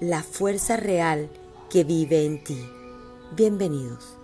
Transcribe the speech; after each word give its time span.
la 0.00 0.22
fuerza 0.22 0.76
real 0.78 1.28
que 1.70 1.84
vive 1.84 2.24
en 2.24 2.42
ti. 2.42 2.70
Bienvenidos. 3.32 4.16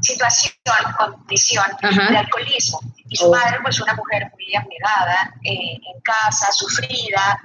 situación, 0.00 0.54
condición 0.98 1.64
de 1.80 2.18
alcoholismo. 2.18 2.78
Y 3.08 3.16
su 3.16 3.26
oh. 3.26 3.30
madre, 3.30 3.58
pues 3.62 3.80
una 3.80 3.94
mujer 3.94 4.30
muy 4.34 4.54
abnegada, 4.54 5.32
eh, 5.42 5.80
en 5.80 6.00
casa, 6.02 6.52
sufrida, 6.52 7.40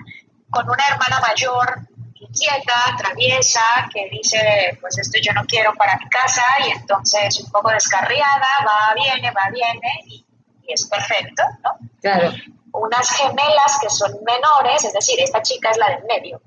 con 0.50 0.70
una 0.70 0.84
hermana 0.88 1.22
mayor 1.26 1.88
inquieta, 2.16 2.98
traviesa, 2.98 3.62
que 3.94 4.10
dice, 4.12 4.78
pues 4.82 4.98
esto 4.98 5.20
yo 5.22 5.32
no 5.34 5.46
quiero 5.46 5.74
para 5.76 5.98
mi 5.98 6.10
casa, 6.10 6.44
y 6.68 6.72
entonces 6.72 7.40
un 7.40 7.50
poco 7.50 7.72
descarriada, 7.72 8.48
va, 8.66 8.94
viene, 8.94 9.32
va, 9.32 9.50
viene, 9.52 9.92
y, 10.08 10.26
es 10.74 10.88
perfecto, 10.88 11.44
¿no? 11.64 11.90
Claro. 12.02 12.32
Unas 12.72 13.10
gemelas 13.12 13.80
que 13.82 13.90
son 13.90 14.12
menores, 14.24 14.86
es 14.86 14.94
decir, 14.94 15.20
esta 15.20 15.42
chica 15.42 15.72
es 15.72 15.78
la 15.78 15.90
del 15.90 16.04
medio. 16.06 16.42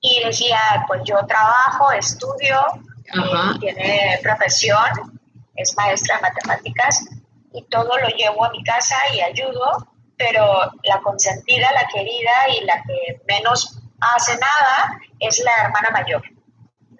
Y 0.00 0.22
decía, 0.22 0.84
pues 0.86 1.00
yo 1.04 1.24
trabajo, 1.26 1.90
estudio, 1.92 2.60
eh, 3.06 3.58
tiene 3.58 4.20
profesión, 4.22 5.20
es 5.56 5.74
maestra 5.76 6.16
de 6.16 6.22
matemáticas, 6.22 7.04
y 7.52 7.62
todo 7.64 7.96
lo 7.98 8.08
llevo 8.08 8.44
a 8.44 8.50
mi 8.50 8.62
casa 8.64 8.96
y 9.14 9.20
ayudo, 9.20 9.88
pero 10.16 10.70
la 10.82 11.00
consentida, 11.02 11.72
la 11.72 11.86
querida 11.86 12.32
y 12.50 12.64
la 12.64 12.82
que 12.82 13.22
menos 13.26 13.78
hace 14.00 14.32
nada 14.32 15.00
es 15.20 15.38
la 15.38 15.64
hermana 15.64 15.90
mayor, 15.90 16.22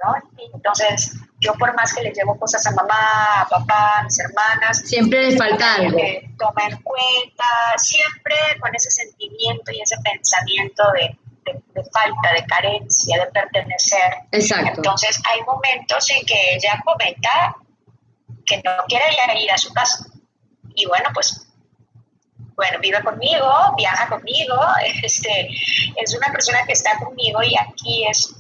¿no? 0.03 0.15
Entonces, 0.55 1.13
yo 1.45 1.53
por 1.55 1.75
más 1.75 1.93
que 1.93 2.03
le 2.03 2.13
llevo 2.13 2.39
cosas 2.39 2.67
a 2.67 2.71
mamá, 2.71 3.43
a 3.43 3.49
papá, 3.49 3.99
a 3.99 4.03
mis 4.05 4.19
hermanas, 4.19 4.79
siempre 4.85 5.31
le 5.31 5.37
falta 5.37 5.75
algo. 5.75 5.99
Toma 6.39 6.63
en 6.71 6.83
cuenta, 6.83 7.45
siempre 7.77 8.35
con 8.61 8.75
ese 8.75 8.91
sentimiento 8.91 9.71
y 9.71 9.83
ese 9.83 9.97
pensamiento 9.99 10.83
de, 10.93 11.19
de, 11.45 11.85
falta, 11.91 12.33
de 12.35 12.47
carencia, 12.47 13.23
de 13.23 13.31
pertenecer. 13.31 14.15
Exacto. 14.33 14.73
Entonces, 14.77 15.21
hay 15.31 15.43
momentos 15.43 16.11
en 16.11 16.25
que 16.25 16.55
ella 16.55 16.81
comenta 16.83 17.57
que 18.47 18.63
no 18.65 18.73
quiere 18.89 19.05
ir 19.43 19.51
a 19.51 19.59
su 19.59 19.73
casa. 19.75 20.07
Y 20.75 20.87
bueno, 20.87 21.11
pues 21.13 21.47
bueno, 22.57 22.79
vive 22.81 23.03
conmigo, 23.03 23.75
viaja 23.77 24.09
conmigo, 24.09 24.57
este, 25.03 25.49
es 25.97 26.15
una 26.17 26.33
persona 26.33 26.65
que 26.67 26.73
está 26.73 26.99
conmigo 26.99 27.43
y 27.43 27.55
aquí 27.57 28.07
es, 28.09 28.35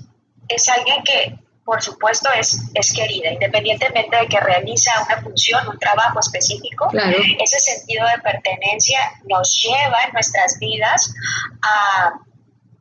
es 0.48 0.69
alguien 0.69 1.02
que, 1.05 1.44
por 1.64 1.82
supuesto, 1.82 2.28
es, 2.38 2.60
es 2.74 2.92
querida, 2.92 3.32
independientemente 3.32 4.16
de 4.16 4.28
que 4.28 4.38
realiza 4.40 4.90
una 5.04 5.22
función, 5.22 5.66
un 5.68 5.78
trabajo 5.78 6.20
específico, 6.20 6.90
ese 7.38 7.58
sentido 7.58 8.06
de 8.06 8.22
pertenencia 8.22 9.00
nos 9.24 9.62
lleva 9.62 10.04
en 10.06 10.12
nuestras 10.12 10.58
vidas 10.58 11.14
a, 11.62 12.12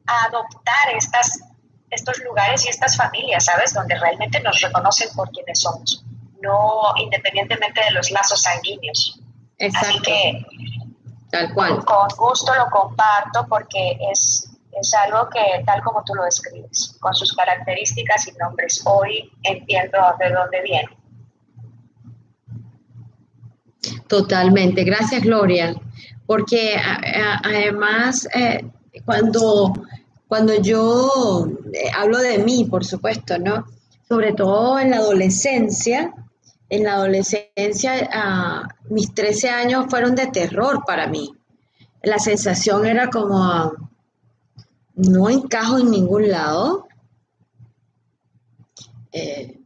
a 0.07 0.23
adoptar 0.25 0.95
estas, 0.95 1.39
estos 1.89 2.19
lugares 2.19 2.65
y 2.65 2.69
estas 2.69 2.97
familias, 2.97 3.45
¿sabes? 3.45 3.73
Donde 3.73 3.95
realmente 3.95 4.39
nos 4.41 4.59
reconocen 4.59 5.09
por 5.15 5.31
quienes 5.31 5.61
somos, 5.61 6.03
no 6.41 6.93
independientemente 6.97 7.81
de 7.85 7.91
los 7.91 8.11
lazos 8.11 8.41
sanguíneos. 8.41 9.19
Exacto. 9.57 9.89
Así 9.89 9.99
que 10.01 10.45
Tal 11.33 11.51
cual. 11.51 11.83
Con 11.83 12.07
gusto 12.15 12.53
lo 12.53 12.69
comparto 12.69 13.47
porque 13.49 13.97
es, 14.11 14.52
es 14.79 14.93
algo 14.93 15.29
que, 15.29 15.63
tal 15.65 15.81
como 15.83 16.03
tú 16.03 16.13
lo 16.15 16.23
describes, 16.23 16.97
con 16.99 17.13
sus 17.13 17.33
características 17.33 18.27
y 18.27 18.31
nombres, 18.33 18.81
hoy 18.85 19.31
entiendo 19.43 19.97
de 20.19 20.31
dónde 20.31 20.61
viene. 20.61 20.97
Totalmente. 24.07 24.83
Gracias, 24.83 25.23
Gloria. 25.23 25.75
Porque 26.25 26.75
además, 27.43 28.27
eh, 28.33 28.65
cuando, 29.05 29.73
cuando 30.27 30.55
yo 30.61 31.47
eh, 31.73 31.89
hablo 31.95 32.17
de 32.19 32.37
mí, 32.39 32.65
por 32.65 32.85
supuesto, 32.85 33.37
¿no? 33.37 33.65
Sobre 34.07 34.33
todo 34.33 34.79
en 34.79 34.91
la 34.91 34.97
adolescencia, 34.97 36.13
en 36.69 36.83
la 36.83 36.93
adolescencia, 36.93 38.09
ah, 38.13 38.67
mis 38.89 39.13
13 39.13 39.49
años 39.49 39.85
fueron 39.89 40.15
de 40.15 40.27
terror 40.27 40.83
para 40.85 41.07
mí. 41.07 41.33
La 42.01 42.19
sensación 42.19 42.85
era 42.85 43.09
como, 43.09 43.73
no 44.95 45.29
encajo 45.29 45.79
en 45.79 45.91
ningún 45.91 46.29
lado. 46.29 46.87
Eh, 49.11 49.59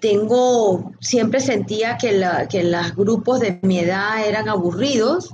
tengo, 0.00 0.92
siempre 1.00 1.40
sentía 1.40 1.96
que, 1.96 2.12
los 2.12 2.96
grupos 2.96 3.40
de 3.40 3.58
mi 3.62 3.78
edad 3.78 4.26
eran 4.26 4.48
aburridos 4.48 5.32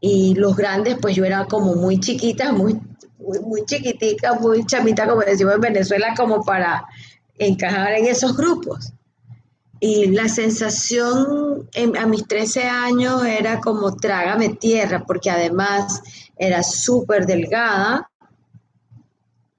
y 0.00 0.34
los 0.34 0.56
grandes, 0.56 0.96
pues 1.00 1.16
yo 1.16 1.24
era 1.24 1.46
como 1.46 1.74
muy 1.74 1.98
chiquita, 1.98 2.52
muy, 2.52 2.80
muy, 3.18 3.40
muy 3.40 3.64
chiquitica, 3.64 4.34
muy 4.34 4.64
chamita, 4.64 5.08
como 5.08 5.22
decimos 5.22 5.54
en 5.54 5.60
Venezuela, 5.60 6.14
como 6.16 6.44
para 6.44 6.84
encajar 7.36 7.94
en 7.94 8.06
esos 8.06 8.36
grupos. 8.36 8.92
Y 9.80 10.06
la 10.06 10.28
sensación 10.28 11.68
a 11.98 12.06
mis 12.06 12.26
13 12.26 12.64
años 12.64 13.24
era 13.24 13.60
como 13.60 13.94
trágame 13.96 14.50
tierra, 14.50 15.04
porque 15.06 15.30
además 15.30 16.02
era 16.38 16.62
súper 16.62 17.26
delgada, 17.26 18.10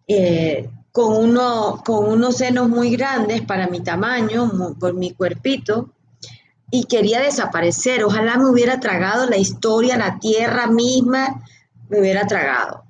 eh, 0.07 0.69
con, 0.91 1.35
con 1.83 2.09
unos 2.09 2.37
senos 2.37 2.67
muy 2.67 2.95
grandes 2.95 3.41
para 3.41 3.67
mi 3.67 3.81
tamaño, 3.81 4.75
por 4.79 4.93
mi 4.93 5.11
cuerpito, 5.11 5.91
y 6.71 6.85
quería 6.85 7.21
desaparecer. 7.21 8.03
Ojalá 8.03 8.37
me 8.37 8.49
hubiera 8.49 8.79
tragado 8.79 9.29
la 9.29 9.37
historia, 9.37 9.97
la 9.97 10.19
tierra 10.19 10.67
misma, 10.67 11.43
me 11.89 11.99
hubiera 11.99 12.25
tragado. 12.27 12.83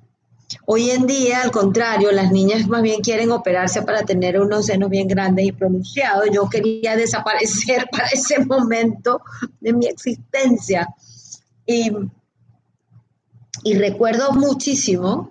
Hoy 0.66 0.90
en 0.90 1.06
día, 1.06 1.42
al 1.42 1.50
contrario, 1.50 2.10
las 2.12 2.32
niñas 2.32 2.66
más 2.66 2.82
bien 2.82 3.00
quieren 3.00 3.30
operarse 3.30 3.82
para 3.82 4.02
tener 4.02 4.40
unos 4.40 4.66
senos 4.66 4.90
bien 4.90 5.06
grandes 5.06 5.46
y 5.46 5.52
pronunciados. 5.52 6.28
Yo 6.32 6.48
quería 6.48 6.96
desaparecer 6.96 7.86
para 7.92 8.08
ese 8.08 8.44
momento 8.44 9.20
de 9.60 9.72
mi 9.72 9.86
existencia. 9.86 10.88
Y, 11.66 11.92
recuerdo 13.64 14.32
muchísimo 14.32 15.30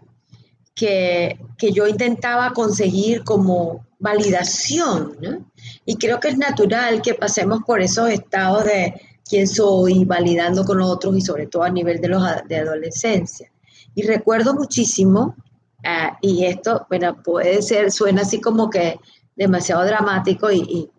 que, 0.75 1.39
yo 1.73 1.87
intentaba 1.87 2.53
conseguir 2.53 3.23
como 3.23 3.85
validación, 3.99 5.45
Y 5.85 5.95
creo 5.97 6.19
que 6.19 6.29
es 6.29 6.37
natural 6.37 7.01
que 7.01 7.15
pasemos 7.15 7.61
por 7.65 7.81
esos 7.81 8.09
estados 8.09 8.63
de 8.63 8.93
quién 9.27 9.47
soy, 9.47 10.05
validando 10.05 10.63
con 10.63 10.81
otros 10.81 11.17
y 11.17 11.21
sobre 11.21 11.47
todo 11.47 11.63
a 11.63 11.69
nivel 11.69 11.99
de, 11.99 12.07
los, 12.07 12.23
de 12.47 12.57
adolescencia. 12.57 13.51
Y 13.93 14.03
recuerdo 14.03 14.53
muchísimo, 14.53 15.35
ah, 15.83 16.17
y 16.21 16.45
esto, 16.45 16.85
bueno, 16.89 17.21
puede 17.21 17.61
ser, 17.61 17.91
suena 17.91 18.21
así 18.21 18.39
como 18.39 18.69
que 18.69 18.99
demasiado 19.35 19.83
dramático, 19.85 20.51
y, 20.51 20.89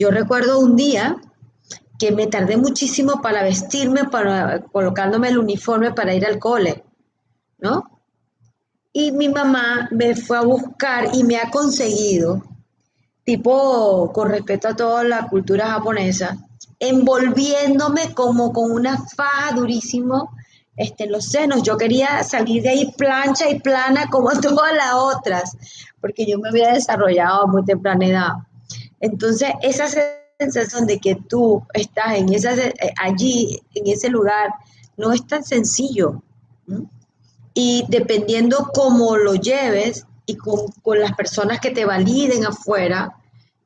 yo 0.00 0.12
recuerdo 0.12 0.60
un 0.60 0.76
día 0.76 1.16
que 1.98 2.12
me 2.12 2.28
tardé 2.28 2.56
muchísimo 2.56 3.20
para 3.20 3.42
vestirme, 3.42 4.04
para 4.04 4.60
colocándome 4.60 5.28
el 5.28 5.38
uniforme 5.38 5.92
para 5.92 6.14
ir 6.14 6.24
al 6.24 6.38
cole, 6.38 6.84
¿no? 7.58 8.00
Y 8.92 9.12
mi 9.12 9.28
mamá 9.28 9.88
me 9.90 10.14
fue 10.14 10.38
a 10.38 10.42
buscar 10.42 11.08
y 11.12 11.24
me 11.24 11.36
ha 11.36 11.50
conseguido, 11.50 12.42
tipo, 13.24 14.12
con 14.12 14.30
respeto 14.30 14.68
a 14.68 14.76
toda 14.76 15.04
la 15.04 15.28
cultura 15.28 15.66
japonesa, 15.70 16.38
envolviéndome 16.78 18.14
como 18.14 18.52
con 18.52 18.70
una 18.70 18.98
faja 18.98 19.54
durísimo 19.54 20.30
este, 20.76 21.08
los 21.08 21.24
senos. 21.26 21.64
Yo 21.64 21.76
quería 21.76 22.22
salir 22.22 22.62
de 22.62 22.70
ahí 22.70 22.92
plancha 22.96 23.50
y 23.50 23.58
plana 23.58 24.06
como 24.10 24.30
todas 24.40 24.72
las 24.72 24.94
otras, 24.94 25.56
porque 26.00 26.24
yo 26.24 26.38
me 26.38 26.48
había 26.48 26.72
desarrollado 26.72 27.42
a 27.42 27.46
muy 27.46 27.64
temprana 27.64 28.06
edad. 28.06 28.32
Entonces, 29.00 29.50
esa 29.62 29.88
sensación 30.38 30.86
de 30.86 30.98
que 30.98 31.16
tú 31.16 31.64
estás 31.74 32.16
en 32.16 32.32
esa, 32.32 32.54
eh, 32.54 32.72
allí, 32.96 33.60
en 33.74 33.88
ese 33.88 34.08
lugar, 34.08 34.50
no 34.96 35.12
es 35.12 35.26
tan 35.26 35.44
sencillo. 35.44 36.22
Y 37.54 37.84
dependiendo 37.88 38.70
cómo 38.72 39.16
lo 39.16 39.34
lleves 39.34 40.06
y 40.26 40.36
con, 40.36 40.70
las 40.98 41.14
personas 41.14 41.58
que 41.60 41.70
te 41.70 41.84
validen 41.84 42.46
afuera, 42.46 43.16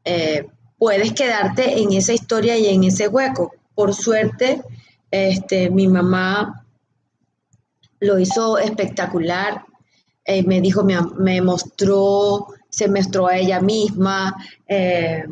eh, 0.04 0.46
puedes 0.78 1.12
quedarte 1.12 1.80
en 1.80 1.92
esa 1.92 2.14
historia 2.14 2.56
y 2.56 2.66
en 2.68 2.84
ese 2.84 3.08
hueco. 3.08 3.52
Por 3.74 3.94
suerte, 3.94 4.62
Este, 5.10 5.68
mi 5.68 5.88
mamá 5.88 6.64
lo 8.00 8.18
hizo 8.18 8.56
espectacular. 8.56 9.62
Eh, 10.24 10.42
me 10.42 10.58
dijo, 10.62 10.84
me, 10.84 10.96
me, 11.18 11.42
mostró, 11.42 12.46
se 12.70 12.88
mostró 12.88 13.26
a 13.26 13.36
ella 13.36 13.60
misma. 13.60 14.34
Eh, 14.66 15.24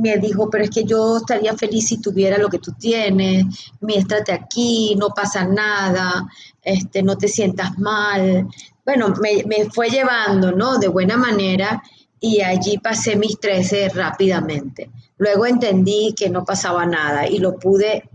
me 0.00 0.18
dijo, 0.18 0.50
pero 0.50 0.64
es 0.64 0.70
que 0.70 0.84
yo 0.84 1.18
estaría 1.18 1.56
feliz 1.56 1.88
si 1.88 2.00
tuviera 2.00 2.38
lo 2.38 2.48
que 2.48 2.58
tú 2.58 2.72
tienes, 2.72 3.44
miéstrate 3.80 4.32
aquí, 4.32 4.94
no 4.96 5.08
pasa 5.08 5.44
nada, 5.44 6.26
este, 6.62 7.02
no 7.02 7.16
te 7.16 7.28
sientas 7.28 7.78
mal. 7.78 8.46
Bueno, 8.84 9.14
me, 9.20 9.44
me, 9.44 9.70
fue 9.70 9.88
llevando, 9.88 10.52
¿no? 10.52 10.78
De 10.78 10.88
buena 10.88 11.16
manera 11.16 11.82
y 12.20 12.40
allí 12.40 12.78
pasé 12.78 13.16
mis 13.16 13.38
13 13.38 13.90
rápidamente. 13.90 14.90
Luego 15.18 15.46
entendí 15.46 16.14
que 16.16 16.30
no 16.30 16.44
pasaba 16.44 16.86
nada 16.86 17.26
y 17.28 17.38
lo 17.38 17.58
pude, 17.58 18.08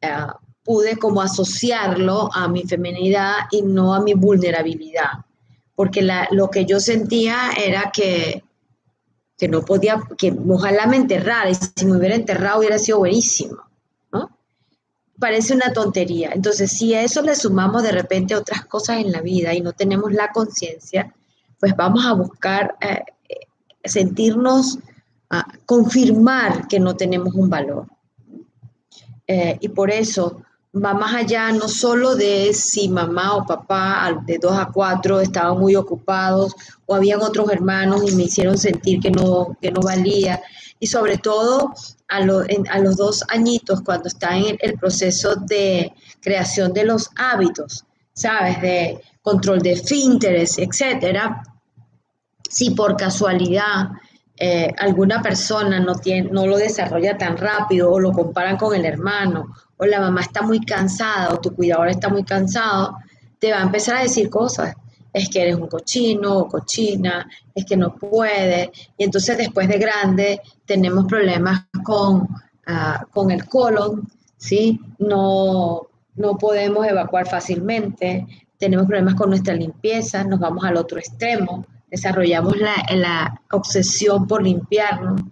eh, 0.00 0.26
pude 0.62 0.96
como 0.96 1.22
asociarlo 1.22 2.30
a 2.32 2.48
mi 2.48 2.64
feminidad 2.64 3.34
y 3.50 3.62
no 3.62 3.94
a 3.94 4.00
mi 4.00 4.14
vulnerabilidad, 4.14 5.24
porque 5.74 6.06
lo 6.30 6.50
que 6.50 6.64
yo 6.64 6.80
sentía 6.80 7.50
era 7.56 7.90
que, 7.92 8.42
que 9.40 9.48
no 9.48 9.64
podía, 9.64 9.98
que 10.18 10.36
ojalá 10.48 10.86
me 10.86 10.98
enterrara 10.98 11.48
y 11.48 11.54
si 11.54 11.86
me 11.86 11.96
hubiera 11.96 12.14
enterrado 12.14 12.58
hubiera 12.58 12.78
sido 12.78 12.98
buenísimo, 12.98 13.56
¿no? 14.12 14.30
Parece 15.18 15.54
una 15.54 15.72
tontería. 15.72 16.32
Entonces, 16.34 16.70
si 16.70 16.94
a 16.94 17.02
eso 17.02 17.22
le 17.22 17.34
sumamos 17.34 17.82
de 17.82 17.90
repente 17.90 18.36
otras 18.36 18.66
cosas 18.66 18.98
en 18.98 19.10
la 19.10 19.22
vida 19.22 19.54
y 19.54 19.62
no 19.62 19.72
tenemos 19.72 20.12
la 20.12 20.30
conciencia, 20.30 21.14
pues 21.58 21.74
vamos 21.74 22.04
a 22.04 22.12
buscar 22.12 22.76
eh, 22.82 23.02
sentirnos 23.82 24.78
confirmar 25.64 26.66
que 26.66 26.80
no 26.80 26.96
tenemos 26.96 27.34
un 27.34 27.48
valor. 27.48 27.86
Eh, 29.26 29.58
y 29.60 29.68
por 29.68 29.90
eso 29.90 30.42
va 30.72 30.94
más 30.94 31.14
allá 31.14 31.50
no 31.50 31.68
solo 31.68 32.14
de 32.14 32.52
si 32.54 32.88
mamá 32.88 33.36
o 33.36 33.46
papá 33.46 34.22
de 34.24 34.38
dos 34.38 34.56
a 34.56 34.66
cuatro 34.66 35.20
estaban 35.20 35.58
muy 35.58 35.74
ocupados 35.74 36.54
o 36.86 36.94
habían 36.94 37.20
otros 37.22 37.50
hermanos 37.50 38.02
y 38.08 38.14
me 38.14 38.24
hicieron 38.24 38.56
sentir 38.56 39.00
que 39.00 39.10
no, 39.10 39.56
que 39.60 39.72
no 39.72 39.80
valía. 39.80 40.40
Y 40.78 40.86
sobre 40.86 41.18
todo 41.18 41.74
a, 42.08 42.16
a 42.18 42.78
los 42.78 42.96
dos 42.96 43.24
añitos, 43.28 43.82
cuando 43.82 44.08
está 44.08 44.36
en 44.36 44.56
el 44.60 44.78
proceso 44.78 45.34
de 45.36 45.92
creación 46.20 46.72
de 46.72 46.84
los 46.84 47.10
hábitos, 47.16 47.84
¿sabes? 48.14 48.60
De 48.62 49.00
control 49.22 49.60
de 49.60 49.76
finteres, 49.76 50.56
etcétera. 50.58 51.42
Si 52.48 52.70
por 52.70 52.96
casualidad 52.96 53.90
eh, 54.42 54.72
alguna 54.78 55.20
persona 55.20 55.78
no, 55.80 55.96
tiene, 55.96 56.30
no 56.30 56.46
lo 56.46 56.56
desarrolla 56.56 57.18
tan 57.18 57.36
rápido 57.36 57.92
o 57.92 58.00
lo 58.00 58.10
comparan 58.10 58.56
con 58.56 58.74
el 58.74 58.86
hermano 58.86 59.54
o 59.76 59.84
la 59.84 60.00
mamá 60.00 60.22
está 60.22 60.40
muy 60.40 60.60
cansada 60.60 61.34
o 61.34 61.40
tu 61.40 61.54
cuidador 61.54 61.88
está 61.88 62.08
muy 62.08 62.24
cansado, 62.24 62.96
te 63.38 63.52
va 63.52 63.58
a 63.58 63.64
empezar 63.64 63.96
a 63.96 64.02
decir 64.02 64.30
cosas. 64.30 64.74
Es 65.12 65.28
que 65.28 65.42
eres 65.42 65.56
un 65.56 65.66
cochino 65.66 66.38
o 66.38 66.48
cochina, 66.48 67.28
es 67.54 67.66
que 67.66 67.76
no 67.76 67.94
puede. 67.94 68.70
Y 68.96 69.04
entonces 69.04 69.36
después 69.36 69.68
de 69.68 69.78
grande 69.78 70.40
tenemos 70.64 71.04
problemas 71.04 71.66
con, 71.84 72.26
ah, 72.66 73.04
con 73.12 73.30
el 73.30 73.46
colon, 73.46 74.08
¿sí? 74.38 74.80
No, 74.98 75.82
no 76.14 76.38
podemos 76.38 76.86
evacuar 76.86 77.28
fácilmente, 77.28 78.26
tenemos 78.56 78.86
problemas 78.86 79.16
con 79.16 79.28
nuestra 79.28 79.52
limpieza, 79.52 80.24
nos 80.24 80.40
vamos 80.40 80.64
al 80.64 80.78
otro 80.78 80.98
extremo, 80.98 81.66
desarrollamos 81.90 82.56
la, 82.56 83.40
obsesión 83.52 84.26
por 84.26 84.42
limpiarnos 84.42 85.22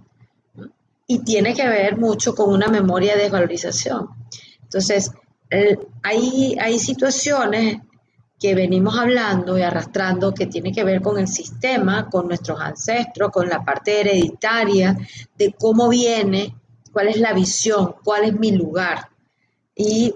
y 1.07 1.21
tiene 1.21 1.55
que 1.55 1.67
ver 1.67 1.97
mucho 1.97 2.35
con 2.35 2.53
una 2.53 2.69
memoria 2.69 3.15
de 3.17 3.23
desvalorización. 3.23 4.09
Entonces, 4.63 5.11
hay, 6.03 6.57
hay 6.61 6.79
situaciones 6.79 7.79
que 8.39 8.55
venimos 8.55 8.97
hablando 8.97 9.59
y 9.59 9.63
arrastrando 9.63 10.33
que 10.33 10.47
tiene 10.47 10.73
que 10.73 10.85
ver 10.85 11.01
con 11.03 11.19
el 11.19 11.27
sistema, 11.27 12.09
con 12.09 12.29
nuestros 12.29 12.61
ancestros, 12.61 13.31
con 13.31 13.49
la 13.49 13.65
parte 13.65 14.01
hereditaria, 14.01 14.97
de 15.37 15.55
cómo 15.59 15.89
viene, 15.89 16.55
cuál 16.93 17.09
es 17.09 17.19
la 17.19 17.33
visión, 17.33 17.97
cuál 18.05 18.25
es 18.25 18.39
mi 18.39 18.53
lugar. 18.53 19.09
Y 19.75 20.15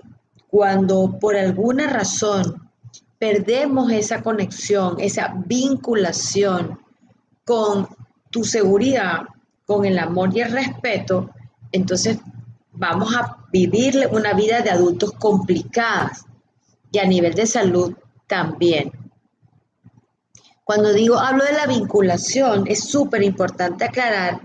cuando 0.48 1.18
por 1.18 1.36
alguna 1.36 1.86
razón 1.86 2.70
perdemos 3.22 3.92
esa 3.92 4.20
conexión, 4.20 4.96
esa 4.98 5.32
vinculación 5.46 6.80
con 7.44 7.86
tu 8.30 8.42
seguridad, 8.42 9.20
con 9.64 9.84
el 9.84 9.96
amor 10.00 10.36
y 10.36 10.40
el 10.40 10.50
respeto, 10.50 11.30
entonces 11.70 12.18
vamos 12.72 13.14
a 13.14 13.36
vivir 13.52 14.08
una 14.10 14.32
vida 14.32 14.60
de 14.60 14.70
adultos 14.70 15.12
complicadas 15.12 16.24
y 16.90 16.98
a 16.98 17.06
nivel 17.06 17.32
de 17.34 17.46
salud 17.46 17.94
también. 18.26 18.90
Cuando 20.64 20.92
digo, 20.92 21.16
hablo 21.16 21.44
de 21.44 21.52
la 21.52 21.68
vinculación, 21.68 22.64
es 22.66 22.82
súper 22.90 23.22
importante 23.22 23.84
aclarar 23.84 24.40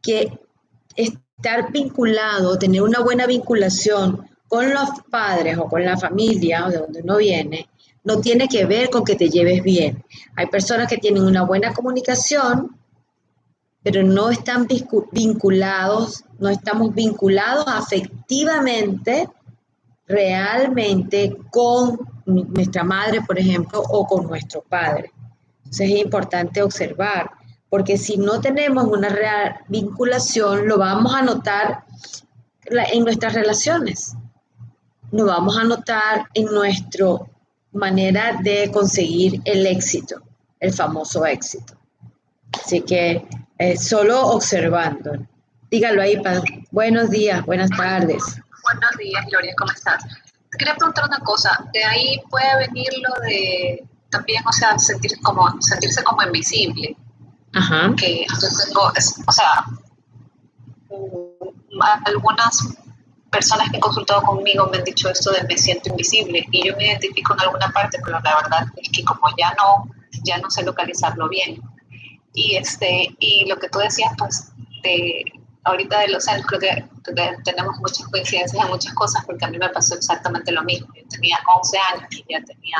que 0.00 0.40
estar 0.96 1.70
vinculado, 1.70 2.58
tener 2.58 2.80
una 2.80 3.00
buena 3.00 3.26
vinculación 3.26 4.26
con 4.48 4.72
los 4.72 4.88
padres 5.10 5.58
o 5.58 5.68
con 5.68 5.84
la 5.84 5.98
familia 5.98 6.64
o 6.64 6.70
de 6.70 6.78
donde 6.78 7.02
uno 7.02 7.18
viene, 7.18 7.68
no 8.04 8.20
tiene 8.20 8.48
que 8.48 8.64
ver 8.66 8.90
con 8.90 9.04
que 9.04 9.16
te 9.16 9.28
lleves 9.28 9.62
bien. 9.62 10.04
Hay 10.36 10.46
personas 10.46 10.88
que 10.88 10.98
tienen 10.98 11.24
una 11.24 11.42
buena 11.42 11.72
comunicación, 11.72 12.76
pero 13.82 14.02
no 14.02 14.30
están 14.30 14.66
vinculados, 15.12 16.24
no 16.38 16.48
estamos 16.48 16.94
vinculados 16.94 17.64
afectivamente, 17.66 19.28
realmente 20.06 21.36
con 21.50 21.98
nuestra 22.26 22.84
madre, 22.84 23.22
por 23.22 23.38
ejemplo, 23.38 23.80
o 23.80 24.06
con 24.06 24.26
nuestro 24.26 24.62
padre. 24.62 25.12
Entonces 25.58 25.90
es 25.90 26.00
importante 26.00 26.62
observar, 26.62 27.30
porque 27.70 27.96
si 27.96 28.16
no 28.16 28.40
tenemos 28.40 28.84
una 28.84 29.08
real 29.08 29.56
vinculación, 29.68 30.68
lo 30.68 30.78
vamos 30.78 31.14
a 31.14 31.22
notar 31.22 31.84
en 32.66 33.04
nuestras 33.04 33.34
relaciones, 33.34 34.14
lo 35.10 35.26
vamos 35.26 35.56
a 35.56 35.64
notar 35.64 36.26
en 36.34 36.46
nuestro 36.46 37.28
manera 37.72 38.38
de 38.42 38.70
conseguir 38.70 39.40
el 39.44 39.66
éxito, 39.66 40.22
el 40.60 40.72
famoso 40.72 41.24
éxito. 41.26 41.74
Así 42.52 42.80
que 42.82 43.26
eh, 43.58 43.76
solo 43.76 44.26
observando. 44.28 45.12
Dígalo 45.70 46.02
ahí, 46.02 46.20
Buenos 46.70 47.10
días, 47.10 47.44
buenas 47.46 47.70
tardes. 47.70 48.22
Buenos 48.62 48.96
días, 48.98 49.24
Gloria, 49.30 49.54
¿cómo 49.58 49.72
estás? 49.72 50.04
Te 50.04 50.58
quería 50.58 50.74
preguntar 50.74 51.06
una 51.06 51.18
cosa. 51.20 51.66
De 51.72 51.82
ahí 51.82 52.20
puede 52.28 52.68
venir 52.68 52.88
lo 53.08 53.20
de 53.22 53.84
también, 54.10 54.42
o 54.46 54.52
sea, 54.52 54.78
sentir 54.78 55.18
como, 55.22 55.48
sentirse 55.62 56.04
como 56.04 56.22
invisible. 56.22 56.94
Ajá. 57.54 57.94
Que 57.96 58.26
yo 58.28 58.48
tengo, 58.66 58.92
o 59.26 59.32
sea, 59.32 59.64
algunas 62.04 62.58
personas 63.32 63.70
que 63.70 63.78
han 63.78 63.80
consultado 63.80 64.22
conmigo 64.22 64.68
me 64.70 64.78
han 64.78 64.84
dicho 64.84 65.08
esto 65.08 65.32
de 65.32 65.42
me 65.44 65.56
siento 65.56 65.88
invisible 65.88 66.46
y 66.52 66.68
yo 66.68 66.76
me 66.76 66.86
identifico 66.86 67.32
en 67.32 67.40
alguna 67.40 67.68
parte, 67.72 67.98
pero 68.04 68.20
la 68.20 68.36
verdad 68.36 68.66
es 68.76 68.88
que 68.90 69.02
como 69.04 69.22
ya 69.38 69.52
no, 69.56 69.90
ya 70.22 70.38
no 70.38 70.50
sé 70.50 70.62
localizarlo 70.62 71.28
bien. 71.28 71.60
Y, 72.34 72.56
este, 72.56 73.08
y 73.18 73.46
lo 73.48 73.56
que 73.56 73.68
tú 73.68 73.78
decías, 73.78 74.12
pues, 74.18 74.52
de, 74.82 75.24
ahorita 75.64 76.00
de 76.00 76.08
los 76.08 76.28
años, 76.28 76.46
creo 76.46 76.60
que 76.60 76.86
tenemos 77.44 77.78
muchas 77.78 78.06
coincidencias 78.08 78.64
en 78.64 78.70
muchas 78.70 78.92
cosas 78.94 79.24
porque 79.24 79.44
a 79.44 79.48
mí 79.48 79.58
me 79.58 79.68
pasó 79.70 79.94
exactamente 79.94 80.52
lo 80.52 80.62
mismo. 80.62 80.88
Yo 80.94 81.02
tenía 81.08 81.38
11 81.56 81.78
años 81.94 82.08
y 82.10 82.24
ya 82.28 82.44
tenía 82.44 82.76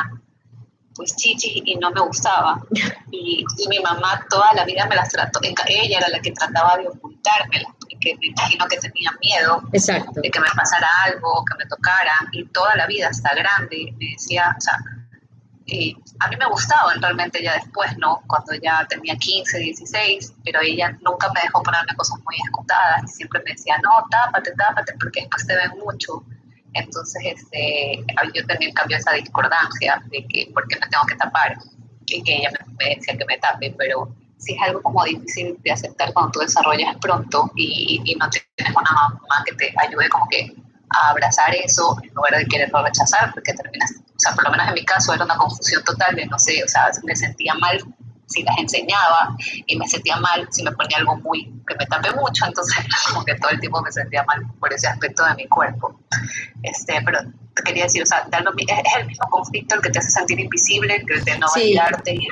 pues 0.95 1.15
chichi 1.15 1.63
y 1.65 1.75
no 1.77 1.91
me 1.91 2.01
gustaba. 2.01 2.61
Y, 3.15 3.45
y, 3.59 3.67
mi 3.67 3.79
mamá 3.79 4.25
toda 4.27 4.51
la 4.55 4.65
vida 4.65 4.87
me 4.87 4.95
las 4.95 5.09
trató, 5.09 5.39
ella 5.43 5.99
era 5.99 6.09
la 6.09 6.19
que 6.19 6.31
trataba 6.31 6.77
de 6.77 6.87
ocultármelas 6.87 7.72
que 7.87 8.15
me 8.15 8.27
imagino 8.27 8.65
que 8.67 8.77
tenía 8.77 9.11
miedo 9.21 9.61
de 9.71 10.29
que 10.29 10.39
me 10.39 10.47
pasara 10.55 10.87
algo, 11.05 11.43
que 11.45 11.57
me 11.57 11.65
tocara, 11.69 12.13
y 12.31 12.45
toda 12.45 12.75
la 12.75 12.87
vida 12.87 13.09
hasta 13.09 13.33
grande 13.35 13.93
me 13.99 14.11
decía, 14.11 14.55
o 14.57 14.61
sea, 14.61 14.77
eh, 15.65 15.95
a 16.19 16.27
mí 16.27 16.35
me 16.35 16.45
gustaba 16.47 16.93
realmente 16.99 17.41
ya 17.41 17.53
después, 17.53 17.97
¿no? 17.97 18.21
Cuando 18.27 18.53
ya 18.55 18.85
tenía 18.87 19.15
15, 19.15 19.57
16, 19.57 20.33
pero 20.43 20.59
ella 20.61 20.97
nunca 21.01 21.31
me 21.33 21.41
dejó 21.41 21.63
ponerme 21.63 21.95
cosas 21.95 22.19
muy 22.25 22.35
escutadas 22.43 23.03
y 23.05 23.07
siempre 23.07 23.41
me 23.45 23.51
decía, 23.51 23.77
no, 23.81 24.05
tápate, 24.09 24.51
tápate, 24.57 24.93
porque 24.99 25.21
después 25.21 25.47
te 25.47 25.55
ven 25.55 25.71
mucho. 25.79 26.23
Entonces, 26.73 27.21
este, 27.25 28.03
yo 28.33 28.45
también 28.47 28.73
cambió 28.73 28.97
esa 28.97 29.13
discordancia 29.13 30.01
de 30.09 30.25
que, 30.27 30.51
¿por 30.53 30.67
qué 30.67 30.79
me 30.79 30.87
tengo 30.87 31.05
que 31.05 31.15
tapar? 31.15 31.57
Y 32.07 32.21
que 32.23 32.35
ella 32.35 32.49
me 32.79 32.95
decía 32.95 33.17
que 33.17 33.25
me 33.25 33.37
tape, 33.37 33.73
pero 33.77 34.13
sí 34.43 34.53
es 34.53 34.61
algo 34.61 34.81
como 34.81 35.03
difícil 35.03 35.57
de 35.63 35.71
aceptar 35.71 36.13
cuando 36.13 36.31
tú 36.31 36.39
desarrollas 36.39 36.95
pronto 37.01 37.51
y, 37.55 38.15
no 38.19 38.29
tienes 38.29 38.75
una 38.75 38.91
mamá 38.91 39.43
que 39.45 39.55
te 39.55 39.73
ayude 39.77 40.09
como 40.09 40.27
que 40.29 40.53
a 40.89 41.09
abrazar 41.09 41.55
eso 41.55 41.97
en 42.03 42.13
lugar 42.13 42.37
de 42.37 42.45
quererlo 42.45 42.83
rechazar, 42.83 43.33
porque 43.33 43.53
terminas, 43.53 43.91
o 43.97 44.19
sea, 44.19 44.33
por 44.33 44.43
lo 44.43 44.51
menos 44.51 44.67
en 44.67 44.73
mi 44.75 44.85
caso 44.85 45.13
era 45.13 45.25
una 45.25 45.37
confusión 45.37 45.83
total 45.83 46.15
de 46.15 46.25
no 46.27 46.37
sé, 46.37 46.63
o 46.63 46.67
sea, 46.67 46.91
me 47.03 47.15
sentía 47.15 47.53
mal 47.55 47.79
si 48.33 48.43
las 48.43 48.57
enseñaba 48.57 49.35
y 49.65 49.77
me 49.77 49.87
sentía 49.87 50.17
mal 50.17 50.47
si 50.51 50.63
me 50.63 50.71
ponía 50.71 50.97
algo 50.97 51.15
muy, 51.17 51.45
que 51.67 51.75
me 51.75 51.85
tapé 51.85 52.11
mucho, 52.15 52.45
entonces 52.45 52.77
como 53.07 53.23
que 53.23 53.35
todo 53.35 53.51
el 53.51 53.59
tiempo 53.59 53.81
me 53.81 53.91
sentía 53.91 54.23
mal 54.23 54.41
por 54.59 54.73
ese 54.73 54.87
aspecto 54.87 55.23
de 55.25 55.35
mi 55.35 55.47
cuerpo. 55.47 55.99
Este, 56.63 57.01
pero 57.05 57.19
te 57.55 57.63
quería 57.63 57.83
decir, 57.83 58.01
o 58.01 58.05
sea, 58.05 58.27
es 58.31 58.99
el 58.99 59.07
mismo 59.07 59.27
conflicto 59.29 59.75
el 59.75 59.81
que 59.81 59.89
te 59.89 59.99
hace 59.99 60.09
sentir 60.09 60.39
invisible, 60.39 61.03
que 61.07 61.21
te 61.21 61.37
no 61.37 61.47
sí, 61.47 61.77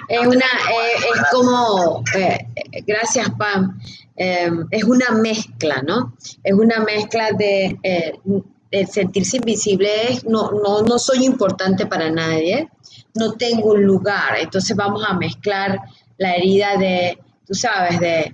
es, 0.07 0.27
una, 0.27 0.45
eh, 0.45 0.97
es 1.15 1.21
como, 1.31 2.03
eh, 2.15 2.47
gracias 2.87 3.29
Pam, 3.37 3.79
em, 4.15 4.67
es 4.71 4.83
una 4.83 5.11
mezcla, 5.11 5.81
¿no? 5.85 6.15
Es 6.43 6.53
una 6.53 6.79
mezcla 6.79 7.31
de 7.33 7.77
eh, 7.83 8.87
sentirse 8.87 9.37
invisible, 9.37 9.89
es, 10.09 10.23
no, 10.25 10.51
no, 10.51 10.81
no 10.81 10.97
soy 10.97 11.25
importante 11.25 11.85
para 11.85 12.09
nadie, 12.09 12.69
no 13.15 13.33
tengo 13.33 13.73
un 13.73 13.83
lugar, 13.83 14.37
entonces 14.39 14.75
vamos 14.75 15.03
a 15.07 15.13
mezclar 15.13 15.79
la 16.17 16.35
herida 16.35 16.77
de, 16.77 17.17
tú 17.45 17.53
sabes, 17.53 17.99
de 17.99 18.33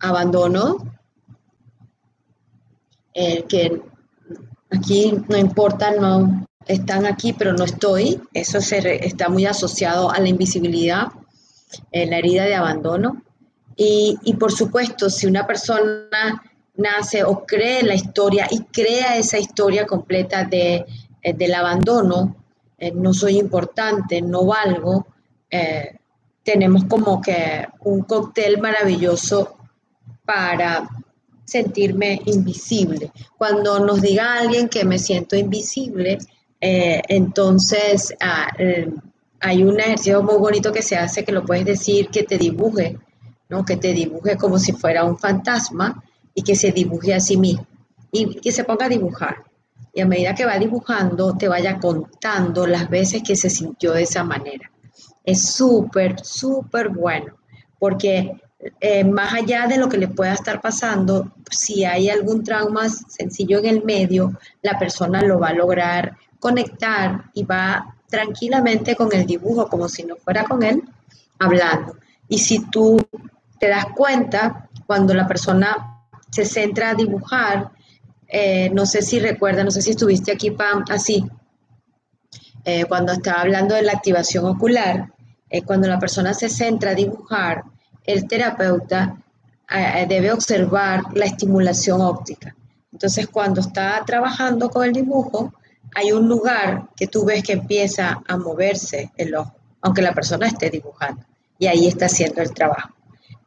abandono, 0.00 0.78
que 3.12 3.82
Aquí 4.70 5.12
no 5.28 5.36
importa, 5.36 5.90
no 5.90 6.46
están 6.66 7.04
aquí, 7.04 7.32
pero 7.32 7.52
no 7.52 7.64
estoy. 7.64 8.20
Eso 8.32 8.60
se 8.60 9.04
está 9.04 9.28
muy 9.28 9.46
asociado 9.46 10.10
a 10.10 10.20
la 10.20 10.28
invisibilidad, 10.28 11.08
eh, 11.90 12.06
la 12.06 12.18
herida 12.18 12.44
de 12.44 12.54
abandono. 12.54 13.22
Y, 13.82 14.34
por 14.38 14.52
supuesto, 14.52 15.08
si 15.08 15.26
una 15.26 15.46
persona 15.46 16.42
nace 16.74 17.24
o 17.24 17.46
cree 17.46 17.82
la 17.82 17.94
historia 17.94 18.46
y 18.50 18.60
crea 18.64 19.16
esa 19.16 19.38
historia 19.38 19.86
completa 19.86 20.44
de, 20.44 20.84
eh, 21.22 21.32
del 21.32 21.54
abandono, 21.54 22.36
eh, 22.80 22.90
no 22.92 23.14
soy 23.14 23.38
importante, 23.38 24.20
no 24.20 24.46
valgo, 24.46 25.06
tenemos 26.42 26.84
como 26.84 27.20
que 27.20 27.66
un 27.80 28.02
cóctel 28.02 28.60
maravilloso 28.60 29.56
para 30.24 30.88
sentirme 31.44 32.20
invisible. 32.26 33.10
Cuando 33.36 33.80
nos 33.80 34.00
diga 34.00 34.38
alguien 34.38 34.68
que 34.68 34.84
me 34.84 34.98
siento 34.98 35.36
invisible, 35.36 36.18
eh, 36.60 37.02
entonces 37.08 38.14
ah, 38.20 38.48
eh, 38.58 38.88
hay 39.40 39.64
un 39.64 39.80
ejercicio 39.80 40.22
muy 40.22 40.36
bonito 40.36 40.72
que 40.72 40.82
se 40.82 40.96
hace 40.96 41.24
que 41.24 41.32
lo 41.32 41.44
puedes 41.44 41.64
decir 41.64 42.08
que 42.08 42.22
te 42.22 42.38
dibuje, 42.38 42.98
¿no? 43.48 43.64
que 43.64 43.76
te 43.76 43.92
dibuje 43.92 44.36
como 44.36 44.58
si 44.58 44.72
fuera 44.72 45.04
un 45.04 45.18
fantasma 45.18 46.02
y 46.34 46.42
que 46.42 46.54
se 46.54 46.70
dibuje 46.70 47.14
a 47.14 47.20
sí 47.20 47.36
mismo 47.36 47.66
y 48.12 48.36
que 48.40 48.52
se 48.52 48.64
ponga 48.64 48.86
a 48.86 48.88
dibujar. 48.88 49.44
Y 49.92 50.00
a 50.00 50.06
medida 50.06 50.34
que 50.34 50.46
va 50.46 50.58
dibujando, 50.58 51.36
te 51.36 51.48
vaya 51.48 51.78
contando 51.78 52.66
las 52.66 52.88
veces 52.88 53.22
que 53.22 53.36
se 53.36 53.50
sintió 53.50 53.92
de 53.92 54.02
esa 54.02 54.24
manera. 54.24 54.70
Es 55.24 55.52
súper, 55.52 56.24
súper 56.24 56.88
bueno, 56.88 57.34
porque 57.78 58.40
eh, 58.80 59.04
más 59.04 59.32
allá 59.34 59.66
de 59.66 59.78
lo 59.78 59.88
que 59.88 59.98
le 59.98 60.08
pueda 60.08 60.32
estar 60.32 60.60
pasando, 60.60 61.32
si 61.50 61.84
hay 61.84 62.10
algún 62.10 62.44
trauma 62.44 62.88
sencillo 62.88 63.58
en 63.58 63.66
el 63.66 63.84
medio, 63.84 64.38
la 64.62 64.78
persona 64.78 65.22
lo 65.22 65.38
va 65.38 65.48
a 65.48 65.54
lograr 65.54 66.16
conectar 66.38 67.24
y 67.34 67.44
va 67.44 67.96
tranquilamente 68.08 68.96
con 68.96 69.12
el 69.14 69.26
dibujo, 69.26 69.68
como 69.68 69.88
si 69.88 70.02
no 70.02 70.16
fuera 70.16 70.44
con 70.44 70.62
él, 70.62 70.82
hablando. 71.38 71.96
Y 72.28 72.38
si 72.38 72.66
tú 72.70 72.98
te 73.58 73.68
das 73.68 73.86
cuenta, 73.94 74.68
cuando 74.86 75.14
la 75.14 75.26
persona 75.26 76.04
se 76.30 76.44
centra 76.44 76.90
a 76.90 76.94
dibujar, 76.94 77.70
eh, 78.30 78.70
no 78.70 78.86
sé 78.86 79.02
si 79.02 79.18
recuerda, 79.18 79.64
no 79.64 79.70
sé 79.70 79.82
si 79.82 79.90
estuviste 79.90 80.32
aquí, 80.32 80.50
Pam, 80.50 80.84
así, 80.88 81.24
eh, 82.64 82.84
cuando 82.84 83.12
estaba 83.12 83.42
hablando 83.42 83.74
de 83.74 83.82
la 83.82 83.92
activación 83.92 84.44
ocular, 84.46 85.12
cuando 85.64 85.88
la 85.88 85.98
persona 85.98 86.32
se 86.32 86.48
centra 86.48 86.92
a 86.92 86.94
dibujar, 86.94 87.64
el 88.04 88.26
terapeuta 88.28 89.16
eh, 89.70 90.06
debe 90.08 90.32
observar 90.32 91.04
la 91.14 91.26
estimulación 91.26 92.00
óptica. 92.00 92.54
Entonces, 92.92 93.28
cuando 93.28 93.60
está 93.60 94.02
trabajando 94.04 94.68
con 94.68 94.84
el 94.84 94.92
dibujo, 94.92 95.52
hay 95.94 96.12
un 96.12 96.28
lugar 96.28 96.88
que 96.96 97.06
tú 97.06 97.24
ves 97.24 97.42
que 97.42 97.52
empieza 97.52 98.20
a 98.26 98.36
moverse 98.36 99.12
el 99.16 99.34
ojo, 99.34 99.54
aunque 99.80 100.02
la 100.02 100.12
persona 100.12 100.48
esté 100.48 100.70
dibujando. 100.70 101.24
Y 101.58 101.66
ahí 101.66 101.86
está 101.86 102.06
haciendo 102.06 102.42
el 102.42 102.52
trabajo. 102.52 102.90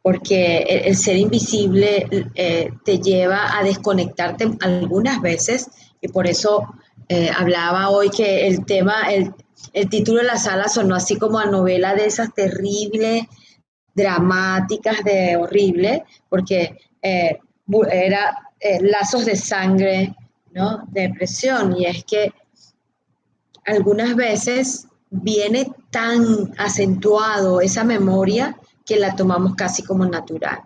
Porque 0.04 0.58
el, 0.84 0.96
ser 0.96 1.16
invisible 1.16 2.06
eh, 2.34 2.70
te 2.84 2.98
lleva 2.98 3.58
a 3.58 3.64
desconectarte 3.64 4.50
algunas 4.60 5.20
veces 5.22 5.70
y 6.00 6.08
por 6.08 6.26
eso 6.26 6.62
eh, 7.08 7.30
hablaba 7.34 7.88
hoy 7.88 8.10
que 8.10 8.46
el 8.46 8.66
tema, 8.66 9.10
el, 9.10 9.32
el 9.72 9.88
título 9.88 10.20
de 10.20 10.26
la 10.26 10.36
sala 10.36 10.68
sonó 10.68 10.94
así 10.94 11.16
como 11.16 11.38
a 11.38 11.46
novela 11.46 11.94
de 11.94 12.04
esas 12.04 12.34
terribles 12.34 13.24
dramáticas 13.94 15.02
de 15.04 15.36
horrible, 15.36 16.04
porque 16.28 16.76
eh, 17.00 17.38
era 17.90 18.52
eh, 18.60 18.80
lazos 18.82 19.24
de 19.24 19.36
sangre, 19.36 20.14
¿no? 20.52 20.84
Depresión. 20.90 21.76
Y 21.78 21.86
es 21.86 22.04
que 22.04 22.32
algunas 23.64 24.14
veces 24.16 24.88
viene 25.10 25.70
tan 25.90 26.52
acentuado 26.58 27.60
esa 27.60 27.84
memoria 27.84 28.56
que 28.84 28.96
la 28.96 29.16
tomamos 29.16 29.54
casi 29.54 29.82
como 29.82 30.04
natural. 30.04 30.60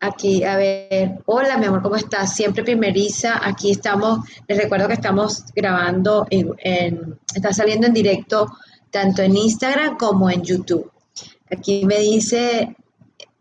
Aquí, 0.00 0.42
a 0.42 0.56
ver, 0.56 1.22
hola 1.26 1.56
mi 1.58 1.66
amor, 1.66 1.82
¿cómo 1.82 1.94
estás? 1.94 2.34
Siempre 2.34 2.64
primeriza, 2.64 3.40
aquí 3.46 3.70
estamos, 3.70 4.26
les 4.48 4.58
recuerdo 4.58 4.88
que 4.88 4.94
estamos 4.94 5.44
grabando, 5.54 6.26
está 6.28 7.52
saliendo 7.52 7.86
en 7.86 7.92
directo 7.92 8.50
tanto 8.90 9.22
en 9.22 9.36
Instagram 9.36 9.96
como 9.96 10.28
en 10.28 10.42
YouTube. 10.42 10.90
Aquí 11.50 11.84
me 11.84 11.98
dice, 11.98 12.74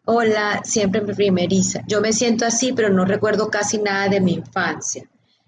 hola, 0.05 0.61
siempre 0.63 1.01
primeriza. 1.01 1.81
Yo 1.87 1.99
me 1.99 2.13
siento 2.13 2.45
así, 2.45 2.73
pero 2.73 2.89
no 2.89 3.05
recuerdo 3.05 3.49
casi 3.49 3.79
nada 3.79 4.07
de 4.07 4.21
mi 4.21 4.33
infancia. 4.33 5.03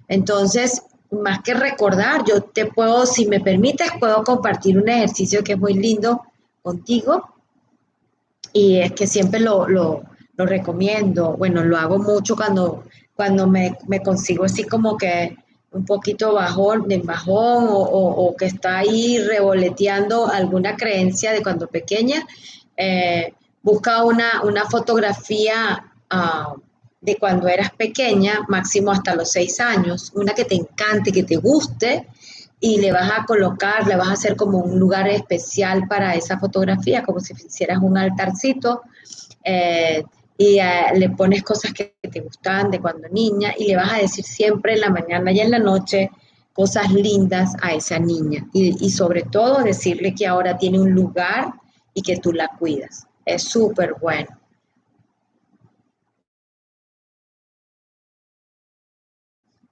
Entonces, 0.08 0.82
más 1.12 1.42
que 1.42 1.53
recordar, 1.53 2.24
yo 2.25 2.42
te 2.42 2.65
puedo, 2.65 3.06
si 3.06 3.27
me 3.27 3.39
permites, 3.39 3.92
puedo 4.00 4.24
compartir 4.24 4.80
un 4.80 4.89
ejercicio 4.89 5.44
que 5.44 5.53
es 5.53 5.60
muy 5.60 5.75
lindo 5.75 6.24
contigo 6.63 7.33
y 8.53 8.77
es 8.77 8.91
que 8.93 9.07
siempre 9.07 9.39
lo, 9.39 9.65
recomiendo. 10.38 11.36
Bueno, 11.38 11.63
lo 11.63 11.77
hago 11.77 11.98
mucho 11.98 12.36
cuando, 12.36 12.83
cuando 13.15 13.48
me, 13.48 13.75
consigo 14.03 14.45
así 14.45 14.63
como 14.63 14.98
que 14.98 15.36
un 15.72 15.86
poquito 15.86 16.33
bajón, 16.33 16.88
de 16.88 17.00
bajón 17.00 17.67
o, 17.67 17.79
o, 17.79 18.36
que 18.38 18.45
está 18.45 18.77
ahí 18.77 19.17
revoleteando 19.17 20.27
alguna 20.27 20.77
creencia 20.77 21.31
de 21.31 21.41
cuando 21.41 21.67
pequeña 21.67 22.24
eh, 22.77 23.33
busca 23.63 24.03
una, 24.03 24.65
fotografía 24.69 25.91
ah, 26.10 26.53
de 27.01 27.15
cuando 27.17 27.48
eras 27.48 27.72
pequeña, 27.72 28.45
máximo 28.48 28.91
hasta 28.91 29.15
los 29.15 29.31
seis 29.31 29.60
años, 29.60 30.12
una 30.15 30.33
que 30.33 30.45
te 30.45 30.55
encante, 30.55 31.12
que 31.12 31.24
te 31.24 31.38
guste, 31.38 32.07
y 32.65 32.77
le 32.79 32.93
vas 32.93 33.12
a 33.12 33.25
colocar, 33.25 33.86
le 33.86 33.98
vas 33.98 34.08
a 34.08 34.13
hacer 34.13 34.38
como 34.38 34.60
un 34.60 34.79
lugar 34.79 35.10
especial 35.10 35.86
para 35.89 36.15
esa 36.15 36.39
fotografía, 36.39 37.03
como 37.03 37.20
si 37.20 37.34
hicieras 37.34 37.79
un 37.82 37.98
altarcito, 37.98 38.84
eh, 39.43 40.01
y 40.38 40.60
eh, 40.60 40.86
le 40.96 41.10
pones 41.10 41.43
cosas 41.43 41.74
que 41.74 41.96
te 42.10 42.22
gustaban 42.22 42.72
de 42.72 42.79
cuando 42.79 43.10
niña, 43.10 43.53
y 43.58 43.67
le 43.67 43.75
vas 43.75 43.91
a 43.91 43.98
decir 43.98 44.24
siempre 44.24 44.75
en 44.75 44.79
la 44.79 44.89
mañana 44.89 45.34
y 45.34 45.41
en 45.41 45.51
la 45.51 45.60
noche 45.60 46.10
cosas 46.53 46.89
lindas 46.93 47.53
a 47.62 47.74
esa 47.74 48.00
niña, 48.00 48.48
y, 48.53 48.77
y 48.79 48.89
sobre 48.91 49.24
todo 49.24 49.62
decirle 49.62 50.15
que 50.15 50.25
ahora 50.25 50.58
tiene 50.58 50.79
un 50.79 50.91
lugar 50.91 51.51
y 51.93 52.01
que 52.01 52.15
tú 52.15 52.32
la 52.32 52.48
cuidas. 52.48 53.05
Es 53.25 53.43
súper 53.43 53.96
bueno. 54.00 54.39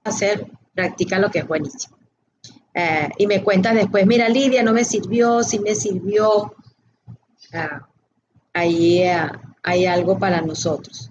Hacer, 0.04 0.46
practica 0.74 1.18
lo 1.18 1.30
que 1.30 1.38
es 1.38 1.48
buenísimo. 1.48 2.01
Eh, 2.74 3.08
y 3.18 3.26
me 3.26 3.42
cuentas 3.42 3.74
después, 3.74 4.06
mira 4.06 4.28
Lidia, 4.28 4.62
no 4.62 4.72
me 4.72 4.84
sirvió, 4.84 5.42
sí 5.42 5.58
me 5.58 5.74
sirvió. 5.74 6.54
Ah, 7.52 7.86
ahí 8.52 9.02
eh, 9.02 9.30
hay 9.62 9.86
algo 9.86 10.18
para 10.18 10.40
nosotros. 10.40 11.10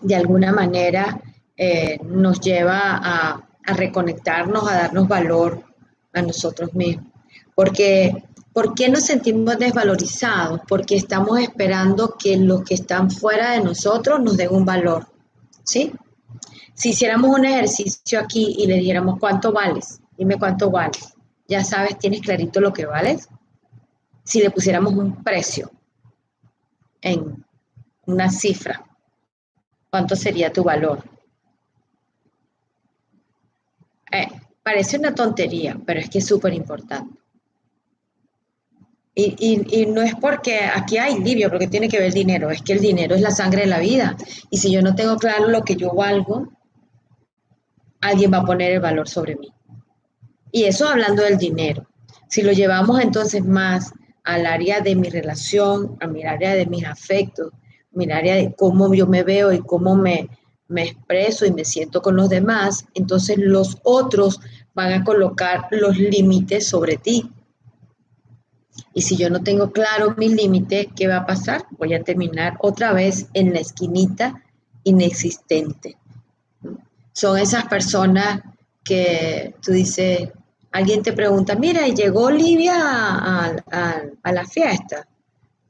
De 0.00 0.14
alguna 0.14 0.52
manera 0.52 1.20
eh, 1.56 1.98
nos 2.04 2.40
lleva 2.40 3.00
a, 3.02 3.48
a 3.64 3.72
reconectarnos, 3.74 4.68
a 4.70 4.74
darnos 4.74 5.08
valor 5.08 5.64
a 6.12 6.22
nosotros 6.22 6.74
mismos. 6.74 7.06
Porque 7.54 8.24
¿Por 8.58 8.74
qué 8.74 8.88
nos 8.88 9.04
sentimos 9.04 9.56
desvalorizados? 9.56 10.62
Porque 10.66 10.96
estamos 10.96 11.38
esperando 11.38 12.16
que 12.18 12.36
los 12.36 12.64
que 12.64 12.74
están 12.74 13.08
fuera 13.08 13.52
de 13.52 13.60
nosotros 13.60 14.20
nos 14.20 14.36
den 14.36 14.52
un 14.52 14.64
valor. 14.64 15.06
¿Sí? 15.62 15.92
Si 16.78 16.90
hiciéramos 16.90 17.36
un 17.36 17.44
ejercicio 17.44 18.20
aquí 18.20 18.54
y 18.56 18.68
le 18.68 18.76
dijéramos 18.76 19.18
cuánto 19.18 19.52
vales, 19.52 20.00
dime 20.16 20.38
cuánto 20.38 20.70
vales, 20.70 21.12
ya 21.48 21.64
sabes, 21.64 21.98
tienes 21.98 22.20
clarito 22.20 22.60
lo 22.60 22.72
que 22.72 22.86
vales. 22.86 23.28
Si 24.22 24.40
le 24.40 24.52
pusiéramos 24.52 24.94
un 24.94 25.24
precio 25.24 25.72
en 27.00 27.44
una 28.06 28.30
cifra, 28.30 28.80
¿cuánto 29.90 30.14
sería 30.14 30.52
tu 30.52 30.62
valor? 30.62 31.02
Eh, 34.12 34.28
parece 34.62 34.98
una 34.98 35.12
tontería, 35.12 35.76
pero 35.84 35.98
es 35.98 36.08
que 36.08 36.18
es 36.18 36.26
súper 36.26 36.54
importante. 36.54 37.18
Y, 39.16 39.86
no 39.86 40.00
es 40.00 40.14
porque 40.14 40.60
aquí 40.60 40.96
hay 40.96 41.18
livio, 41.18 41.50
porque 41.50 41.66
tiene 41.66 41.88
que 41.88 41.98
ver 41.98 42.12
dinero, 42.12 42.50
es 42.50 42.62
que 42.62 42.74
el 42.74 42.80
dinero 42.80 43.16
es 43.16 43.20
la 43.20 43.32
sangre 43.32 43.62
de 43.62 43.66
la 43.66 43.80
vida. 43.80 44.16
Y 44.48 44.58
si 44.58 44.70
yo 44.70 44.80
no 44.80 44.94
tengo 44.94 45.16
claro 45.16 45.48
lo 45.48 45.64
que 45.64 45.74
yo 45.74 45.92
valgo, 45.92 46.56
alguien 48.00 48.32
va 48.32 48.38
a 48.38 48.44
poner 48.44 48.72
el 48.72 48.80
valor 48.80 49.08
sobre 49.08 49.36
mí. 49.36 49.52
Y 50.52 50.64
eso 50.64 50.88
hablando 50.88 51.22
del 51.22 51.38
dinero. 51.38 51.86
Si 52.28 52.42
lo 52.42 52.52
llevamos 52.52 53.00
entonces 53.00 53.44
más 53.44 53.92
al 54.24 54.46
área 54.46 54.80
de 54.80 54.94
mi 54.94 55.08
relación, 55.08 55.96
a 56.00 56.06
mi 56.06 56.24
área 56.24 56.54
de 56.54 56.66
mis 56.66 56.84
afectos, 56.84 57.52
mi 57.92 58.10
área 58.10 58.34
de 58.34 58.54
cómo 58.56 58.92
yo 58.94 59.06
me 59.06 59.22
veo 59.22 59.52
y 59.52 59.60
cómo 59.60 59.96
me, 59.96 60.28
me 60.68 60.82
expreso 60.82 61.46
y 61.46 61.52
me 61.52 61.64
siento 61.64 62.02
con 62.02 62.16
los 62.16 62.28
demás, 62.28 62.84
entonces 62.94 63.38
los 63.38 63.78
otros 63.82 64.40
van 64.74 64.92
a 64.92 65.04
colocar 65.04 65.66
los 65.70 65.96
límites 65.98 66.68
sobre 66.68 66.96
ti. 66.96 67.30
Y 68.94 69.02
si 69.02 69.16
yo 69.16 69.30
no 69.30 69.42
tengo 69.42 69.72
claro 69.72 70.14
mi 70.16 70.28
límite, 70.28 70.90
¿qué 70.94 71.08
va 71.08 71.18
a 71.18 71.26
pasar? 71.26 71.64
Voy 71.78 71.94
a 71.94 72.04
terminar 72.04 72.56
otra 72.60 72.92
vez 72.92 73.28
en 73.34 73.52
la 73.52 73.60
esquinita 73.60 74.42
inexistente. 74.84 75.96
Son 77.18 77.36
esas 77.36 77.64
personas 77.64 78.40
que 78.84 79.52
tú 79.60 79.72
dices, 79.72 80.28
alguien 80.70 81.02
te 81.02 81.12
pregunta, 81.12 81.56
mira, 81.56 81.84
¿y 81.88 81.92
llegó 81.92 82.26
Olivia 82.26 82.76
a, 82.76 84.32
la 84.32 84.46
fiesta? 84.46 85.04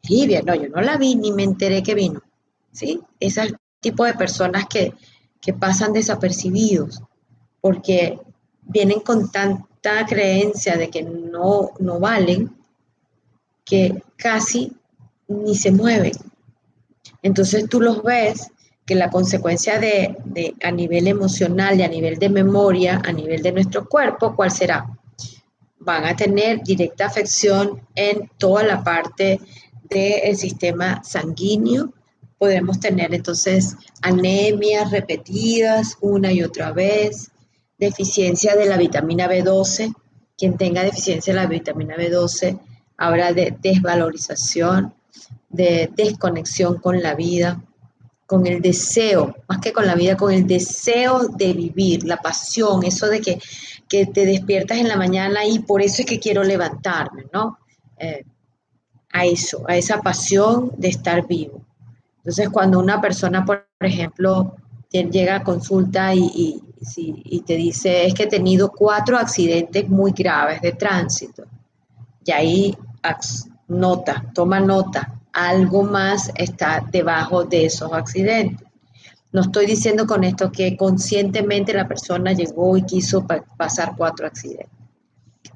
Olivia, 0.04 0.42
no, 0.42 0.54
yo 0.54 0.68
no 0.68 0.82
la 0.82 0.98
vi 0.98 1.14
ni 1.14 1.32
me 1.32 1.44
enteré 1.44 1.82
que 1.82 1.94
vino. 1.94 2.20
¿Sí? 2.70 3.00
Ese 3.18 3.54
tipo 3.80 4.04
de 4.04 4.12
personas 4.12 4.66
que, 4.66 4.92
que 5.40 5.54
pasan 5.54 5.94
desapercibidos 5.94 7.00
porque 7.62 8.18
vienen 8.60 9.00
con 9.00 9.32
tanta 9.32 10.04
creencia 10.04 10.76
de 10.76 10.90
que 10.90 11.02
no, 11.02 11.70
no 11.78 11.98
valen 11.98 12.54
que 13.64 14.02
casi 14.16 14.76
ni 15.28 15.56
se 15.56 15.72
mueven. 15.72 16.12
Entonces 17.22 17.66
tú 17.70 17.80
los 17.80 18.02
ves 18.02 18.50
que 18.88 18.94
la 18.94 19.10
consecuencia 19.10 19.78
de, 19.78 20.16
a 20.62 20.70
nivel 20.70 21.08
emocional 21.08 21.78
y 21.78 21.82
a 21.82 21.88
nivel 21.88 22.18
de 22.18 22.30
memoria, 22.30 23.02
a 23.04 23.12
nivel 23.12 23.42
de 23.42 23.52
nuestro 23.52 23.86
cuerpo, 23.86 24.34
¿cuál 24.34 24.50
será? 24.50 24.86
Van 25.78 26.06
a 26.06 26.16
tener 26.16 26.62
directa 26.62 27.04
afección 27.04 27.82
en 27.94 28.30
toda 28.38 28.62
la 28.62 28.82
parte 28.82 29.40
del 29.90 30.34
sistema 30.38 31.04
sanguíneo. 31.04 31.92
Podemos 32.38 32.80
tener 32.80 33.12
entonces 33.12 33.76
anemias 34.00 34.90
repetidas 34.90 35.98
una 36.00 36.32
y 36.32 36.42
otra 36.42 36.72
vez, 36.72 37.30
deficiencia 37.76 38.56
de 38.56 38.64
la 38.64 38.78
vitamina 38.78 39.28
B12. 39.28 39.94
Quien 40.38 40.56
tenga 40.56 40.82
deficiencia 40.82 41.34
de 41.34 41.40
la 41.40 41.46
vitamina 41.46 41.94
B12 41.94 42.58
habrá 42.96 43.34
de 43.34 43.54
desvalorización, 43.60 44.94
de 45.50 45.90
desconexión 45.94 46.78
con 46.78 47.02
la 47.02 47.14
vida, 47.14 47.62
con 48.28 48.46
el 48.46 48.60
deseo, 48.60 49.34
más 49.48 49.58
que 49.58 49.72
con 49.72 49.86
la 49.86 49.94
vida, 49.94 50.14
con 50.14 50.30
el 50.30 50.46
deseo 50.46 51.28
de 51.28 51.54
vivir, 51.54 52.04
la 52.04 52.18
pasión, 52.18 52.84
eso 52.84 53.06
de 53.06 53.22
que, 53.22 53.40
te 53.88 54.26
despiertas 54.26 54.76
en 54.76 54.86
la 54.86 54.96
mañana 54.96 55.46
y 55.46 55.60
por 55.60 55.80
eso 55.80 56.02
es 56.02 56.06
que 56.06 56.18
quiero 56.18 56.44
levantarme, 56.44 57.24
¿no? 57.32 57.58
Eh, 57.96 58.22
a 59.14 59.24
eso, 59.24 59.64
a 59.66 59.78
esa 59.78 60.02
pasión 60.02 60.72
de 60.76 60.88
estar 60.88 61.26
vivo. 61.26 61.62
Entonces, 62.18 62.50
cuando 62.50 62.78
una 62.80 63.00
persona, 63.00 63.46
por 63.46 63.66
ejemplo, 63.80 64.56
llega 64.92 65.36
a 65.36 65.42
consulta 65.42 66.14
y, 66.14 66.62
y 66.94 67.40
te 67.46 67.56
dice, 67.56 68.04
es 68.04 68.12
que 68.12 68.24
he 68.24 68.28
tenido 68.28 68.70
cuatro 68.70 69.16
accidentes 69.16 69.88
muy 69.88 70.12
graves 70.12 70.60
de 70.60 70.72
tránsito, 70.72 71.44
y 72.26 72.30
ahí 72.30 72.78
nota, 73.68 74.22
toma 74.34 74.60
nota, 74.60 75.17
algo 75.46 75.82
más 75.82 76.30
está 76.34 76.84
debajo 76.90 77.44
de 77.44 77.66
esos 77.66 77.92
accidentes. 77.92 78.66
No 79.30 79.42
estoy 79.42 79.66
diciendo 79.66 80.06
con 80.06 80.24
esto 80.24 80.50
que 80.50 80.76
conscientemente 80.76 81.74
la 81.74 81.86
persona 81.86 82.32
llegó 82.32 82.76
y 82.76 82.82
quiso 82.82 83.26
pasar 83.56 83.94
cuatro 83.96 84.26
accidentes. 84.26 84.70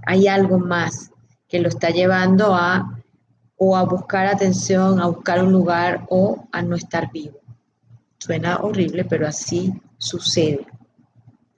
Hay 0.06 0.28
algo 0.28 0.58
más 0.58 1.10
que 1.48 1.58
lo 1.58 1.68
está 1.68 1.90
llevando 1.90 2.54
a 2.54 3.02
o 3.56 3.76
a 3.76 3.84
buscar 3.84 4.26
atención, 4.26 5.00
a 5.00 5.06
buscar 5.06 5.42
un 5.42 5.52
lugar 5.52 6.04
o 6.10 6.48
a 6.50 6.62
no 6.62 6.74
estar 6.76 7.10
vivo. 7.12 7.38
Suena 8.18 8.58
horrible, 8.58 9.04
pero 9.04 9.26
así 9.26 9.72
sucede. 9.98 10.66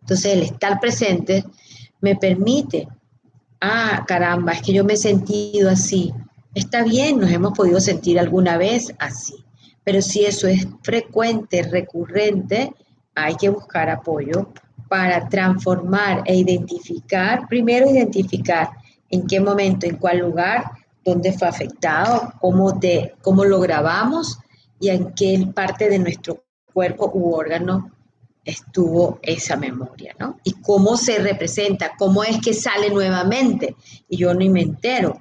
Entonces 0.02 0.32
el 0.34 0.42
estar 0.42 0.78
presente 0.80 1.44
me 2.00 2.14
permite 2.14 2.86
ah, 3.64 4.04
caramba, 4.06 4.52
es 4.52 4.62
que 4.62 4.72
yo 4.72 4.84
me 4.84 4.94
he 4.94 4.96
sentido 4.96 5.70
así. 5.70 6.12
Está 6.54 6.84
bien, 6.84 7.18
nos 7.18 7.30
hemos 7.30 7.52
podido 7.52 7.80
sentir 7.80 8.18
alguna 8.18 8.56
vez 8.56 8.94
así, 8.98 9.44
pero 9.82 10.00
si 10.00 10.24
eso 10.24 10.46
es 10.46 10.66
frecuente, 10.82 11.62
recurrente, 11.62 12.72
hay 13.14 13.34
que 13.34 13.48
buscar 13.48 13.90
apoyo 13.90 14.52
para 14.88 15.28
transformar 15.28 16.22
e 16.24 16.36
identificar, 16.36 17.48
primero 17.48 17.90
identificar 17.90 18.70
en 19.10 19.26
qué 19.26 19.40
momento, 19.40 19.86
en 19.86 19.96
cuál 19.96 20.18
lugar, 20.18 20.70
dónde 21.04 21.32
fue 21.32 21.48
afectado, 21.48 22.32
cómo, 22.40 22.78
cómo 23.20 23.44
lo 23.44 23.60
grabamos 23.60 24.38
y 24.78 24.90
en 24.90 25.12
qué 25.12 25.48
parte 25.52 25.88
de 25.88 25.98
nuestro 25.98 26.44
cuerpo 26.72 27.10
u 27.14 27.34
órgano 27.34 27.90
estuvo 28.44 29.18
esa 29.22 29.56
memoria, 29.56 30.14
¿no? 30.18 30.38
Y 30.44 30.52
cómo 30.60 30.96
se 30.96 31.18
representa, 31.18 31.92
cómo 31.98 32.22
es 32.22 32.38
que 32.40 32.52
sale 32.52 32.90
nuevamente, 32.90 33.74
y 34.08 34.18
yo 34.18 34.34
ni 34.34 34.50
me 34.50 34.60
entero. 34.60 35.20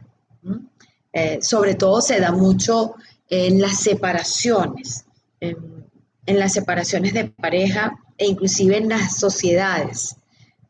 Eh, 1.13 1.37
sobre 1.41 1.75
todo 1.75 2.01
se 2.01 2.19
da 2.19 2.31
mucho 2.31 2.95
en 3.29 3.61
las 3.61 3.79
separaciones, 3.79 5.05
en, 5.39 6.39
las 6.39 6.53
separaciones 6.53 7.13
de 7.13 7.25
pareja 7.25 7.95
e 8.17 8.25
inclusive 8.25 8.77
en 8.77 8.89
las 8.89 9.19
sociedades. 9.19 10.15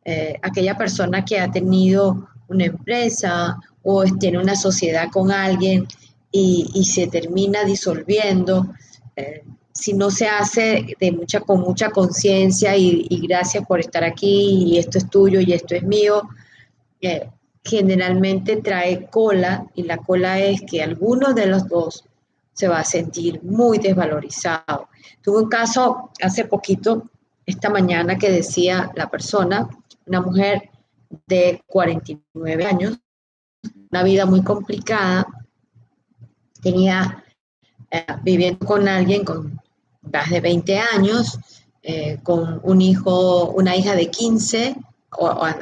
Eh, 0.03 0.38
aquella 0.41 0.77
persona 0.77 1.23
que 1.23 1.39
ha 1.39 1.49
tenido 1.49 2.27
una 2.49 2.65
empresa 2.65 3.58
o 3.84 4.03
tiene 4.03 4.38
una 4.38 4.56
sociedad 4.56 5.10
con 5.12 5.32
alguien 5.32 5.88
y, 6.32 6.84
se 6.86 7.08
termina 7.08 7.63
disolviendo, 7.63 8.73
eh, 9.15 9.43
si 9.71 9.93
no 9.93 10.10
se 10.10 10.27
hace 10.27 10.95
de 10.99 11.12
mucha, 11.12 11.39
con 11.41 11.62
mucha 11.62 11.89
conciencia 11.89 12.75
y, 12.75 13.08
gracias 13.27 13.65
por 13.65 13.79
estar 13.79 14.03
aquí 14.03 14.65
y 14.65 14.77
esto 14.77 14.97
es 14.97 15.10
tuyo 15.10 15.39
y 15.39 15.53
esto 15.53 15.75
es 15.75 15.84
mío, 15.84 16.23
generalmente 17.63 18.58
trae 18.58 19.08
cola 19.08 19.65
y 19.73 19.84
la 19.84 19.97
cola 19.97 20.39
es 20.39 20.62
que 20.62 20.84
alguno 20.84 21.34
de 21.34 21.45
los 21.45 21.67
dos 21.67 22.06
se 22.54 22.67
va 22.67 22.80
a 22.80 22.84
sentir 22.84 23.41
muy 23.43 23.80
desvalorizado. 23.80 24.89
Tuve 25.21 25.43
un 25.43 25.49
caso 25.49 26.12
hace 26.21 26.45
poquito, 26.45 27.10
esta 27.45 27.69
mañana, 27.69 28.17
que 28.17 28.32
decía 28.32 28.91
la 28.95 29.10
persona, 29.10 29.67
una 30.06 30.21
mujer 30.21 30.69
de 31.28 31.62
49 31.67 32.65
años, 32.65 32.99
una 33.91 34.04
vida 34.04 34.26
muy 34.26 34.43
complicada, 34.43 35.26
tenía 36.62 37.23
eh, 37.91 38.06
viviendo 38.23 38.65
con 38.65 38.88
alguien 38.88 39.26
con 39.26 39.60
más 40.12 40.30
de 40.30 40.41
20 40.41 40.80
años, 40.80 41.39
eh, 41.82 42.19
con 42.23 42.60
un 42.63 42.82
hijo, 42.82 43.49
una 43.52 43.76
hija 43.76 43.95
de 43.95 44.10
15 44.10 44.76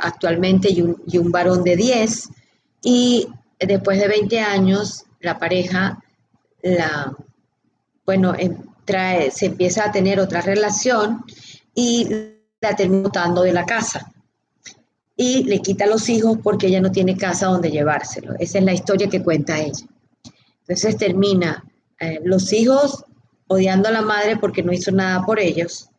actualmente 0.01 0.69
y 0.69 0.81
un, 1.17 1.31
varón 1.31 1.63
de 1.63 1.75
10. 1.75 2.29
Y 2.83 3.27
después 3.59 3.99
de 3.99 4.07
20 4.07 4.39
años, 4.39 5.05
la 5.19 5.37
pareja, 5.37 6.03
la, 6.61 7.15
bueno, 8.05 8.33
em, 8.37 8.57
trae, 8.85 9.31
se 9.31 9.47
empieza 9.47 9.85
a 9.85 9.91
tener 9.91 10.19
otra 10.19 10.41
relación 10.41 11.23
y 11.75 12.07
la 12.59 12.75
termina 12.75 13.03
botando 13.03 13.43
de 13.43 13.53
la 13.53 13.65
casa. 13.65 14.11
Y 15.15 15.43
le 15.43 15.59
quita 15.59 15.85
los 15.85 16.09
hijos 16.09 16.39
porque 16.41 16.67
ella 16.67 16.81
no 16.81 16.91
tiene 16.91 17.17
casa 17.17 17.47
donde 17.47 17.69
llevárselo. 17.69 18.33
Esa 18.39 18.59
es 18.59 18.65
la 18.65 18.73
historia 18.73 19.09
que 19.09 19.23
cuenta 19.23 19.59
ella. 19.59 19.85
Entonces 20.61 20.97
termina 20.97 21.63
eh, 21.99 22.19
los 22.23 22.51
hijos 22.53 23.05
odiando 23.47 23.89
a 23.89 23.91
la 23.91 24.01
madre 24.01 24.37
porque 24.37 24.63
no 24.63 24.71
hizo 24.71 24.91
nada 24.91 25.25
por 25.25 25.39
ellos. 25.39 25.89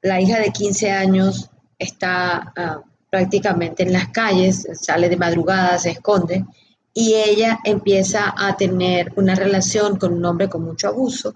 La 0.00 0.20
hija 0.20 0.38
de 0.38 0.50
15 0.50 0.90
años 0.92 1.50
está 1.78 2.52
ah, 2.56 2.80
prácticamente 3.10 3.82
en 3.82 3.92
las 3.92 4.08
calles, 4.08 4.66
sale 4.74 5.08
de 5.08 5.16
madrugada, 5.16 5.78
se 5.78 5.90
esconde, 5.90 6.44
y 6.92 7.14
ella 7.14 7.60
empieza 7.64 8.34
a 8.36 8.56
tener 8.56 9.12
una 9.16 9.34
relación 9.34 9.98
con 9.98 10.12
un 10.12 10.24
hombre 10.24 10.48
con 10.48 10.64
mucho 10.64 10.88
abuso. 10.88 11.34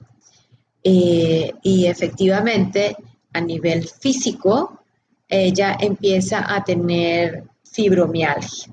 Eh, 0.83 1.53
y 1.63 1.87
efectivamente, 1.87 2.97
a 3.33 3.41
nivel 3.41 3.89
físico, 3.89 4.81
ella 5.29 5.77
empieza 5.79 6.53
a 6.53 6.65
tener 6.65 7.45
fibromialgia. 7.63 8.73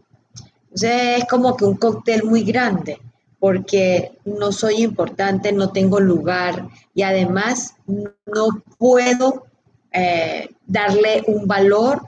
Entonces 0.64 1.20
es 1.20 1.26
como 1.26 1.56
que 1.56 1.66
un 1.66 1.78
cóctel 1.78 2.24
muy 2.24 2.44
grande 2.44 3.00
porque 3.40 4.18
no 4.26 4.52
soy 4.52 4.84
importante, 4.84 5.52
no 5.52 5.72
tengo 5.72 6.00
lugar 6.00 6.68
y 6.94 7.04
además 7.04 7.76
no 7.88 8.62
puedo 8.78 9.46
eh, 9.92 10.50
darle 10.66 11.24
un 11.28 11.48
valor, 11.48 12.08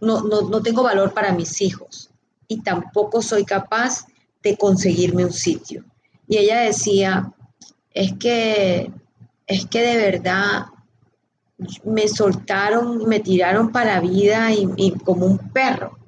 no, 0.00 0.22
no, 0.22 0.42
no 0.42 0.62
tengo 0.62 0.82
valor 0.82 1.12
para 1.12 1.32
mis 1.32 1.60
hijos 1.60 2.10
y 2.48 2.62
tampoco 2.62 3.22
soy 3.22 3.44
capaz 3.44 4.06
de 4.42 4.56
conseguirme 4.56 5.24
un 5.24 5.32
sitio. 5.32 5.84
Y 6.26 6.38
ella 6.38 6.60
decía, 6.60 7.32
es 7.92 8.12
que, 8.14 8.90
es 9.46 9.66
que 9.66 9.82
de 9.82 9.96
verdad 9.96 10.66
me 11.84 12.08
soltaron, 12.08 13.08
me 13.08 13.20
tiraron 13.20 13.70
para 13.70 14.00
vida 14.00 14.50
y, 14.52 14.92
como 15.04 15.26
un 15.26 15.38
perro. 15.52 15.98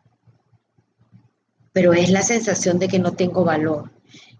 Pero 1.72 1.92
es 1.92 2.10
la 2.10 2.22
sensación 2.22 2.78
de 2.78 2.88
que 2.88 2.98
no 2.98 3.12
tengo 3.12 3.44
valor. 3.44 3.90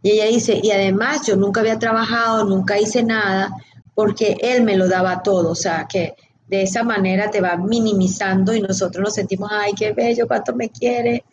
Y 0.02 0.10
ella 0.10 0.26
dice, 0.26 0.58
y 0.62 0.70
además 0.72 1.26
yo 1.26 1.36
nunca 1.36 1.60
había 1.60 1.78
trabajado, 1.78 2.44
nunca 2.44 2.80
hice 2.80 3.02
nada, 3.02 3.52
porque 3.94 4.36
él 4.40 4.64
me 4.64 4.76
lo 4.76 4.88
daba 4.88 5.22
todo. 5.22 5.50
O 5.50 5.54
sea, 5.54 5.86
que 5.88 6.16
de 6.52 6.64
esa 6.64 6.82
manera 6.84 7.30
te 7.30 7.40
va 7.40 7.56
minimizando 7.56 8.54
y 8.54 8.60
nosotros 8.60 9.02
nos 9.02 9.14
sentimos, 9.14 9.48
ay, 9.50 9.72
qué 9.72 9.92
bello, 9.92 10.28
cuánto 10.28 10.54
me 10.54 10.68
quiere, 10.68 11.24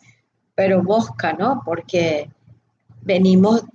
pero 0.55 0.81
mosca, 0.81 1.33
¿no? 1.33 1.61
Porque 1.65 2.29
venimos, 3.01 3.65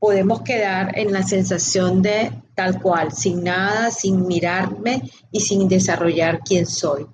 podemos 0.00 0.42
quedar 0.42 0.98
en 0.98 1.12
la 1.12 1.22
sensación 1.22 2.02
de 2.02 2.32
tal 2.56 2.82
cual, 2.82 3.12
sin 3.12 3.44
nada, 3.44 3.92
sin 3.92 4.26
mirarme 4.26 5.08
y 5.30 5.38
sin 5.38 5.68
desarrollar 5.68 6.40
quién 6.40 6.66
soy. 6.66 7.06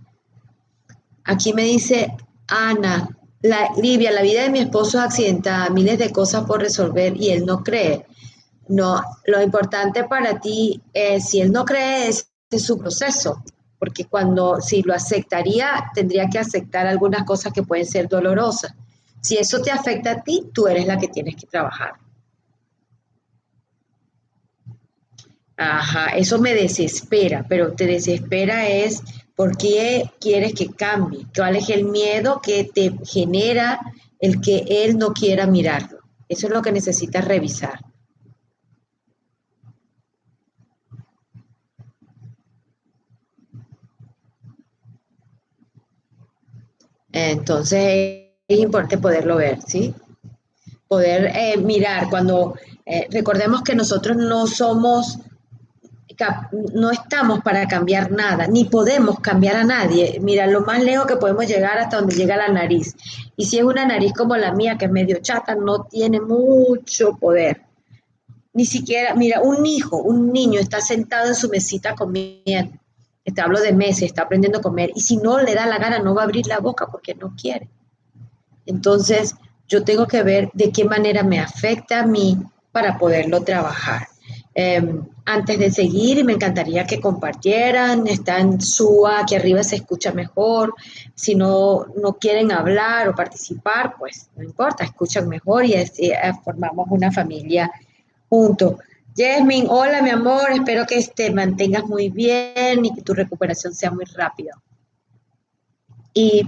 Aquí 1.25 1.53
me 1.53 1.65
dice 1.65 2.17
Ana, 2.47 3.07
la, 3.43 3.69
Livia, 3.77 4.13
la 4.13 4.23
vida 4.23 4.45
de 4.45 4.51
mi 4.51 4.61
esposo 4.61 4.97
es 4.97 5.05
accidentada, 5.05 5.69
miles 5.69 5.99
de 5.99 6.11
cosas 6.11 6.45
por 6.45 6.63
resolver 6.63 7.15
y 7.19 7.33
él 7.33 7.45
no 7.45 7.63
cree. 7.63 8.07
No, 8.69 9.03
lo 9.27 9.43
importante 9.43 10.05
para 10.05 10.41
ti 10.41 10.81
es, 10.95 11.29
si 11.29 11.43
él 11.43 11.53
no 11.53 11.67
cree, 11.67 12.09
es, 12.09 12.31
es 12.51 12.65
su 12.65 12.79
proceso, 12.79 13.43
porque 13.79 14.05
cuando, 14.07 14.61
si 14.61 14.83
lo 14.83 14.95
aceptaría, 14.95 15.91
tendría 15.95 16.29
que 16.29 16.39
aceptar 16.39 16.87
algunas 16.87 17.25
cosas 17.25 17.53
que 17.53 17.63
pueden 17.63 17.87
ser 17.87 18.09
dolorosas. 18.09 18.75
Si 19.21 19.37
eso 19.37 19.61
te 19.61 19.71
afecta 19.71 20.13
a 20.13 20.23
ti, 20.23 20.51
tú 20.53 20.67
eres 20.67 20.87
la 20.87 20.99
que 20.99 21.09
tienes 21.09 21.37
que 21.37 21.47
trabajar. 21.47 21.93
Ajá, 25.57 26.11
eso 26.11 26.39
me 26.39 26.55
desespera, 26.55 27.45
pero 27.49 27.73
te 27.73 27.87
desespera 27.87 28.69
es 28.69 29.03
por 29.35 29.57
qué 29.57 30.09
quieres 30.21 30.55
que 30.55 30.69
cambie, 30.69 31.27
cuál 31.35 31.57
es 31.57 31.69
el 31.69 31.85
miedo 31.85 32.41
que 32.41 32.65
te 32.65 32.93
genera 33.05 33.81
el 34.21 34.41
que 34.41 34.65
él 34.69 34.99
no 34.99 35.13
quiera 35.13 35.47
mirarlo. 35.47 35.99
Eso 36.29 36.47
es 36.47 36.53
lo 36.53 36.63
que 36.63 36.73
necesitas 36.73 37.25
revisar. 37.25 37.81
Entonces 47.19 48.29
es 48.47 48.59
importante 48.59 48.99
poderlo 48.99 49.37
ver, 49.37 49.59
¿sí? 49.67 49.93
Poder 50.87 51.33
eh, 51.35 51.57
mirar 51.57 52.09
cuando 52.09 52.55
eh, 52.87 53.09
recordemos 53.11 53.63
que 53.63 53.75
nosotros 53.75 54.17
no 54.17 54.47
somos, 54.47 55.19
no 56.75 56.91
estamos 56.91 57.41
para 57.41 57.67
cambiar 57.67 58.11
nada, 58.13 58.47
ni 58.47 58.65
podemos 58.65 59.19
cambiar 59.21 59.57
a 59.57 59.65
nadie. 59.65 60.19
Mira, 60.21 60.47
lo 60.47 60.63
más 60.63 60.83
lejos 60.83 61.07
que 61.07 61.17
podemos 61.17 61.47
llegar 61.47 61.79
hasta 61.79 61.99
donde 61.99 62.15
llega 62.15 62.37
la 62.37 62.49
nariz. 62.49 62.95
Y 63.37 63.47
si 63.47 63.59
es 63.59 63.65
una 63.65 63.85
nariz 63.85 64.13
como 64.13 64.37
la 64.37 64.53
mía, 64.53 64.79
que 64.79 64.87
es 64.87 64.91
medio 64.91 65.19
chata, 65.21 65.55
no 65.55 65.85
tiene 65.85 66.21
mucho 66.21 67.17
poder. 67.17 67.63
Ni 68.53 68.65
siquiera, 68.65 69.15
mira, 69.15 69.41
un 69.43 69.67
hijo, 69.67 69.99
un 69.99 70.33
niño 70.33 70.59
está 70.59 70.81
sentado 70.81 71.29
en 71.29 71.35
su 71.35 71.49
mesita 71.49 71.95
comiendo 71.95 72.78
te 73.33 73.41
hablo 73.41 73.61
de 73.61 73.73
meses, 73.73 74.05
está 74.05 74.23
aprendiendo 74.23 74.59
a 74.59 74.63
comer, 74.63 74.91
y 74.95 75.01
si 75.01 75.17
no 75.17 75.41
le 75.41 75.55
da 75.55 75.67
la 75.67 75.79
gana, 75.79 75.99
no 75.99 76.15
va 76.15 76.23
a 76.23 76.25
abrir 76.25 76.47
la 76.47 76.59
boca 76.59 76.87
porque 76.91 77.15
no 77.15 77.35
quiere. 77.41 77.69
Entonces, 78.67 79.35
yo 79.69 79.85
tengo 79.85 80.07
que 80.07 80.23
ver 80.23 80.51
de 80.55 80.73
qué 80.73 80.85
manera 80.85 81.23
me 81.23 81.41
afecta 81.41 82.01
a 82.01 82.07
mí 82.07 82.39
para 82.73 82.99
poderlo 82.99 83.43
trabajar. 83.43 84.09
Em, 84.55 85.05
antes 85.25 85.59
de 85.59 85.71
seguir, 85.71 86.25
me 86.25 86.33
encantaría 86.33 86.87
que 86.87 87.01
compartieran, 87.01 88.07
está 88.09 88.41
en 88.41 88.61
SUA, 88.61 89.21
aquí 89.21 89.37
arriba 89.37 89.63
se 89.63 89.77
escucha 89.77 90.11
mejor. 90.11 90.75
Si 91.15 91.35
no, 91.35 91.87
no 91.95 92.15
quieren 92.15 92.51
hablar 92.51 93.09
o 93.09 93.15
participar, 93.15 93.95
pues 93.99 94.31
no 94.37 94.43
importa, 94.43 94.85
escuchan 94.85 95.29
mejor 95.29 95.65
y 95.65 95.75
eh, 95.75 95.87
formamos 96.45 96.89
una 96.91 97.13
familia 97.13 97.71
juntos. 98.29 98.75
Jasmine, 99.19 99.67
hola 99.69 100.01
mi 100.01 100.11
amor, 100.11 100.53
espero 100.53 100.87
que 100.87 101.03
te 101.03 101.33
mantengas 101.33 101.85
muy 101.87 102.09
bien 102.09 102.85
y 102.85 102.95
que 102.95 103.03
tu 103.03 103.15
recuperación 103.15 103.75
sea 103.75 103.91
muy 103.91 104.05
rápida. 104.05 104.53
Y 106.15 106.47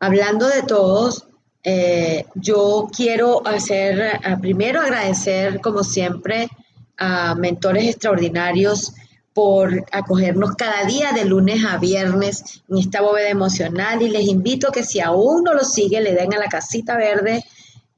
hablando 0.00 0.48
de 0.48 0.64
todos, 0.64 1.28
eh, 1.62 2.26
yo 2.34 2.88
quiero 2.92 3.46
hacer, 3.46 4.00
eh, 4.00 4.36
primero 4.40 4.80
agradecer 4.80 5.60
como 5.60 5.84
siempre 5.84 6.48
a 6.96 7.36
mentores 7.36 7.86
extraordinarios 7.86 8.92
por 9.32 9.86
acogernos 9.92 10.56
cada 10.56 10.84
día 10.86 11.12
de 11.12 11.26
lunes 11.26 11.64
a 11.64 11.78
viernes 11.78 12.64
en 12.68 12.78
esta 12.78 13.02
bóveda 13.02 13.28
emocional 13.28 14.02
y 14.02 14.08
les 14.08 14.24
invito 14.24 14.72
que 14.72 14.82
si 14.82 14.98
aún 14.98 15.44
no 15.44 15.54
lo 15.54 15.62
sigue 15.62 16.00
le 16.00 16.14
den 16.14 16.34
a 16.34 16.38
la 16.38 16.48
casita 16.48 16.96
verde 16.96 17.44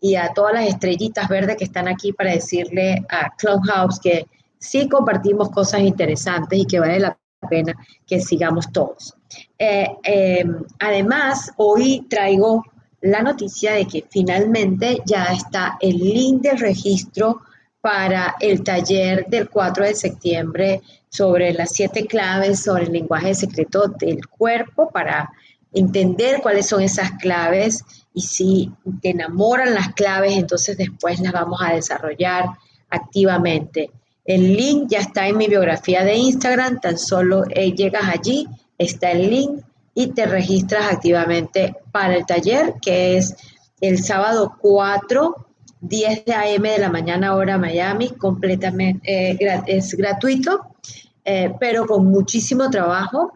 y 0.02 0.16
a 0.16 0.34
todas 0.34 0.52
las 0.52 0.66
estrellitas 0.66 1.28
verdes 1.28 1.56
que 1.56 1.64
están 1.64 1.86
aquí 1.86 2.12
para 2.12 2.32
decirle 2.32 3.06
a 3.08 3.30
Clubhouse 3.36 4.00
que 4.00 4.26
sí 4.58 4.88
compartimos 4.88 5.48
cosas 5.50 5.82
interesantes 5.82 6.58
y 6.58 6.66
que 6.66 6.80
vale 6.80 6.98
la 6.98 7.16
pena 7.48 7.72
que 8.04 8.20
sigamos 8.20 8.70
todos. 8.72 9.14
Eh, 9.56 9.86
em, 10.02 10.64
además, 10.80 11.52
hoy 11.56 12.04
traigo 12.10 12.64
la 13.00 13.22
noticia 13.22 13.74
de 13.74 13.86
que 13.86 14.04
finalmente 14.10 15.00
ya 15.06 15.26
está 15.26 15.78
el 15.80 15.96
link 15.98 16.42
de 16.42 16.56
registro 16.56 17.42
para 17.80 18.34
el 18.40 18.64
taller 18.64 19.26
del 19.28 19.48
4 19.48 19.84
de 19.84 19.94
septiembre 19.94 20.82
sobre 21.08 21.52
las 21.52 21.70
siete 21.70 22.06
claves 22.06 22.60
sobre 22.64 22.84
el 22.84 22.92
lenguaje 22.92 23.34
secreto 23.34 23.86
del 23.86 24.26
cuerpo 24.26 24.90
para 24.90 25.30
entender 25.72 26.40
cuáles 26.42 26.66
son 26.66 26.82
esas 26.82 27.12
claves 27.12 27.84
y 28.14 28.22
si 28.22 28.70
te 29.00 29.10
enamoran 29.10 29.74
las 29.74 29.94
claves, 29.94 30.34
entonces 30.34 30.76
después 30.76 31.20
las 31.20 31.32
vamos 31.32 31.60
a 31.62 31.74
desarrollar 31.74 32.46
activamente. 32.90 33.90
El 34.24 34.54
link 34.54 34.88
ya 34.90 35.00
está 35.00 35.26
en 35.26 35.36
mi 35.36 35.48
biografía 35.48 36.04
de 36.04 36.14
Instagram, 36.14 36.80
tan 36.80 36.98
solo 36.98 37.44
eh, 37.50 37.72
llegas 37.72 38.04
allí, 38.04 38.46
está 38.78 39.10
el 39.10 39.30
link 39.30 39.62
y 39.94 40.08
te 40.08 40.26
registras 40.26 40.92
activamente 40.92 41.74
para 41.90 42.16
el 42.16 42.26
taller 42.26 42.74
que 42.80 43.16
es 43.16 43.34
el 43.80 44.02
sábado 44.02 44.56
4, 44.60 45.46
10 45.80 46.24
de 46.24 46.34
AM 46.34 46.62
de 46.62 46.78
la 46.78 46.88
mañana 46.88 47.34
hora 47.34 47.58
Miami, 47.58 48.10
completamente 48.10 49.32
eh, 49.32 49.62
es 49.66 49.94
gratuito, 49.94 50.76
eh, 51.24 51.52
pero 51.58 51.86
con 51.86 52.06
muchísimo 52.06 52.70
trabajo, 52.70 53.32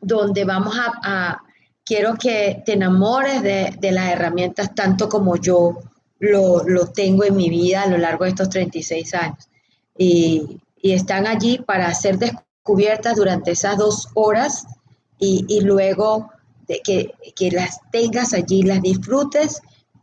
donde 0.00 0.44
vamos 0.44 0.76
a 0.78 1.40
quiero 1.86 2.16
que 2.16 2.62
te 2.66 2.72
enamores 2.72 3.42
de, 3.42 3.90
las 3.92 4.12
herramientas 4.12 4.74
tanto 4.74 5.08
como 5.08 5.36
yo 5.36 5.78
lo, 6.18 6.86
tengo 6.88 7.24
en 7.24 7.36
mi 7.36 7.48
vida 7.48 7.82
a 7.82 7.86
lo 7.86 7.96
largo 7.96 8.24
de 8.24 8.30
estos 8.30 8.50
36 8.50 9.14
años. 9.14 9.48
Y, 9.96 10.60
están 10.82 11.26
allí 11.26 11.58
para 11.58 11.92
ser 11.94 12.16
descubiertas 12.16 13.16
durante 13.16 13.50
esas 13.50 13.76
dos 13.76 14.08
horas 14.14 14.66
y, 15.18 15.60
luego 15.62 16.30
de 16.68 16.80
que, 16.84 17.12
que 17.34 17.50
las 17.50 17.80
tengas 17.90 18.32
allí, 18.32 18.62
las 18.62 18.82
disfrutes, 18.82 19.60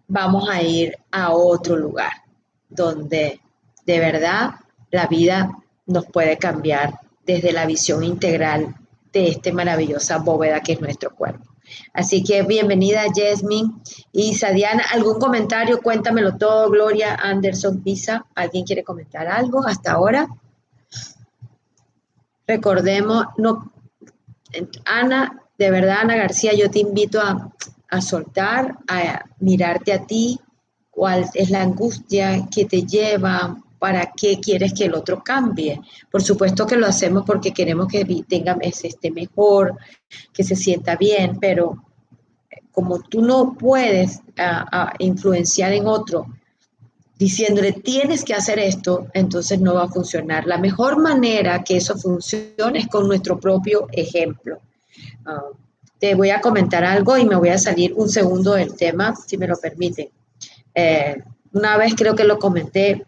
vamos 0.07 0.49
a 0.49 0.61
ir 0.61 0.97
a 1.11 1.31
otro 1.31 1.77
lugar 1.77 2.11
donde 2.67 3.39
de 3.85 3.99
verdad 3.99 4.55
la 4.91 5.07
vida 5.07 5.51
nos 5.85 6.05
puede 6.07 6.37
cambiar 6.37 6.99
desde 7.25 7.53
la 7.53 7.65
visión 7.65 8.03
integral 8.03 8.75
de 9.13 9.29
esta 9.29 9.53
maravillosa 9.53 10.17
bóveda 10.17 10.59
que 10.59 10.73
es 10.73 10.81
nuestro 10.81 11.15
cuerpo. 11.15 11.52
Así 11.93 12.23
que 12.23 12.43
bienvenida 12.43 13.03
Jasmine 13.13 13.71
y 14.11 14.35
Sadiana. 14.35 14.83
¿Algún 14.91 15.19
comentario? 15.19 15.81
Cuéntamelo 15.81 16.37
todo, 16.37 16.69
Gloria, 16.69 17.15
Anderson, 17.15 17.81
Pisa. 17.81 18.25
¿Alguien 18.35 18.65
quiere 18.65 18.83
comentar 18.83 19.27
algo 19.27 19.65
hasta 19.65 19.93
ahora? 19.93 20.27
Recordemos, 22.47 23.25
no, 23.37 23.71
Ana, 24.85 25.41
de 25.57 25.71
verdad, 25.71 26.01
Ana 26.01 26.15
García, 26.15 26.53
yo 26.53 26.69
te 26.69 26.79
invito 26.79 27.21
a, 27.21 27.51
a 27.89 28.01
soltar, 28.01 28.77
a 28.87 29.25
mirarte 29.39 29.93
a 29.93 30.05
ti, 30.05 30.39
cuál 30.93 31.29
es 31.33 31.49
la 31.49 31.61
angustia 31.61 32.47
que 32.53 32.65
te 32.65 32.83
lleva, 32.83 33.62
para 33.83 34.13
qué 34.15 34.39
quieres 34.39 34.73
que 34.73 34.85
el 34.85 34.95
otro 34.95 35.21
cambie. 35.21 35.81
Por 36.09 36.23
supuesto 36.23 36.65
que 36.65 36.77
lo 36.77 36.87
hacemos 36.87 37.25
porque 37.25 37.51
queremos 37.51 37.89
que 37.89 38.05
tenga, 38.25 38.57
esté 38.61 39.11
mejor, 39.11 39.77
que 40.31 40.41
se 40.41 40.55
sienta 40.55 40.95
bien, 40.95 41.37
pero 41.37 41.83
como 42.71 43.01
tú 43.01 43.21
no 43.21 43.55
puedes 43.59 44.21
influenciar 44.99 45.73
en 45.73 45.85
otro 45.87 46.27
diciéndole 47.19 47.73
tienes 47.73 48.23
que 48.23 48.33
hacer 48.33 48.57
esto, 48.57 49.07
entonces 49.13 49.59
no 49.59 49.73
va 49.73 49.83
a 49.83 49.89
funcionar. 49.89 50.47
La 50.47 50.59
mejor 50.59 51.01
manera 51.01 51.61
que 51.61 51.75
eso 51.75 51.97
funcione 51.97 52.79
es 52.79 52.87
con 52.87 53.05
nuestro 53.05 53.37
propio 53.37 53.89
ejemplo. 53.91 54.59
Ah, 55.25 55.49
te 55.99 56.15
voy 56.15 56.29
a 56.29 56.39
comentar 56.39 56.85
algo 56.85 57.17
y 57.17 57.25
me 57.25 57.35
voy 57.35 57.49
a 57.49 57.57
salir 57.57 57.93
un 57.97 58.07
segundo 58.07 58.53
del 58.53 58.77
tema, 58.77 59.13
si 59.13 59.37
me 59.37 59.45
lo 59.45 59.57
permiten. 59.57 60.07
Eh, 60.73 61.21
una 61.51 61.75
vez 61.75 61.95
creo 61.95 62.15
que 62.15 62.23
lo 62.23 62.39
comenté, 62.39 63.05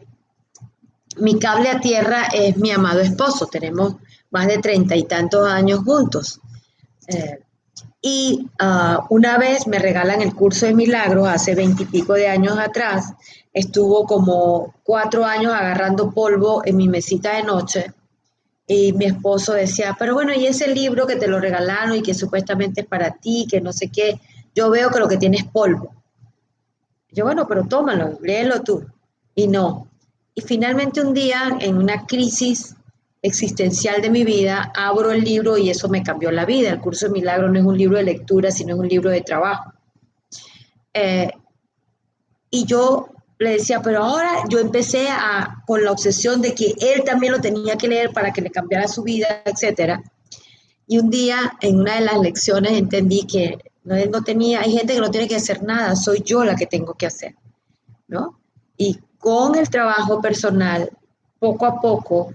mi 1.17 1.39
cable 1.39 1.69
a 1.69 1.79
tierra 1.79 2.27
es 2.33 2.57
mi 2.57 2.71
amado 2.71 3.01
esposo, 3.01 3.47
tenemos 3.47 3.95
más 4.31 4.47
de 4.47 4.57
treinta 4.57 4.95
y 4.95 5.03
tantos 5.03 5.47
años 5.47 5.79
juntos. 5.83 6.39
Eh, 7.07 7.39
y 8.01 8.47
ah, 8.59 9.05
una 9.09 9.37
vez 9.37 9.67
me 9.67 9.79
regalan 9.79 10.21
el 10.21 10.35
curso 10.35 10.65
de 10.65 10.73
milagros, 10.73 11.27
hace 11.27 11.55
veintipico 11.55 12.13
de 12.13 12.27
años 12.27 12.57
atrás, 12.59 13.13
estuvo 13.53 14.05
como 14.05 14.75
cuatro 14.83 15.25
años 15.25 15.53
agarrando 15.53 16.11
polvo 16.11 16.61
en 16.65 16.77
mi 16.77 16.87
mesita 16.87 17.35
de 17.35 17.43
noche 17.43 17.93
y 18.67 18.93
mi 18.93 19.05
esposo 19.05 19.53
decía, 19.53 19.95
pero 19.97 20.13
bueno, 20.13 20.33
y 20.33 20.45
ese 20.45 20.67
libro 20.67 21.05
que 21.05 21.15
te 21.15 21.27
lo 21.27 21.39
regalaron 21.39 21.95
y 21.95 22.01
que 22.01 22.13
supuestamente 22.13 22.81
es 22.81 22.87
para 22.87 23.11
ti, 23.11 23.47
que 23.49 23.61
no 23.61 23.71
sé 23.71 23.89
qué, 23.89 24.19
yo 24.55 24.69
veo 24.69 24.89
que 24.89 24.99
lo 24.99 25.07
que 25.07 25.17
tiene 25.17 25.37
es 25.37 25.45
polvo. 25.45 25.93
Yo, 27.11 27.25
bueno, 27.25 27.47
pero 27.47 27.65
tómalo, 27.65 28.17
léelo 28.21 28.61
tú. 28.61 28.85
Y 29.35 29.47
no. 29.47 29.87
Y 30.35 30.41
finalmente 30.41 31.01
un 31.01 31.13
día, 31.13 31.57
en 31.61 31.77
una 31.77 32.05
crisis 32.05 32.75
existencial 33.21 34.01
de 34.01 34.09
mi 34.09 34.25
vida, 34.25 34.71
abro 34.75 35.11
el 35.11 35.23
libro 35.23 35.57
y 35.57 35.69
eso 35.69 35.87
me 35.87 36.03
cambió 36.03 36.29
la 36.29 36.45
vida. 36.45 36.69
El 36.69 36.81
curso 36.81 37.07
de 37.07 37.13
milagro 37.13 37.49
no 37.49 37.57
es 37.57 37.65
un 37.65 37.77
libro 37.77 37.97
de 37.97 38.03
lectura, 38.03 38.51
sino 38.51 38.75
es 38.75 38.79
un 38.79 38.87
libro 38.87 39.09
de 39.09 39.21
trabajo. 39.21 39.71
Eh, 40.93 41.31
y 42.49 42.65
yo 42.65 43.09
le 43.39 43.51
decía, 43.51 43.81
pero 43.81 44.03
ahora 44.03 44.43
yo 44.49 44.59
empecé 44.59 45.07
con 45.65 45.83
la 45.83 45.91
obsesión 45.91 46.41
de 46.41 46.53
que 46.53 46.73
él 46.79 47.03
también 47.05 47.33
lo 47.33 47.41
tenía 47.41 47.77
que 47.77 47.87
leer 47.87 48.11
para 48.11 48.31
que 48.31 48.41
le 48.41 48.51
cambiara 48.51 48.87
su 48.87 49.03
vida, 49.03 49.41
etc. 49.45 49.99
Y 50.85 50.99
un 50.99 51.09
día, 51.09 51.57
en 51.61 51.79
una 51.79 51.95
de 51.95 52.01
las 52.01 52.19
lecciones, 52.19 52.73
entendí 52.73 53.25
que 53.25 53.57
no, 53.85 53.95
no 54.05 54.23
tenía, 54.23 54.61
hay 54.61 54.71
gente 54.71 54.93
que 54.93 55.01
no 55.01 55.11
tiene 55.11 55.27
que 55.27 55.35
hacer 55.35 55.63
nada, 55.63 55.95
soy 55.95 56.21
yo 56.23 56.43
la 56.43 56.55
que 56.55 56.65
tengo 56.65 56.93
que 56.93 57.07
hacer, 57.07 57.35
¿no? 58.07 58.39
Y 58.77 58.99
con 59.25 59.55
el 59.55 59.67
trabajo 59.71 60.21
personal, 60.21 60.87
poco 61.39 61.65
a 61.65 61.81
poco, 61.81 62.31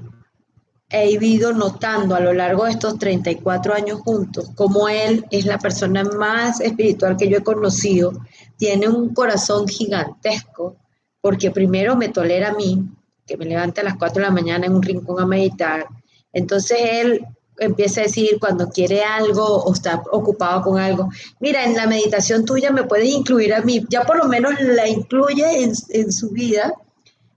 he 0.88 1.09
ido 1.09 1.53
notando 1.53 2.16
a 2.16 2.20
lo 2.20 2.33
largo 2.33 2.64
de 2.64 2.72
estos 2.72 2.98
34 2.98 3.74
años 3.74 4.00
juntos 4.00 4.50
como 4.57 4.88
él 4.88 5.24
es 5.31 5.46
la 5.46 5.59
persona 5.59 6.03
más 6.03 6.61
espiritual 6.61 7.16
que 7.16 7.29
yo 7.29 7.38
he 7.38 7.44
conocido, 7.44 8.11
tiene 8.57 8.88
un 8.88 9.14
corazón 9.14 9.68
gigantesco, 9.68 10.79
porque 11.20 11.53
primero 11.53 11.94
me 11.94 12.09
tolera 12.09 12.48
a 12.48 12.55
mí, 12.55 12.83
que 13.24 13.37
me 13.37 13.44
levanta 13.44 13.83
a 13.83 13.85
las 13.85 13.96
4 13.96 14.20
de 14.20 14.29
la 14.29 14.35
mañana 14.35 14.66
en 14.66 14.74
un 14.74 14.83
rincón 14.83 15.22
a 15.22 15.26
meditar, 15.26 15.87
entonces 16.33 16.76
él 16.83 17.24
empieza 17.61 18.01
a 18.01 18.05
decir 18.05 18.38
cuando 18.40 18.68
quiere 18.68 19.05
algo 19.05 19.44
o 19.44 19.73
está 19.73 20.03
ocupado 20.11 20.62
con 20.62 20.79
algo, 20.79 21.09
mira, 21.38 21.64
en 21.64 21.77
la 21.77 21.87
meditación 21.87 22.44
tuya 22.44 22.73
me 22.73 22.85
puedes 22.85 23.09
incluir 23.09 23.55
a 23.55 23.61
mí, 23.61 23.87
ya 23.88 24.03
por 24.03 24.16
lo 24.16 24.25
menos 24.25 24.61
la 24.61 24.88
incluye 24.88 25.62
en, 25.62 25.73
en 25.90 26.12
su 26.12 26.31
vida, 26.31 26.75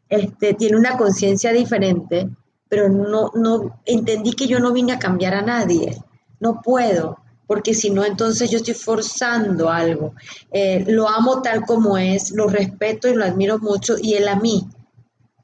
este, 0.10 0.56
tiene 0.56 0.78
una 0.78 0.98
conciencia 0.98 1.52
diferente 1.52 2.30
pero 2.74 2.90
no, 2.90 3.30
no 3.36 3.80
entendí 3.86 4.34
que 4.34 4.48
yo 4.48 4.60
no 4.60 4.74
vine 4.74 4.94
a 4.94 4.98
cambiar 4.98 5.36
a 5.36 5.44
nadie. 5.44 5.96
No 6.40 6.60
puedo, 6.60 7.20
porque 7.46 7.76
si 7.76 7.92
no, 7.92 8.04
entonces 8.04 8.50
yo 8.50 8.58
estoy 8.58 8.74
forzando 8.74 9.70
algo. 9.70 10.16
Eh, 10.52 10.84
lo 10.88 11.08
amo 11.08 11.44
tal 11.44 11.66
como 11.68 12.00
es, 12.00 12.32
lo 12.32 12.48
respeto 12.48 13.08
y 13.08 13.14
lo 13.14 13.26
admiro 13.26 13.60
mucho, 13.60 13.96
y 14.02 14.16
él 14.16 14.28
a 14.28 14.38
mí, 14.38 14.68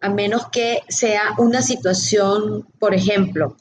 a 0.02 0.10
menos 0.10 0.48
que 0.52 0.80
sea 0.90 1.36
una 1.38 1.62
situación, 1.62 2.66
por 2.80 2.96
ejemplo, 2.96 3.56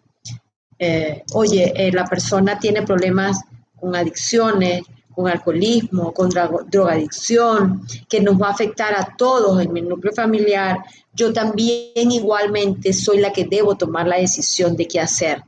eh, 0.78 1.24
oye, 1.32 1.72
eh, 1.74 1.92
la 1.92 2.04
persona 2.04 2.58
tiene 2.58 2.82
problemas 2.82 3.40
con 3.78 3.96
adicciones, 3.96 4.82
con 5.18 5.26
alcoholismo, 5.26 6.14
con 6.14 6.30
drogadicción, 6.30 7.84
que 8.08 8.20
nos 8.20 8.40
va 8.40 8.48
a 8.48 8.52
afectar 8.52 8.94
a 8.94 9.16
todos 9.16 9.60
en 9.60 9.72
mi 9.72 9.82
núcleo 9.82 10.12
familiar, 10.12 10.78
yo 11.12 11.32
también 11.32 12.12
igualmente 12.12 12.92
soy 12.92 13.18
la 13.18 13.32
que 13.32 13.44
debo 13.44 13.76
tomar 13.76 14.06
la 14.06 14.18
decisión 14.18 14.76
de 14.76 14.86
qué 14.86 15.00
hacer. 15.00 15.42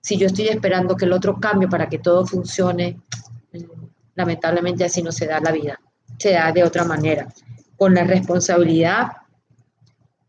Si 0.00 0.16
yo 0.16 0.28
estoy 0.28 0.46
esperando 0.46 0.94
que 0.96 1.06
el 1.06 1.12
otro 1.12 1.40
cambie 1.40 1.66
para 1.66 1.88
que 1.88 1.98
todo 1.98 2.24
funcione, 2.24 3.00
lamentablemente 4.14 4.84
así 4.84 5.02
no 5.02 5.10
se 5.10 5.26
da 5.26 5.40
la 5.40 5.50
vida, 5.50 5.80
se 6.16 6.30
da 6.30 6.52
de 6.52 6.62
otra 6.62 6.84
manera, 6.84 7.26
con 7.76 7.94
la 7.94 8.04
responsabilidad 8.04 9.08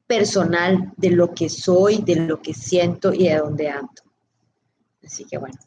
personal 0.07 0.91
de 0.97 1.11
lo 1.11 1.35
que 1.35 1.49
soy, 1.49 1.97
de 2.01 2.15
lo 2.15 2.41
que 2.41 2.55
siento 2.55 3.13
y 3.13 3.27
de 3.27 3.37
dónde 3.37 3.69
ando. 3.69 4.06
Así 5.07 5.23
que 5.23 5.37
bueno, 5.37 5.57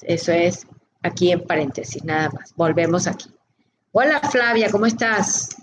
eso 0.00 0.32
es 0.32 0.66
aquí 1.02 1.30
en 1.30 1.46
paréntesis, 1.46 2.02
nada 2.04 2.30
más. 2.30 2.54
Volvemos 2.56 3.06
aquí. 3.06 3.30
Hola 3.92 4.18
Flavia, 4.20 4.70
¿cómo 4.70 4.86
estás? 4.86 5.56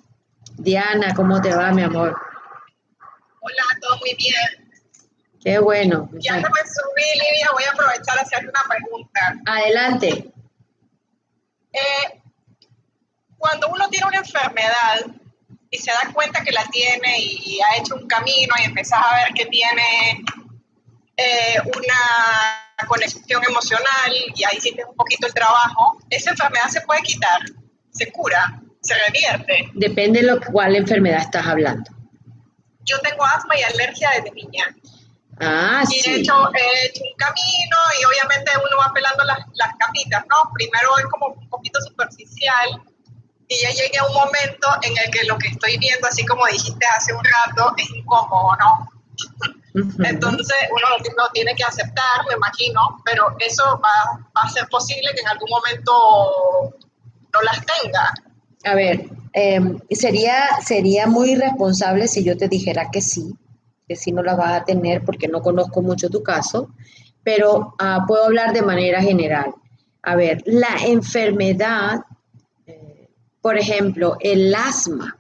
Diana, 0.58 1.12
¿cómo 1.16 1.42
te 1.42 1.54
va, 1.54 1.72
mi 1.72 1.82
amor? 1.82 2.16
Hola, 3.42 3.64
todo 3.82 3.98
muy 3.98 4.16
bien. 4.16 4.70
Qué 5.44 5.58
bueno. 5.58 6.08
Ya 6.14 6.36
que 6.36 6.42
me 6.42 6.70
subí, 6.70 7.20
Lidia, 7.20 7.50
voy 7.52 7.64
a 7.64 7.72
aprovechar 7.72 8.20
a 8.20 8.22
hacerte 8.22 8.48
una 8.48 8.64
pregunta. 8.70 9.36
Adelante. 9.48 10.32
Eh, 11.74 12.22
cuando 13.40 13.70
uno 13.70 13.90
tiene 13.90 14.06
una 14.06 14.18
enfermedad 14.18 15.04
y 15.72 15.78
se 15.80 15.92
da 15.92 16.14
cuenta 16.14 16.44
que 16.44 16.52
la 16.52 16.66
tiene 16.68 17.20
y, 17.20 17.60
ha 17.60 17.78
hecho 17.78 17.96
un 17.96 18.08
camino 18.08 18.54
y 18.60 18.66
empiezas 18.66 19.00
a 19.04 19.16
ver 19.16 19.34
que 19.34 19.48
tiene 19.48 20.24
eh, 21.18 21.60
una 21.76 22.65
conexión 22.88 23.42
emocional 23.48 24.12
y 24.36 24.44
ahí 24.44 24.58
hiciste 24.58 24.84
un 24.84 24.96
poquito 24.96 25.28
el 25.28 25.34
trabajo, 25.34 25.98
esa 26.10 26.32
enfermedad 26.32 26.68
se 26.70 26.82
puede 26.82 27.02
quitar, 27.02 27.40
se 27.92 28.12
cura, 28.12 28.62
se 28.82 28.96
revierte. 29.08 29.70
Depende 29.74 30.22
de 30.22 30.28
lo, 30.28 30.42
cuál 30.42 30.76
enfermedad 30.76 31.22
estás 31.22 31.48
hablando. 31.48 31.90
Yo 32.84 33.00
tengo 33.00 33.26
asma 33.26 33.58
y 33.58 33.64
alergia 33.64 34.10
desde 34.16 34.32
niña. 34.32 34.76
Ah, 35.40 35.84
y 35.90 36.02
de 36.02 36.16
hecho 36.18 36.50
he 36.54 36.86
hecho 36.88 37.04
un 37.04 37.18
camino 37.18 37.78
y 38.00 38.06
obviamente 38.06 38.52
uno 38.56 38.78
va 38.78 38.94
pelando 38.94 39.24
las, 39.26 39.40
las 39.56 39.76
capitas, 39.78 40.24
¿no? 40.30 40.50
Primero 40.54 40.98
es 40.98 41.06
como 41.06 41.28
un 41.28 41.50
poquito 41.50 41.82
superficial 41.82 42.82
y 43.48 43.62
ya 43.62 43.70
llegué 43.70 43.98
a 43.98 44.06
un 44.06 44.14
momento 44.14 44.68
en 44.84 44.98
el 44.98 45.12
que 45.12 45.26
lo 45.26 45.38
que 45.38 45.50
estoy 45.50 45.78
viendo, 45.78 46.08
así 46.08 46.26
como 46.26 46.46
dijiste 46.48 46.86
hace 46.96 47.14
un 47.14 47.24
rato, 47.24 47.74
es 47.78 47.90
incómodo, 47.90 48.56
¿no? 48.58 48.90
Entonces 49.76 50.56
uno 50.72 51.14
lo, 51.18 51.30
tiene 51.34 51.54
que 51.56 51.64
aceptar, 51.64 52.26
me 52.30 52.36
imagino, 52.36 52.80
pero 53.04 53.36
eso 53.40 53.64
va, 53.84 54.42
a 54.42 54.50
ser 54.50 54.68
posible 54.70 55.10
que 55.14 55.22
en 55.22 55.28
algún 55.28 55.50
momento 55.50 56.74
no 57.34 57.42
las 57.42 57.60
tenga. 57.66 58.14
A 58.64 58.76
ver, 58.76 59.10
em, 59.34 59.78
sería, 59.92 60.62
sería 60.66 61.08
muy 61.08 61.32
irresponsable 61.32 62.08
si 62.08 62.24
yo 62.24 62.38
te 62.38 62.48
dijera 62.48 62.90
que 62.90 63.02
sí, 63.02 63.36
que 63.88 63.98
sí 63.98 64.14
no 64.14 64.24
las 64.24 64.38
vas 64.38 64.62
a 64.62 64.64
tener 64.64 65.04
porque 65.04 65.28
no 65.28 65.42
conozco 65.42 65.82
mucho 65.82 66.10
tu 66.10 66.24
caso, 66.24 66.70
pero 67.24 67.76
ah, 67.78 68.06
puedo 68.08 68.26
hablar 68.26 68.54
de 68.54 68.62
manera 68.62 69.02
general. 69.02 69.54
A 70.04 70.16
ver, 70.16 70.42
la 70.46 70.78
enfermedad, 70.86 72.00
eh, 72.66 73.10
por 73.42 73.58
ejemplo, 73.58 74.16
el 74.22 74.56
asma, 74.56 75.18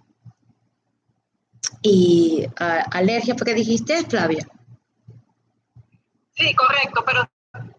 y 1.86 2.43
uh, 2.48 2.82
alergia, 2.91 3.36
¿fue 3.36 3.45
que 3.45 3.54
dijiste, 3.54 4.04
Flavia? 4.06 4.43
Sí, 6.34 6.54
correcto, 6.56 7.04
pero 7.06 7.21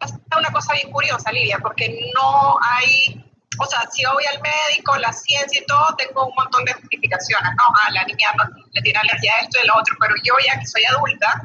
es 0.00 0.12
una 0.36 0.50
cosa 0.52 0.74
bien 0.74 0.92
curiosa, 0.92 1.32
Lidia, 1.32 1.58
porque 1.58 1.88
no 2.14 2.56
hay, 2.62 3.24
o 3.58 3.66
sea, 3.66 3.80
si 3.90 4.04
voy 4.04 4.24
al 4.26 4.40
médico, 4.40 4.96
la 4.96 5.12
ciencia 5.12 5.60
y 5.60 5.66
todo, 5.66 5.94
tengo 5.96 6.26
un 6.26 6.34
montón 6.36 6.64
de 6.64 6.74
justificaciones, 6.74 7.50
¿no? 7.56 7.64
Ah, 7.82 7.90
la 7.90 8.04
niña 8.04 8.28
le 8.70 8.82
tiene 8.82 8.98
alergia 9.00 9.34
a 9.34 9.42
esto 9.42 9.58
y 9.62 9.66
lo 9.66 9.74
otro, 9.76 9.96
pero 10.00 10.14
yo 10.22 10.34
ya 10.46 10.58
que 10.60 10.66
soy 10.66 10.84
adulta, 10.84 11.42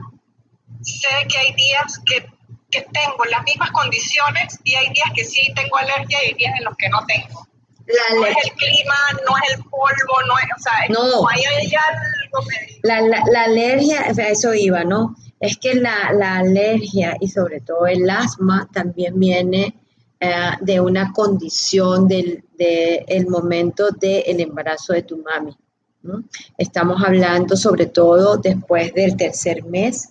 sé 0.84 1.28
que 1.28 1.38
hay 1.40 1.54
días 1.54 2.00
que, 2.06 2.30
que 2.70 2.82
tengo 2.94 3.26
las 3.26 3.44
mismas 3.44 3.72
condiciones 3.72 4.60
y 4.64 4.76
hay 4.76 4.90
días 4.90 5.10
que 5.16 5.26
sí 5.26 5.52
tengo 5.56 5.78
alergia 5.78 6.24
y 6.24 6.28
hay 6.28 6.34
días 6.36 6.54
en 6.60 6.66
los 6.66 6.78
que 6.78 6.90
no 6.90 7.04
tengo. 7.08 7.48
La 7.88 8.16
no 8.16 8.26
es 8.26 8.36
el 8.44 8.52
clima, 8.54 8.96
no 9.28 9.36
es 9.38 9.58
el 9.58 9.64
polvo, 9.64 10.14
no 10.28 10.38
es, 10.38 10.46
o 10.58 10.62
sea, 10.62 10.74
no. 10.90 11.28
hay 11.28 11.44
algo 11.44 12.46
la, 12.84 13.02
la, 13.02 13.24
la, 13.32 13.44
alergia, 13.44 14.02
eso 14.02 14.54
iba, 14.54 14.84
¿no? 14.84 15.16
Es 15.40 15.58
que 15.58 15.74
la, 15.76 16.14
la 16.14 16.38
alergia 16.38 17.18
y 17.20 17.28
sobre 17.28 17.62
todo 17.62 17.88
el 17.88 18.10
asma 18.10 18.70
también 18.72 19.20
viene 19.20 19.76
eh, 20.20 20.52
de 20.62 20.80
una 20.80 21.12
condición 21.12 22.08
del 22.08 22.44
de 22.62 23.06
el 23.08 23.28
momento 23.28 23.90
del 23.90 24.40
embarazo 24.40 24.94
de 24.94 25.02
tu 25.02 25.18
mami. 25.18 25.58
¿no? 26.04 26.24
Estamos 26.60 27.02
hablando 27.04 27.58
sobre 27.58 27.88
todo 27.88 28.38
después 28.38 28.94
del 28.94 29.18
tercer 29.18 29.64
mes. 29.64 30.10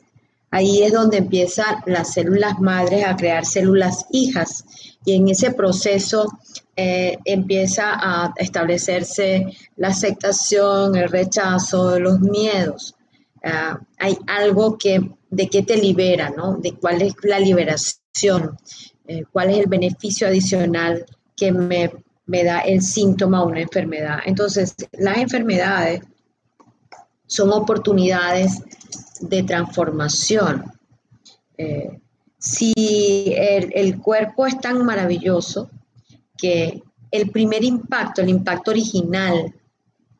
Ahí 0.51 0.83
es 0.83 0.93
donde 0.93 1.19
empiezan 1.19 1.77
las 1.87 2.15
células 2.15 2.59
madres 2.59 3.07
a 3.07 3.17
crear 3.17 3.47
células 3.47 4.07
hijas 4.11 4.65
y 5.05 5.15
en 5.15 5.29
ese 5.29 5.53
proceso 5.53 6.27
eh, 6.77 7.19
empieza 7.25 7.93
a 7.95 8.33
establecerse 8.37 9.47
la 9.77 9.89
aceptación, 9.89 10.97
el 10.97 11.09
rechazo, 11.09 11.99
los 11.99 12.21
miedos. 12.21 12.95
Ah, 13.43 13.81
hay 13.99 14.19
algo 14.27 14.77
que, 14.79 15.11
de 15.31 15.49
qué 15.49 15.63
te 15.63 15.77
libera, 15.77 16.31
¿no? 16.31 16.57
De 16.57 16.75
cuál 16.75 17.03
es 17.03 17.15
la 17.23 17.39
liberación, 17.39 18.57
eh, 19.07 19.25
cuál 19.33 19.51
es 19.51 19.59
el 19.59 19.67
beneficio 19.67 20.27
adicional 20.27 21.05
que 21.37 21.53
me, 21.53 21.91
me 22.27 22.45
da 22.45 22.61
el 22.61 22.83
síntoma 22.83 23.43
o 23.43 23.49
una 23.49 23.61
enfermedad. 23.61 24.21
Entonces, 24.25 24.75
las 24.93 25.19
enfermedades 25.19 26.03
son 27.27 27.51
oportunidades 27.53 28.63
de 29.21 29.43
transformación. 29.43 30.65
Eh, 31.57 32.01
si 32.39 32.73
el, 33.37 34.01
cuerpo 34.01 34.47
es 34.47 34.59
tan 34.61 34.85
maravilloso 34.85 35.71
que 36.41 36.83
el 37.11 37.31
primer 37.31 37.65
impacto, 37.65 38.23
el 38.23 38.29
impacto 38.29 38.71
original 38.71 39.53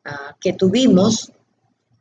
ah, 0.05 0.35
que 0.39 0.53
tuvimos, 0.53 1.31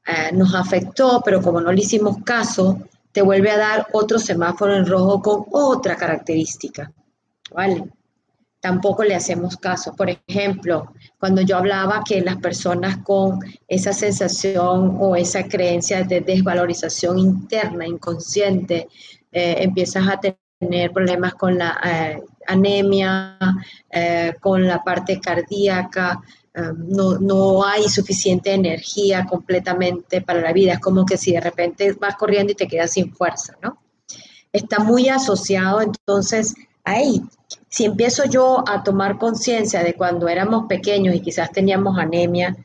ah, 0.06 0.30
nos 0.32 0.54
afectó, 0.54 1.22
pero 1.24 1.40
como 1.40 1.60
no 1.60 1.72
le 1.72 1.80
hicimos 1.80 2.18
caso, 2.24 2.78
te 3.12 3.22
vuelve 3.22 3.50
a 3.50 3.58
dar 3.58 3.86
otro 3.92 4.18
semáforo 4.18 4.76
en 4.76 4.86
rojo 4.86 5.22
con 5.22 5.44
otra 5.50 5.96
característica. 5.96 6.92
¿Vale? 7.52 7.84
Tampoco 8.60 9.02
le 9.04 9.14
hacemos 9.14 9.56
caso. 9.56 9.96
Por 9.96 10.10
ejemplo, 10.10 10.92
cuando 11.18 11.40
yo 11.40 11.56
hablaba 11.56 12.02
que 12.04 12.20
las 12.20 12.36
personas 12.36 12.98
con 12.98 13.40
esa 13.66 13.92
sensación 13.92 14.98
o 15.00 15.16
esa 15.16 15.48
creencia 15.48 16.04
de 16.04 16.20
desvalorización 16.20 17.18
interna, 17.18 17.86
inconsciente, 17.86 18.88
eh, 19.32 19.56
empiezas 19.60 20.06
a 20.06 20.20
tener 20.20 20.92
problemas 20.92 21.34
con 21.34 21.56
la 21.56 21.80
eh, 21.82 22.22
anemia, 22.50 23.38
eh, 23.90 24.34
con 24.40 24.66
la 24.66 24.82
parte 24.82 25.20
cardíaca, 25.20 26.20
no, 26.76 27.18
no, 27.18 27.64
hay 27.64 27.88
suficiente 27.88 28.52
energía 28.52 29.24
completamente 29.24 30.20
para 30.20 30.40
la 30.40 30.52
vida. 30.52 30.74
Es 30.74 30.80
como 30.80 31.06
que 31.06 31.16
si 31.16 31.32
de 31.32 31.40
repente 31.40 31.92
vas 31.92 32.16
corriendo 32.16 32.52
y 32.52 32.56
te 32.56 32.66
quedas 32.66 32.90
sin 32.90 33.14
fuerza, 33.14 33.56
¿no? 33.62 33.78
Está 34.52 34.80
muy 34.80 35.08
asociado 35.08 35.80
entonces 35.80 36.54
ahí. 36.84 37.22
Si 37.68 37.84
empiezo 37.84 38.24
yo 38.24 38.64
a 38.68 38.82
tomar 38.82 39.16
conciencia 39.16 39.82
de 39.84 39.94
cuando 39.94 40.28
éramos 40.28 40.66
pequeños 40.68 41.14
y 41.14 41.20
quizás 41.20 41.50
teníamos 41.52 41.96
anemia 41.98 42.56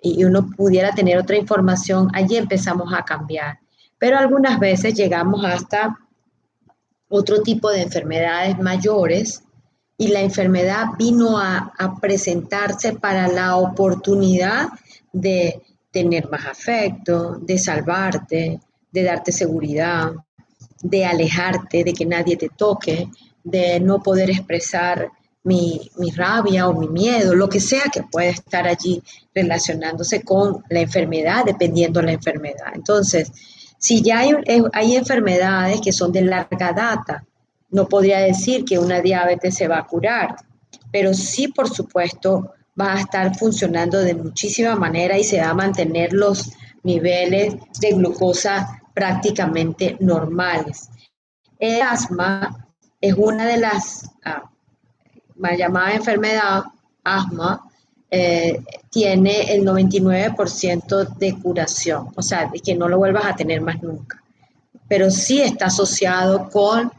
y 0.00 0.24
uno 0.24 0.48
pudiera 0.56 0.94
tener 0.94 1.18
otra 1.18 1.36
información, 1.36 2.08
allí 2.14 2.36
empezamos 2.36 2.94
a 2.94 3.04
cambiar 3.04 3.58
pero 3.98 4.16
algunas 4.16 4.58
veces 4.58 4.94
llegamos 4.94 5.44
hasta 5.44 5.98
otro 7.08 7.42
tipo 7.42 7.70
de 7.70 7.82
enfermedades 7.82 8.58
mayores 8.58 9.42
y 9.96 10.08
la 10.08 10.20
enfermedad 10.20 10.86
vino 10.96 11.38
a, 11.38 11.72
presentarse 12.00 12.92
para 12.92 13.26
la 13.28 13.56
oportunidad 13.56 14.68
de 15.12 15.60
tener 15.90 16.28
más 16.30 16.46
afecto, 16.46 17.36
de 17.40 17.58
salvarte, 17.58 18.60
de 18.92 19.02
darte 19.02 19.32
seguridad, 19.32 20.12
de 20.82 21.04
alejarte, 21.04 21.82
de 21.82 21.92
que 21.92 22.06
nadie 22.06 22.36
te 22.36 22.50
toque, 22.50 23.08
de 23.42 23.80
no 23.80 24.00
poder 24.00 24.30
expresar 24.30 25.10
mi, 25.42 25.90
mi, 25.96 26.10
rabia 26.10 26.68
o 26.68 26.78
mi 26.78 26.88
miedo, 26.88 27.34
lo 27.34 27.48
que 27.48 27.58
sea 27.58 27.84
que 27.92 28.02
pueda 28.02 28.30
estar 28.30 28.68
allí 28.68 29.02
relacionándose 29.34 30.22
con 30.22 30.62
la 30.68 30.80
enfermedad, 30.80 31.44
dependiendo 31.44 32.00
de 32.00 32.06
la 32.06 32.12
enfermedad. 32.12 32.72
Entonces, 32.74 33.32
si 33.78 34.02
ya 34.02 34.24
eh, 34.24 34.62
hay, 34.72 34.96
enfermedades 34.96 35.80
que 35.80 35.92
son 35.92 36.12
de 36.12 36.22
larga 36.22 36.72
data, 36.72 37.24
no 37.70 37.88
podría 37.88 38.18
decir 38.18 38.64
que 38.64 38.78
una 38.78 39.00
diabetes 39.00 39.54
se 39.54 39.68
va 39.68 39.78
a 39.78 39.86
curar, 39.86 40.36
pero 40.90 41.14
sí, 41.14 41.48
por 41.48 41.68
supuesto, 41.68 42.54
va 42.80 42.94
a 42.94 43.00
estar 43.00 43.36
funcionando 43.36 43.98
de 44.00 44.14
muchísima 44.14 44.74
manera 44.74 45.18
y 45.18 45.24
se 45.24 45.40
va 45.40 45.50
a 45.50 45.54
mantener 45.54 46.12
los 46.12 46.50
niveles 46.82 47.54
de 47.80 47.92
glucosa 47.92 48.80
prácticamente 48.94 49.96
normales. 50.00 50.88
El 51.58 51.82
asma 51.82 52.66
es 53.00 53.14
una 53.14 53.46
de 53.46 53.58
las 53.58 54.10
ah, 54.24 54.50
llamadas 55.56 55.96
enfermedad, 55.96 56.64
asma, 57.04 57.67
eh, 58.10 58.60
tiene 58.90 59.52
el 59.54 59.64
99% 59.64 61.16
de 61.18 61.38
curación, 61.38 62.08
o 62.16 62.22
sea, 62.22 62.46
de 62.46 62.60
que 62.60 62.74
no 62.74 62.88
lo 62.88 62.98
vuelvas 62.98 63.26
a 63.26 63.36
tener 63.36 63.60
más 63.60 63.82
nunca. 63.82 64.22
Pero 64.88 65.10
sí 65.10 65.42
está 65.42 65.66
asociado 65.66 66.48
con 66.48 66.90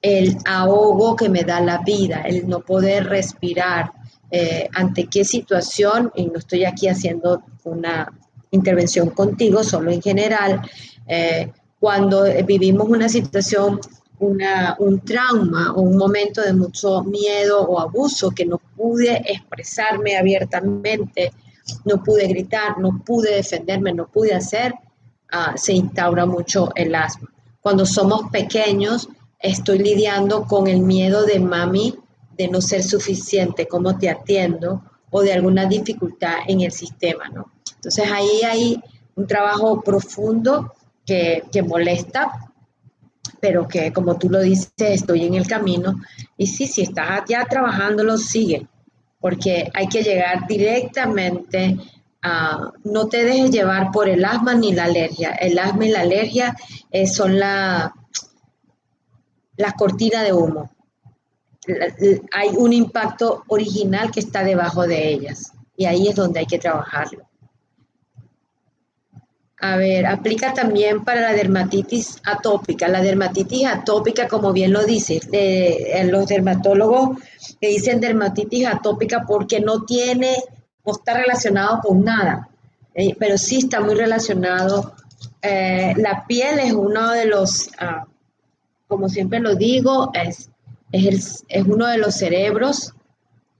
el 0.00 0.38
ahogo 0.44 1.16
que 1.16 1.28
me 1.28 1.42
da 1.42 1.60
la 1.60 1.78
vida, 1.78 2.22
el 2.22 2.48
no 2.48 2.60
poder 2.60 3.06
respirar, 3.06 3.92
eh, 4.30 4.68
ante 4.74 5.06
qué 5.06 5.24
situación, 5.24 6.12
y 6.14 6.26
no 6.26 6.38
estoy 6.38 6.64
aquí 6.64 6.88
haciendo 6.88 7.42
una 7.64 8.12
intervención 8.50 9.10
contigo, 9.10 9.64
solo 9.64 9.90
en 9.90 10.00
general, 10.00 10.62
eh, 11.08 11.50
cuando 11.80 12.24
vivimos 12.44 12.88
una 12.88 13.08
situación 13.08 13.80
un 14.26 15.00
trauma 15.00 15.72
o 15.74 15.80
un 15.82 15.96
momento 15.96 16.40
de 16.42 16.52
mucho 16.52 17.02
miedo 17.02 17.62
o 17.62 17.80
abuso 17.80 18.30
que 18.30 18.46
no 18.46 18.58
pude 18.76 19.22
expresarme 19.26 20.16
abiertamente, 20.16 21.32
no 21.84 22.02
pude 22.02 22.26
gritar, 22.28 22.78
no 22.78 23.02
pude 23.04 23.34
defenderme, 23.34 23.92
no 23.92 24.06
pude 24.06 24.34
hacer, 24.34 24.74
ah, 25.30 25.54
se 25.56 25.72
instaura 25.72 26.26
mucho 26.26 26.70
el 26.76 26.94
asma. 26.94 27.32
Cuando 27.60 27.84
somos 27.84 28.30
pequeños, 28.30 29.08
estoy 29.38 29.78
lidiando 29.78 30.44
con 30.44 30.66
el 30.66 30.80
miedo 30.80 31.24
de 31.24 31.40
mami 31.40 31.96
de 32.36 32.48
no 32.48 32.60
ser 32.60 32.82
suficiente, 32.82 33.66
cómo 33.66 33.98
te 33.98 34.08
atiendo, 34.08 34.82
o 35.10 35.20
de 35.20 35.32
alguna 35.32 35.66
dificultad 35.66 36.36
en 36.46 36.62
el 36.62 36.72
sistema, 36.72 37.28
¿no? 37.28 37.52
Entonces 37.74 38.10
ahí 38.10 38.42
hay 38.44 38.82
un 39.14 39.26
trabajo 39.26 39.82
profundo 39.82 40.72
que, 41.04 41.44
que 41.52 41.62
molesta, 41.62 42.51
pero 43.42 43.66
que 43.66 43.92
como 43.92 44.16
tú 44.16 44.30
lo 44.30 44.40
dices, 44.40 44.70
estoy 44.78 45.24
en 45.24 45.34
el 45.34 45.48
camino. 45.48 46.00
Y 46.36 46.46
sí, 46.46 46.68
si 46.68 46.82
estás 46.82 47.22
ya 47.28 47.44
trabajándolo, 47.44 48.16
sigue, 48.16 48.68
porque 49.18 49.68
hay 49.74 49.88
que 49.88 50.04
llegar 50.04 50.46
directamente 50.46 51.76
a, 52.22 52.70
no 52.84 53.08
te 53.08 53.24
dejes 53.24 53.50
llevar 53.50 53.90
por 53.90 54.08
el 54.08 54.24
asma 54.24 54.54
ni 54.54 54.72
la 54.72 54.84
alergia. 54.84 55.32
El 55.32 55.58
asma 55.58 55.86
y 55.86 55.90
la 55.90 56.02
alergia 56.02 56.54
eh, 56.92 57.08
son 57.08 57.36
la, 57.36 57.92
la 59.56 59.72
cortina 59.72 60.22
de 60.22 60.32
humo. 60.32 60.70
hay 62.30 62.50
un 62.56 62.72
impacto 62.72 63.42
original 63.48 64.12
que 64.12 64.20
está 64.20 64.44
debajo 64.44 64.86
de 64.86 65.14
ellas 65.14 65.52
y 65.76 65.86
ahí 65.86 66.06
es 66.06 66.14
donde 66.14 66.38
hay 66.38 66.46
que 66.46 66.60
trabajarlo. 66.60 67.28
A 69.64 69.76
ver, 69.76 70.06
aplica 70.06 70.52
también 70.52 71.04
para 71.04 71.20
la 71.20 71.32
dermatitis 71.34 72.20
atópica. 72.24 72.88
La 72.88 73.00
dermatitis 73.00 73.64
atópica, 73.64 74.26
como 74.26 74.52
bien 74.52 74.72
lo 74.72 74.84
dice, 74.84 75.20
los 76.10 76.26
dermatólogos 76.26 77.18
que 77.60 77.68
dicen 77.68 78.00
dermatitis 78.00 78.66
atópica 78.66 79.24
porque 79.24 79.60
no 79.60 79.84
tiene, 79.84 80.34
no 80.84 80.92
está 80.92 81.14
relacionado 81.14 81.78
con 81.80 82.02
nada, 82.02 82.48
eh, 82.92 83.14
pero 83.16 83.38
sí 83.38 83.58
está 83.58 83.80
muy 83.80 83.94
relacionado. 83.94 84.94
Eh, 85.40 85.94
la 85.96 86.26
piel 86.26 86.58
es 86.58 86.72
uno 86.72 87.12
de 87.12 87.26
los, 87.26 87.70
ah, 87.78 88.04
como 88.88 89.08
siempre 89.08 89.38
lo 89.38 89.54
digo, 89.54 90.10
es, 90.12 90.50
es, 90.90 91.44
es 91.48 91.64
uno 91.64 91.86
de 91.86 91.98
los 91.98 92.16
cerebros 92.16 92.94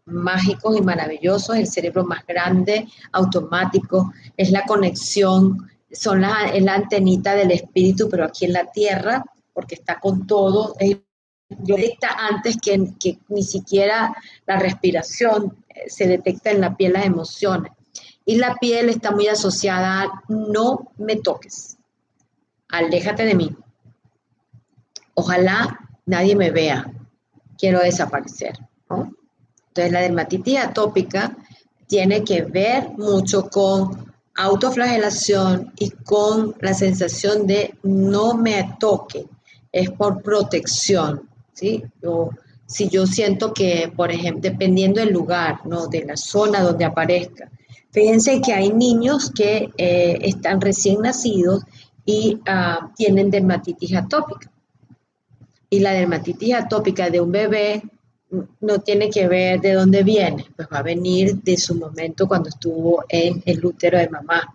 mágicos 0.07 0.77
y 0.77 0.81
maravillosos, 0.81 1.55
el 1.55 1.69
cerebro 1.69 2.05
más 2.05 2.27
grande, 2.27 2.89
automático, 3.13 4.13
es 4.37 4.51
la 4.51 4.65
conexión 4.65 5.69
son 5.93 6.23
la, 6.23 6.47
es 6.53 6.63
la 6.63 6.75
antenita 6.75 7.35
del 7.35 7.51
espíritu, 7.51 8.09
pero 8.09 8.25
aquí 8.25 8.47
en 8.47 8.55
la 8.55 8.71
tierra, 8.71 9.25
porque 9.53 9.75
está 9.75 10.01
con 10.01 10.27
todo, 10.27 10.75
es 10.79 10.97
detecta 11.59 12.17
antes 12.19 12.57
que, 12.61 13.19
ni 13.29 13.43
siquiera 13.43 14.15
la 14.47 14.59
respiración, 14.59 15.57
eh, 15.69 15.89
se 15.89 16.07
detecta 16.07 16.51
en 16.51 16.61
la 16.61 16.77
piel 16.77 16.95
las 16.95 17.05
emociones. 17.05 17.73
Y 18.25 18.37
la 18.37 18.57
piel 18.57 18.89
está 18.89 19.11
muy 19.11 19.27
asociada 19.27 20.03
a 20.03 20.23
no 20.29 20.93
me 20.97 21.17
toques, 21.17 21.77
aléjate 22.69 23.25
de 23.25 23.35
mí. 23.35 23.57
Ojalá 25.15 25.79
nadie 26.07 26.37
me 26.37 26.51
vea, 26.51 26.91
quiero 27.59 27.81
desaparecer. 27.81 28.59
Entonces 28.89 29.93
la 29.93 30.01
dermatitis 30.01 30.59
atópica 30.59 31.37
tiene 31.87 32.23
que 32.25 32.43
ver 32.43 32.91
mucho 32.91 33.49
con 33.49 34.12
autoflagelación 34.35 35.73
y 35.79 35.91
con 35.91 36.55
la 36.61 36.75
sensación 36.75 37.47
de 37.47 37.75
no 37.83 38.35
me 38.35 38.77
toque, 38.79 39.27
es 39.71 39.91
por 39.91 40.23
protección, 40.23 41.29
¿sí? 41.53 41.83
O 42.05 42.31
si 42.67 42.89
yo 42.89 43.07
siento 43.07 43.53
que, 43.53 43.93
por 43.95 44.11
ejemplo, 44.11 44.51
dependiendo 44.51 45.01
del 45.01 45.13
lugar, 45.13 45.67
¿no? 45.67 45.87
De 45.89 46.05
la 46.05 46.17
zona 46.17 46.63
donde 46.63 46.85
aparezca. 46.85 47.51
Fíjense 47.91 48.41
que 48.41 48.55
hay 48.55 48.73
niños 48.73 49.31
que 49.31 49.71
eh, 49.77 50.19
están 50.23 50.61
recién 50.61 51.03
nacidos 51.03 51.65
y 52.07 52.41
ah, 52.47 52.91
tienen 52.97 53.31
dermatitis 53.31 53.95
atópica. 53.95 54.51
Y 55.69 55.81
la 55.81 55.93
dermatitis 55.93 56.55
atópica 56.55 57.11
de 57.11 57.21
un 57.21 57.33
bebé 57.33 57.83
no 58.61 58.79
tiene 58.81 59.11
que 59.11 59.29
ver 59.29 59.61
de 59.61 59.75
dónde 59.75 60.03
viene, 60.03 60.47
pues 60.57 60.69
va 60.73 60.79
a 60.79 60.83
venir 60.83 61.37
de 61.43 61.57
su 61.57 61.75
momento 61.75 62.27
cuando 62.27 62.49
estuvo 62.49 63.05
en 63.09 63.43
el 63.45 63.65
útero 63.65 63.99
de 63.99 64.09
mamá. 64.09 64.55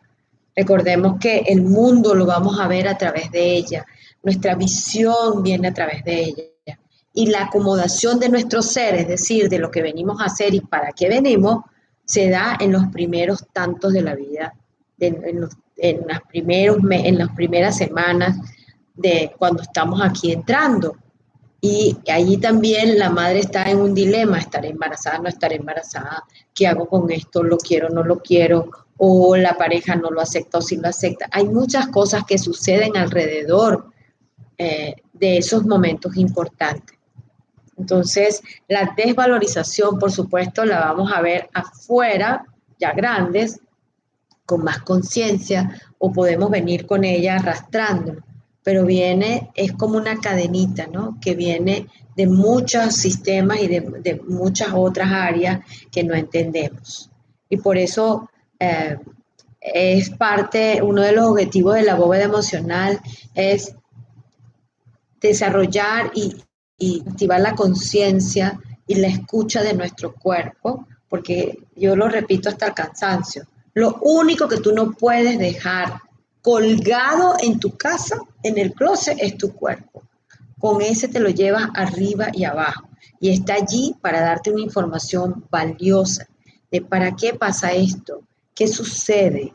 Recordemos 0.55 1.19
que 1.19 1.39
el 1.39 1.61
mundo 1.61 2.15
lo 2.15 2.25
vamos 2.25 2.59
a 2.59 2.67
ver 2.67 2.87
a 2.87 2.97
través 2.97 3.31
de 3.31 3.55
ella, 3.55 3.85
nuestra 4.23 4.55
visión 4.55 5.43
viene 5.43 5.67
a 5.67 5.73
través 5.73 6.03
de 6.03 6.23
ella. 6.23 6.79
Y 7.13 7.27
la 7.27 7.45
acomodación 7.45 8.19
de 8.19 8.29
nuestro 8.29 8.61
ser, 8.61 8.95
es 8.95 9.07
decir, 9.07 9.49
de 9.49 9.59
lo 9.59 9.71
que 9.71 9.81
venimos 9.81 10.21
a 10.21 10.25
hacer 10.25 10.53
y 10.53 10.59
para 10.59 10.91
qué 10.91 11.07
venimos, 11.07 11.63
se 12.03 12.29
da 12.29 12.57
en 12.59 12.71
los 12.71 12.87
primeros 12.87 13.45
tantos 13.53 13.93
de 13.93 14.01
la 14.01 14.15
vida, 14.15 14.53
en 14.99 15.47
en 15.79 17.17
las 17.17 17.29
primeras 17.35 17.77
semanas 17.77 18.37
de 18.95 19.31
cuando 19.37 19.61
estamos 19.61 20.01
aquí 20.01 20.31
entrando. 20.31 20.97
Y 21.59 21.97
allí 22.11 22.37
también 22.37 22.99
la 22.99 23.09
madre 23.09 23.39
está 23.39 23.69
en 23.69 23.79
un 23.79 23.93
dilema, 23.95 24.37
estar 24.37 24.65
embarazada, 24.65 25.19
no 25.19 25.27
estar 25.27 25.51
embarazada, 25.51 26.23
¿qué 26.53 26.67
hago 26.67 26.87
con 26.87 27.09
esto? 27.11 27.41
¿Lo 27.41 27.57
quiero, 27.57 27.89
no 27.89 28.03
lo 28.03 28.19
quiero? 28.19 28.69
O 28.97 29.35
la 29.35 29.57
pareja 29.57 29.95
no 29.95 30.11
lo 30.11 30.21
acepta 30.21 30.59
o 30.59 30.61
sí 30.61 30.77
lo 30.77 30.87
acepta. 30.87 31.27
Hay 31.31 31.45
muchas 31.45 31.87
cosas 31.87 32.23
que 32.25 32.37
suceden 32.37 32.95
alrededor 32.95 33.91
eh, 34.57 34.95
de 35.13 35.37
esos 35.37 35.65
momentos 35.65 36.15
importantes. 36.17 36.95
Entonces, 37.75 38.41
la 38.67 38.93
desvalorización, 38.95 39.99
por 39.99 40.11
supuesto, 40.11 40.65
la 40.65 40.79
vamos 40.79 41.11
a 41.11 41.21
ver 41.21 41.49
afuera, 41.53 42.45
ya 42.79 42.91
grandes, 42.93 43.59
con 44.45 44.63
más 44.63 44.79
conciencia, 44.79 45.79
o 45.97 46.11
podemos 46.11 46.49
venir 46.49 46.85
con 46.85 47.03
ella 47.03 47.35
arrastrándonos 47.35 48.26
pero 48.67 48.83
viene, 48.83 49.49
es 49.55 49.71
como 49.71 49.95
una 49.95 50.19
cadenita, 50.19 50.87
¿no? 50.87 51.17
Que 51.21 51.35
viene 51.35 51.87
de 52.17 52.27
muchos 52.27 52.97
sistemas 52.97 53.61
y 53.61 53.67
de, 53.69 54.21
muchas 54.27 54.73
otras 54.73 55.09
áreas 55.09 55.61
que 55.89 56.03
no 56.03 56.13
entendemos. 56.13 57.09
Y 57.47 57.55
por 57.55 57.77
eso 57.77 58.29
eh, 58.59 58.97
es 59.61 60.09
parte, 60.09 60.81
uno 60.83 61.01
de 61.01 61.13
los 61.13 61.27
objetivos 61.27 61.75
de 61.75 61.83
la 61.83 61.95
bóveda 61.95 62.25
emocional 62.25 62.99
es 63.33 63.73
desarrollar 65.21 66.11
y, 66.13 66.35
y 66.77 67.05
activar 67.09 67.39
la 67.39 67.55
conciencia 67.55 68.59
y 68.85 68.95
la 68.95 69.07
escucha 69.07 69.63
de 69.63 69.75
nuestro 69.75 70.13
cuerpo, 70.13 70.85
porque 71.07 71.57
yo 71.73 71.95
lo 71.95 72.09
repito 72.09 72.49
hasta 72.49 72.67
el 72.67 72.73
cansancio. 72.73 73.47
Lo 73.75 73.97
único 74.01 74.45
que 74.49 74.57
tú 74.57 74.73
no 74.73 74.91
puedes 74.91 75.39
dejar 75.39 76.01
colgado 76.47 77.35
en 77.41 77.59
tu 77.59 77.75
casa, 77.75 78.15
en 78.41 78.57
el 78.57 78.71
closet, 78.71 79.17
es 79.19 79.37
tu 79.37 79.51
cuerpo. 79.51 80.03
Con 80.57 80.81
ese 80.81 81.09
te 81.09 81.19
lo 81.19 81.27
llevas 81.27 81.67
arriba 81.73 82.27
y 82.31 82.45
abajo. 82.45 82.87
Y 83.19 83.31
está 83.31 83.55
allí 83.55 83.93
para 83.99 84.21
darte 84.21 84.51
una 84.51 84.61
información 84.61 85.43
valiosa 85.51 86.25
de 86.71 86.81
para 86.81 87.17
qué 87.17 87.33
pasa 87.33 87.73
esto, 87.73 88.21
qué 88.55 88.65
sucede. 88.65 89.53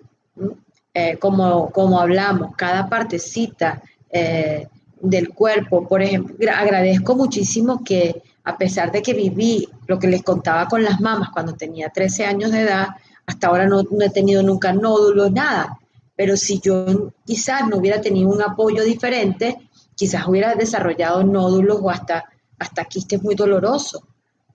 Eh, 0.93 1.17
como, 1.17 1.71
como 1.71 1.99
hablamos, 1.99 2.55
cada 2.57 2.91
partecita 2.91 3.83
eh, 4.11 4.69
del 5.01 5.31
cuerpo, 5.31 5.89
por 5.89 6.03
ejemplo, 6.03 6.37
agradezco 6.55 7.17
muchísimo 7.17 7.83
que 7.83 8.23
a 8.45 8.59
pesar 8.59 8.93
de 8.93 9.01
que 9.01 9.15
viví 9.15 9.67
lo 9.87 9.99
que 9.99 10.09
les 10.09 10.23
contaba 10.23 10.69
con 10.69 10.85
las 10.85 11.01
mamás 11.01 11.31
cuando 11.31 11.55
tenía 11.55 11.89
13 11.89 12.27
años 12.27 12.53
de 12.53 12.61
edad, 12.61 12.89
hasta 13.25 13.47
ahora 13.47 13.67
no, 13.67 13.83
no 13.83 14.05
he 14.05 14.11
tenido 14.11 14.43
nunca 14.43 14.75
nódulos, 14.75 15.33
nada 15.33 15.79
pero 16.17 16.37
si 16.37 16.61
yo 16.61 17.13
quizás 17.25 17.69
no 17.69 17.79
hubiera 17.79 18.01
tenido 18.01 18.29
un 18.29 18.43
apoyo 18.43 18.85
diferente, 18.85 19.57
quizás 19.95 20.27
hubiera 20.27 20.55
desarrollado 20.55 21.23
nódulos 21.25 21.79
o 21.81 21.91
hasta, 21.91 22.25
hasta 22.59 22.85
quistes 22.85 23.23
muy 23.23 23.35
dolorosos, 23.35 24.03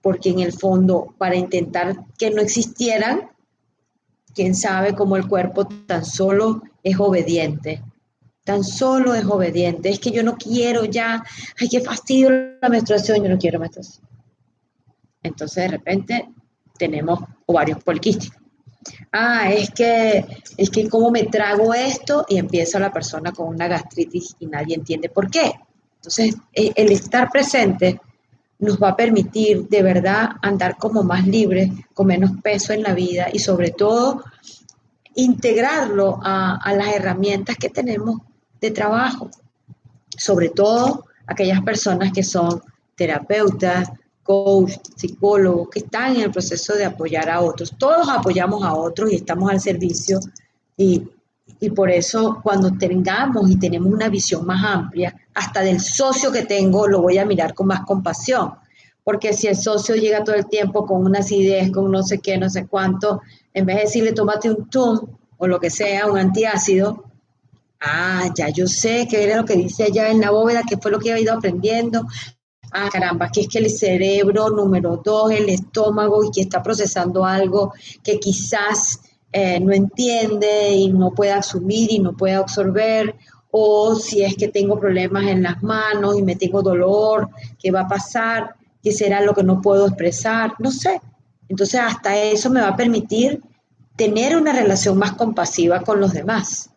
porque 0.00 0.30
en 0.30 0.40
el 0.40 0.52
fondo, 0.52 1.14
para 1.18 1.36
intentar 1.36 1.96
que 2.16 2.30
no 2.30 2.40
existieran, 2.40 3.30
quién 4.34 4.54
sabe 4.54 4.94
cómo 4.94 5.16
el 5.16 5.26
cuerpo 5.26 5.66
tan 5.66 6.04
solo 6.04 6.62
es 6.82 6.98
obediente, 7.00 7.82
tan 8.44 8.62
solo 8.62 9.14
es 9.14 9.24
obediente. 9.24 9.90
Es 9.90 9.98
que 9.98 10.12
yo 10.12 10.22
no 10.22 10.36
quiero 10.36 10.84
ya, 10.84 11.24
ay, 11.60 11.68
qué 11.68 11.80
fastidio 11.80 12.30
la 12.60 12.68
menstruación, 12.68 13.22
yo 13.22 13.28
no 13.28 13.38
quiero 13.38 13.58
menstruación. 13.58 14.06
Entonces, 15.22 15.64
de 15.64 15.68
repente, 15.68 16.28
tenemos 16.78 17.18
ovarios 17.46 17.82
poliquísticos 17.82 18.37
ah, 19.12 19.50
es 19.52 19.70
que, 19.70 20.24
es 20.56 20.70
que 20.70 20.88
cómo 20.88 21.10
me 21.10 21.24
trago 21.24 21.74
esto 21.74 22.24
y 22.28 22.38
empieza 22.38 22.78
la 22.78 22.92
persona 22.92 23.32
con 23.32 23.48
una 23.48 23.68
gastritis 23.68 24.36
y 24.38 24.46
nadie 24.46 24.74
entiende 24.74 25.08
por 25.08 25.30
qué. 25.30 25.52
Entonces, 25.96 26.36
e, 26.52 26.72
el 26.74 26.92
estar 26.92 27.30
presente 27.30 28.00
nos 28.60 28.80
va 28.82 28.90
a 28.90 28.96
permitir 28.96 29.68
de 29.68 29.82
verdad 29.82 30.30
andar 30.42 30.76
como 30.76 31.02
más 31.02 31.26
libres, 31.26 31.70
con 31.94 32.08
menos 32.08 32.32
peso 32.42 32.72
en 32.72 32.82
la 32.82 32.94
vida 32.94 33.28
y 33.32 33.38
sobre 33.38 33.70
todo 33.70 34.24
integrarlo 35.14 36.20
a, 36.22 36.56
a 36.56 36.72
las 36.74 36.88
herramientas 36.88 37.56
que 37.56 37.70
tenemos 37.70 38.20
de 38.60 38.70
trabajo, 38.70 39.30
sobre 40.16 40.48
todo 40.48 41.06
aquellas 41.26 41.62
personas 41.62 42.12
que 42.12 42.22
son 42.22 42.62
terapeutas, 42.96 43.88
coach, 44.28 44.74
psicólogos 44.94 45.70
que 45.70 45.78
están 45.78 46.16
en 46.16 46.22
el 46.24 46.30
proceso 46.30 46.74
de 46.74 46.84
apoyar 46.84 47.30
a 47.30 47.40
otros. 47.40 47.72
Todos 47.78 48.10
apoyamos 48.10 48.62
a 48.62 48.74
otros 48.74 49.10
y 49.10 49.16
estamos 49.16 49.50
al 49.50 49.58
servicio 49.58 50.20
y, 50.76 51.02
y 51.58 51.70
por 51.70 51.90
eso 51.90 52.38
cuando 52.42 52.76
tengamos 52.76 53.50
y 53.50 53.58
tenemos 53.58 53.90
una 53.90 54.10
visión 54.10 54.44
más 54.44 54.62
amplia, 54.62 55.16
hasta 55.32 55.62
del 55.62 55.80
socio 55.80 56.30
que 56.30 56.44
tengo 56.44 56.86
lo 56.86 57.00
voy 57.00 57.16
a 57.16 57.24
mirar 57.24 57.54
con 57.54 57.68
más 57.68 57.86
compasión. 57.86 58.52
Porque 59.02 59.32
si 59.32 59.46
el 59.46 59.56
socio 59.56 59.94
llega 59.94 60.22
todo 60.22 60.36
el 60.36 60.46
tiempo 60.46 60.84
con 60.84 61.06
unas 61.06 61.32
ideas, 61.32 61.70
con 61.70 61.90
no 61.90 62.02
sé 62.02 62.18
qué, 62.18 62.36
no 62.36 62.50
sé 62.50 62.66
cuánto, 62.66 63.22
en 63.54 63.64
vez 63.64 63.76
de 63.76 63.82
decirle 63.84 64.12
tómate 64.12 64.50
un 64.50 64.68
TUM 64.68 65.00
o 65.38 65.46
lo 65.46 65.58
que 65.58 65.70
sea, 65.70 66.06
un 66.06 66.18
antiácido, 66.18 67.02
ah, 67.80 68.28
ya 68.36 68.50
yo 68.50 68.66
sé 68.66 69.08
qué 69.08 69.24
era 69.24 69.38
lo 69.38 69.46
que 69.46 69.56
dice 69.56 69.84
allá 69.84 70.10
en 70.10 70.20
la 70.20 70.30
bóveda, 70.30 70.64
que 70.68 70.76
fue 70.76 70.90
lo 70.90 70.98
que 70.98 71.12
he 71.12 71.20
ido 71.22 71.32
aprendiendo, 71.32 72.06
ah, 72.72 72.88
caramba, 72.92 73.30
que 73.30 73.42
es 73.42 73.48
que 73.48 73.58
el 73.58 73.70
cerebro, 73.70 74.50
número 74.50 75.00
dos, 75.02 75.30
el 75.30 75.48
estómago, 75.48 76.24
y 76.24 76.30
que 76.30 76.42
está 76.42 76.62
procesando 76.62 77.24
algo 77.24 77.72
que 78.02 78.18
quizás 78.18 79.00
eh, 79.32 79.60
no 79.60 79.72
entiende 79.72 80.70
y 80.72 80.92
no 80.92 81.12
puede 81.12 81.32
asumir 81.32 81.92
y 81.92 81.98
no 81.98 82.16
puede 82.16 82.34
absorber, 82.34 83.14
o 83.50 83.94
si 83.94 84.22
es 84.22 84.36
que 84.36 84.48
tengo 84.48 84.78
problemas 84.78 85.26
en 85.26 85.42
las 85.42 85.62
manos 85.62 86.18
y 86.18 86.22
me 86.22 86.36
tengo 86.36 86.62
dolor, 86.62 87.30
¿qué 87.58 87.70
va 87.70 87.82
a 87.82 87.88
pasar? 87.88 88.54
¿Qué 88.82 88.92
será 88.92 89.20
lo 89.20 89.34
que 89.34 89.42
no 89.42 89.60
puedo 89.60 89.86
expresar? 89.86 90.54
No 90.58 90.70
sé. 90.70 91.00
Entonces 91.48 91.80
hasta 91.80 92.16
eso 92.16 92.50
me 92.50 92.60
va 92.60 92.68
a 92.68 92.76
permitir 92.76 93.42
tener 93.96 94.36
una 94.36 94.52
relación 94.52 94.98
más 94.98 95.12
compasiva 95.14 95.80
con 95.80 95.98
los 95.98 96.12
demás. 96.12 96.70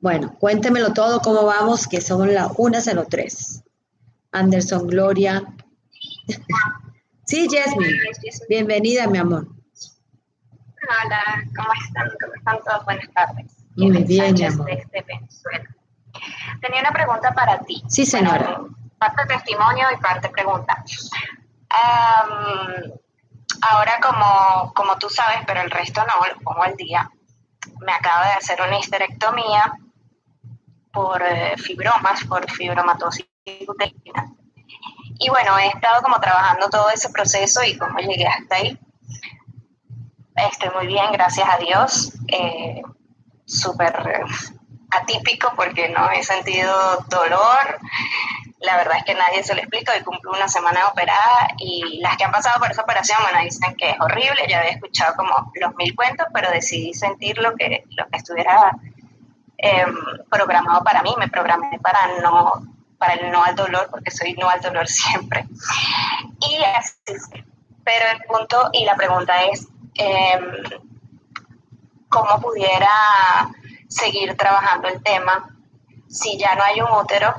Bueno, 0.00 0.32
cuéntemelo 0.38 0.92
todo, 0.92 1.20
cómo 1.20 1.44
vamos, 1.44 1.88
que 1.88 2.00
son 2.00 2.32
las 2.32 2.50
1.03. 2.50 3.64
Anderson, 4.30 4.86
Gloria. 4.86 5.42
sí, 7.26 7.48
Jasmine. 7.50 7.98
Bienvenida, 8.48 9.08
mi 9.08 9.18
amor. 9.18 9.48
Hola, 10.82 11.42
¿cómo 11.56 11.68
están? 11.84 12.08
¿Cómo 12.20 12.34
están 12.34 12.58
todos? 12.64 12.84
Buenas 12.84 13.12
tardes. 13.12 13.46
Muy 13.74 14.04
bien, 14.04 14.34
mi 14.34 14.44
amor. 14.44 14.66
Desde 14.66 15.02
Venezuela. 15.02 15.68
Tenía 16.62 16.80
una 16.80 16.92
pregunta 16.92 17.34
para 17.34 17.58
ti. 17.62 17.82
Sí, 17.88 18.06
señora. 18.06 18.60
parte 18.98 19.26
testimonio 19.26 19.88
y 19.92 20.00
parte 20.00 20.28
pregunta. 20.28 20.84
ahora, 23.62 23.98
como, 24.00 24.72
como 24.74 24.96
tú 24.98 25.08
sabes, 25.08 25.40
pero 25.44 25.60
el 25.60 25.70
resto 25.72 26.02
no, 26.02 26.24
lo 26.24 26.40
pongo 26.40 26.62
al 26.62 26.76
día, 26.76 27.10
me 27.80 27.92
acabo 27.92 28.24
de 28.24 28.30
hacer 28.30 28.60
una 28.62 28.78
histerectomía 28.78 29.74
por 30.92 31.22
eh, 31.22 31.56
fibromas, 31.56 32.24
por 32.24 32.50
fibromatosis 32.50 33.26
uterina. 33.66 34.32
Y 35.18 35.28
bueno, 35.30 35.58
he 35.58 35.68
estado 35.68 36.02
como 36.02 36.20
trabajando 36.20 36.68
todo 36.68 36.90
ese 36.90 37.10
proceso 37.10 37.62
y 37.64 37.76
como 37.76 37.98
llegué 37.98 38.26
hasta 38.26 38.56
ahí. 38.56 38.78
Estoy 40.36 40.70
muy 40.76 40.86
bien, 40.86 41.10
gracias 41.12 41.48
a 41.48 41.58
Dios. 41.58 42.12
Eh, 42.28 42.82
Súper 43.48 43.94
atípico 44.90 45.52
porque 45.56 45.88
no 45.88 46.10
he 46.10 46.22
sentido 46.22 47.02
dolor. 47.08 47.78
La 48.60 48.76
verdad 48.76 48.98
es 48.98 49.04
que 49.04 49.14
nadie 49.14 49.42
se 49.42 49.54
lo 49.54 49.60
explica. 49.60 49.94
Hoy 49.94 50.02
cumplo 50.02 50.32
una 50.32 50.48
semana 50.48 50.86
operada 50.88 51.48
y 51.56 51.98
las 52.00 52.18
que 52.18 52.24
han 52.24 52.30
pasado 52.30 52.60
por 52.60 52.70
esa 52.70 52.82
operación, 52.82 53.18
bueno, 53.22 53.42
dicen 53.42 53.74
que 53.76 53.90
es 53.90 54.00
horrible. 54.00 54.46
Ya 54.48 54.58
había 54.58 54.72
escuchado 54.72 55.14
como 55.16 55.50
los 55.54 55.74
mil 55.76 55.94
cuentos, 55.96 56.26
pero 56.34 56.50
decidí 56.50 56.92
sentir 56.92 57.38
lo 57.38 57.54
que, 57.56 57.84
lo 57.96 58.06
que 58.08 58.18
estuviera 58.18 58.76
Em, 59.60 59.92
programado 60.30 60.84
para 60.84 61.02
mí, 61.02 61.12
me 61.18 61.28
programé 61.28 61.80
para 61.82 62.20
no 62.22 62.52
para 62.96 63.14
el 63.14 63.30
no 63.30 63.42
al 63.42 63.56
dolor, 63.56 63.88
porque 63.90 64.10
soy 64.10 64.34
no 64.34 64.48
al 64.48 64.60
dolor 64.60 64.86
siempre. 64.88 65.46
Y 66.40 66.58
pero 67.84 68.04
el 68.12 68.22
punto 68.24 68.70
y 68.72 68.84
la 68.84 68.94
pregunta 68.94 69.42
es, 69.44 69.66
em, 69.94 70.42
¿cómo 72.08 72.40
pudiera 72.40 72.88
seguir 73.88 74.36
trabajando 74.36 74.88
el 74.88 75.02
tema 75.02 75.56
si 76.08 76.38
ya 76.38 76.54
no 76.54 76.62
hay 76.62 76.80
un 76.80 76.92
útero? 76.92 77.34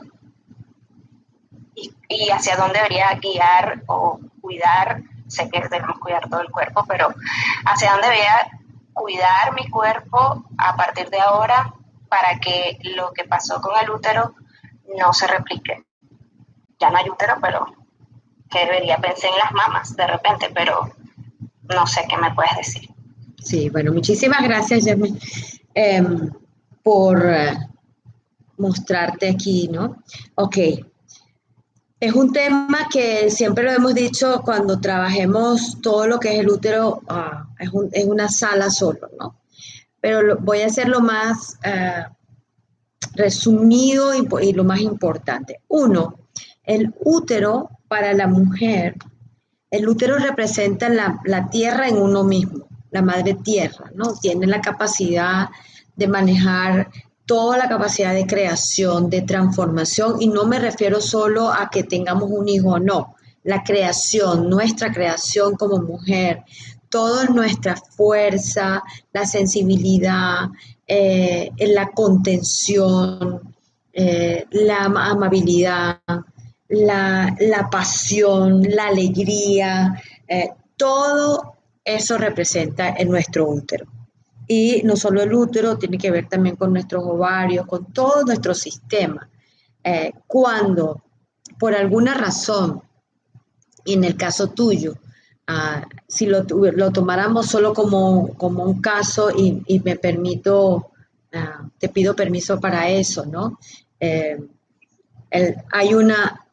Y, 1.76 1.94
y 2.10 2.30
hacia 2.32 2.58
dónde 2.58 2.80
debería 2.80 3.18
guiar 3.22 3.84
o 3.88 4.20
cuidar, 4.42 5.04
sé 5.28 5.50
que 5.50 5.62
debemos 5.62 6.00
cuidar 6.00 6.28
todo 6.28 6.42
el 6.42 6.52
cuerpo, 6.52 6.84
pero 6.88 7.14
hacia 7.66 7.92
dónde 7.92 8.08
debería 8.08 8.50
cuidar 8.94 9.54
mi 9.54 9.70
cuerpo 9.70 10.44
a 10.58 10.76
partir 10.76 11.10
de 11.10 11.20
ahora 11.22 11.74
para 12.10 12.40
que 12.40 12.78
lo 12.96 13.14
que 13.14 13.26
pasó 13.26 13.62
con 13.62 13.74
el 13.82 13.90
útero 13.90 14.36
no 14.98 15.14
se 15.14 15.28
replique. 15.28 15.86
Ya 16.80 16.90
no 16.90 16.98
hay 16.98 17.10
útero, 17.10 17.36
pero 17.42 17.68
que 18.50 18.60
debería 18.60 18.98
pensar 18.98 19.32
en 19.32 19.38
las 19.38 19.52
mamas 19.52 19.96
de 19.96 20.08
repente, 20.08 20.50
pero 20.54 20.92
no 21.64 21.88
sé 21.88 22.06
qué 22.10 22.18
me 22.18 22.34
puedes 22.34 22.56
decir. 22.58 22.90
Sí, 23.42 23.70
bueno, 23.70 23.94
muchísimas 23.94 24.42
gracias, 24.44 24.86
Jasmine, 24.86 25.20
em, 25.74 26.30
por 26.84 27.26
eh, 27.26 27.58
mostrarte 28.58 29.30
aquí, 29.30 29.68
¿no? 29.68 30.04
Ok. 30.36 30.58
Es 32.00 32.14
un 32.14 32.32
tema 32.32 32.88
que 32.90 33.30
siempre 33.30 33.66
lo 33.66 33.72
hemos 33.72 33.94
dicho 33.94 34.42
cuando 34.44 34.80
trabajemos 34.80 35.82
todo 35.82 36.08
lo 36.08 36.20
que 36.20 36.34
es 36.34 36.40
el 36.40 36.50
útero 36.50 37.02
ah, 37.10 37.46
es 37.60 37.70
en 37.92 38.10
una 38.10 38.30
sala 38.30 38.70
solo, 38.70 39.10
¿no? 39.20 39.36
Pero 40.02 40.38
voy 40.38 40.62
a 40.62 40.68
hacerlo 40.68 41.02
más 41.02 41.58
eh, 41.64 42.04
resumido 43.16 44.14
y, 44.14 44.54
lo 44.54 44.64
más 44.64 44.80
importante. 44.80 45.62
Uno, 45.68 46.30
el 46.64 46.94
útero 47.00 47.70
para 47.88 48.14
la 48.14 48.28
mujer, 48.28 48.96
el 49.72 49.88
útero 49.88 50.18
representa 50.18 50.90
la, 50.90 51.20
la 51.26 51.50
tierra 51.50 51.88
en 51.88 51.98
uno 51.98 52.24
mismo, 52.24 52.68
la 52.92 53.02
madre 53.02 53.36
tierra, 53.36 53.92
¿no? 53.94 54.14
Tiene 54.14 54.48
la 54.48 54.62
capacidad 54.62 55.50
de 55.96 56.08
manejar 56.08 56.90
toda 57.26 57.58
la 57.58 57.70
capacidad 57.70 58.14
de 58.14 58.26
creación, 58.26 59.10
de 59.10 59.22
transformación, 59.22 60.16
y 60.20 60.30
no 60.30 60.46
me 60.46 60.58
refiero 60.58 61.00
solo 61.00 61.52
a 61.52 61.70
que 61.70 61.84
tengamos 61.84 62.30
un 62.32 62.48
hijo, 62.50 62.80
no, 62.80 63.16
la 63.44 63.64
creación, 63.64 64.50
nuestra 64.50 64.92
creación 64.92 65.56
como 65.56 65.82
mujer, 65.82 66.44
toda 66.90 67.26
nuestra 67.26 67.76
fuerza, 67.76 68.84
la 69.14 69.26
sensibilidad, 69.26 70.50
eh, 70.88 71.52
la 71.60 71.90
contención, 71.92 73.56
eh, 73.94 74.46
la 74.52 74.86
amabilidad, 74.86 76.02
la, 76.70 77.68
pasión, 77.72 78.64
la 78.64 78.88
alegría, 78.88 80.02
eh, 80.28 80.50
todo 80.76 81.58
eso 81.84 82.18
representa 82.18 82.90
en 82.90 83.10
nuestro 83.10 83.48
útero. 83.48 83.86
Y 84.48 84.82
no 84.84 84.96
solo 84.96 85.22
el 85.22 85.34
útero, 85.34 85.78
tiene 85.78 85.98
que 85.98 86.10
ver 86.10 86.28
también 86.28 86.56
con 86.56 86.74
nuestros 86.74 87.04
ovarios, 87.06 87.68
con 87.68 87.92
todo 87.94 88.24
nuestro 88.24 88.54
sistema. 88.54 89.30
cuando 90.28 91.02
por 91.60 91.74
alguna 91.76 92.14
razón, 92.14 92.82
en 93.86 94.04
el 94.04 94.16
caso 94.16 94.48
tuyo, 94.48 94.96
Si 96.08 96.26
lo, 96.28 96.44
lo, 96.44 96.92
tomáramos 96.92 97.48
solo 97.48 97.74
como, 97.74 98.34
como 98.36 98.64
un 98.64 98.82
caso 98.82 99.32
y, 99.32 99.82
me 99.84 99.96
permito, 99.96 100.92
ah, 101.34 101.68
te 101.80 101.90
pido 101.90 102.16
permiso 102.16 102.60
para 102.60 102.90
eso, 102.90 103.26
¿no? 103.26 103.58
Eh, 104.00 104.38
hay 105.72 105.94
una, 105.94 106.46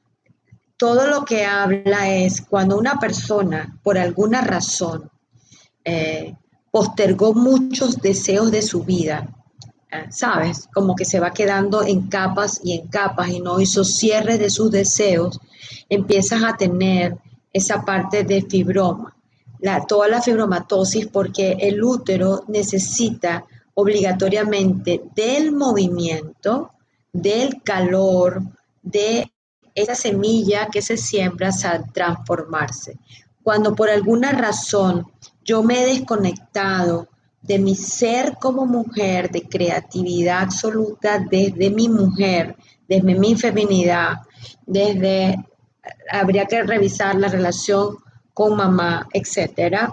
todo 0.77 1.07
lo 1.07 1.25
que 1.25 1.45
habla 1.45 2.11
es 2.11 2.41
cuando 2.43 2.79
una 2.79 2.99
persona, 2.99 3.79
por 3.83 3.99
alguna 3.99 4.41
razón, 4.41 5.11
eh, 5.85 6.35
postergó 6.71 7.33
muchos 7.33 8.01
deseos 8.01 8.51
de 8.51 8.63
su 8.63 8.83
vida, 8.83 9.29
ah, 9.93 10.07
¿sabes? 10.11 10.69
Como 10.73 10.95
que 10.95 11.05
se 11.05 11.21
va 11.21 11.33
quedando 11.33 11.83
en 11.83 12.09
capas 12.09 12.61
y 12.63 12.75
en 12.75 12.89
capas 12.89 13.29
y 13.29 13.41
no 13.41 13.61
hizo 13.61 13.85
cierre 13.85 14.39
de 14.39 14.51
sus 14.51 14.71
deseos, 14.71 15.41
empiezas 15.89 16.43
a 16.43 16.57
tener 16.57 17.17
esa 17.57 17.85
parte 17.85 18.25
de 18.25 18.43
fibroma, 18.43 19.17
la, 19.61 19.87
toda 19.87 20.09
la 20.09 20.21
fibromatosis, 20.21 21.07
porque 21.07 21.57
el 21.61 21.83
útero 21.83 22.45
necesita 22.49 23.45
obligatoriamente 23.75 25.03
del 25.15 25.53
movimiento, 25.53 26.73
del 27.13 27.63
calor, 27.63 28.43
de 28.83 29.33
esa 29.75 29.95
semilla 29.95 30.69
que 30.71 30.83
se 30.83 30.97
siembra 30.97 31.49
a 31.49 31.83
transformarse. 31.93 32.99
Cuando 33.43 33.75
por 33.75 33.91
alguna 33.91 34.33
razón 34.33 35.07
yo 35.45 35.63
me 35.63 35.83
he 35.83 35.87
desconectado 35.87 37.09
de 37.41 37.59
mi 37.59 37.75
ser 37.75 38.37
como 38.41 38.67
mujer, 38.67 39.31
de 39.31 39.43
creatividad 39.43 40.41
absoluta 40.41 41.19
desde 41.19 41.71
mi 41.71 41.89
mujer, 41.89 42.57
desde 42.89 43.15
mi 43.15 43.35
feminidad, 43.37 44.17
desde 44.67 45.37
habría 46.11 46.47
que 46.47 46.63
revisar 46.63 47.15
la 47.17 47.29
relación 47.29 47.97
con 48.35 48.57
mamá, 48.57 49.09
etcétera, 49.13 49.93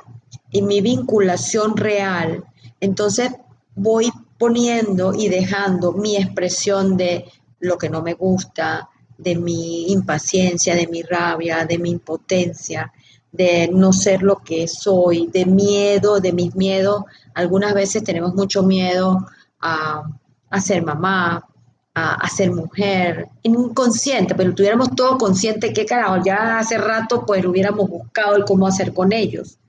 y 0.52 0.62
mi 0.62 0.82
vinculación 0.82 1.78
real. 1.78 2.44
Entonces 2.80 3.32
voy 3.76 4.12
poniendo 4.38 5.14
y 5.14 5.30
dejando 5.30 5.94
mi 5.94 6.18
expresión 6.18 6.98
de 6.98 7.26
lo 7.60 7.78
que 7.78 7.90
no 7.90 8.02
me 8.02 8.14
gusta, 8.14 8.90
de 9.18 9.36
mi 9.36 9.92
impaciencia, 9.92 10.76
de 10.76 10.88
mi 10.88 11.02
rabia, 11.02 11.66
de 11.66 11.78
mi 11.78 11.92
impotencia, 11.92 12.92
de 13.32 13.70
no 13.72 13.94
ser 13.94 14.22
lo 14.22 14.38
que 14.38 14.68
soy, 14.68 15.28
de 15.28 15.46
miedo, 15.46 16.20
de 16.20 16.34
mis 16.34 16.56
miedos. 16.56 17.04
Algunas 17.34 17.74
veces 17.74 18.04
tenemos 18.04 18.36
mucho 18.36 18.64
miedo 18.64 19.26
a, 19.62 20.04
a 20.50 20.62
ser 20.62 20.84
mamá, 20.84 21.48
a, 21.96 22.28
ser 22.28 22.52
mujer, 22.52 23.28
inconsciente, 23.44 24.34
pero 24.34 24.56
tuviéramos 24.56 24.96
todo 24.96 25.18
consciente 25.18 25.74
que 25.74 25.86
carajo, 25.86 26.24
ya 26.26 26.58
hace 26.58 26.78
rato 26.78 27.24
pues 27.26 27.46
hubiéramos 27.46 27.88
buscado 27.88 28.36
el 28.36 28.46
cómo 28.46 28.66
hacer 28.66 28.94
con 28.94 29.14
ellos, 29.14 29.60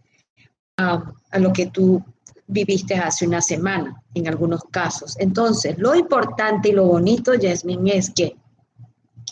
a, 0.79 1.13
a 1.31 1.39
lo 1.39 1.53
que 1.53 1.67
tú 1.67 2.03
viviste 2.47 2.95
hace 2.95 3.27
una 3.27 3.41
semana 3.41 4.03
en 4.15 4.29
algunos 4.29 4.65
casos. 4.71 5.17
Entonces, 5.19 5.77
lo 5.79 5.95
importante 5.95 6.71
y 6.71 6.73
lo 6.73 6.87
bonito, 6.87 7.33
Jasmine, 7.41 7.97
es 7.97 8.11
que 8.11 8.37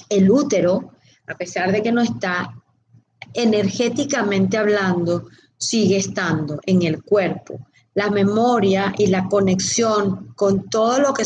el 0.09 0.31
útero, 0.31 0.93
a 1.27 1.35
pesar 1.35 1.73
de 1.73 1.83
que 1.83 1.93
no 1.93 2.03
está 2.03 2.55
energéticamente 3.33 4.59
hablando, 4.59 5.27
sigue 5.57 5.97
estando 5.97 6.61
en 6.67 6.83
el 6.83 7.03
cuerpo. 7.03 7.67
La 7.95 8.11
memoria 8.11 8.93
y 8.97 9.07
la 9.07 9.29
conexión 9.29 10.33
con 10.35 10.69
todo 10.69 10.99
lo 10.99 11.15
que 11.15 11.25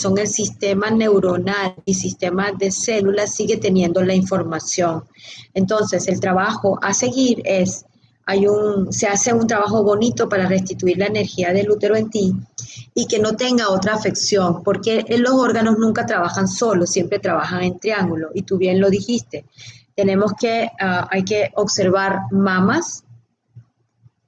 son 0.00 0.18
el 0.18 0.28
sistema 0.28 0.90
neuronal 0.90 1.74
y 1.84 1.94
sistema 1.94 2.52
de 2.52 2.70
células, 2.70 3.34
sigue 3.34 3.58
teniendo 3.58 4.02
la 4.02 4.14
información. 4.14 5.04
Entonces, 5.52 6.08
el 6.08 6.20
trabajo 6.20 6.78
a 6.82 6.94
seguir 6.94 7.42
es, 7.44 7.84
hay 8.24 8.46
un, 8.46 8.92
se 8.92 9.06
hace 9.06 9.32
un 9.32 9.46
trabajo 9.46 9.82
bonito 9.82 10.28
para 10.28 10.46
restituir 10.46 10.98
la 10.98 11.06
energía 11.06 11.52
del 11.52 11.70
útero 11.70 11.96
en 11.96 12.08
ti 12.08 12.34
y 12.94 13.06
que 13.06 13.18
no 13.18 13.36
tenga 13.36 13.68
otra 13.68 13.94
afección, 13.94 14.62
porque 14.62 15.04
los 15.18 15.32
órganos 15.32 15.78
nunca 15.78 16.06
trabajan 16.06 16.48
solos, 16.48 16.90
siempre 16.90 17.18
trabajan 17.18 17.62
en 17.62 17.78
triángulo, 17.78 18.30
y 18.34 18.42
tú 18.42 18.56
bien 18.56 18.80
lo 18.80 18.88
dijiste. 18.88 19.44
Tenemos 19.94 20.32
que, 20.40 20.70
ah, 20.80 21.08
hay 21.10 21.24
que 21.24 21.50
observar 21.56 22.20
mamas, 22.30 23.04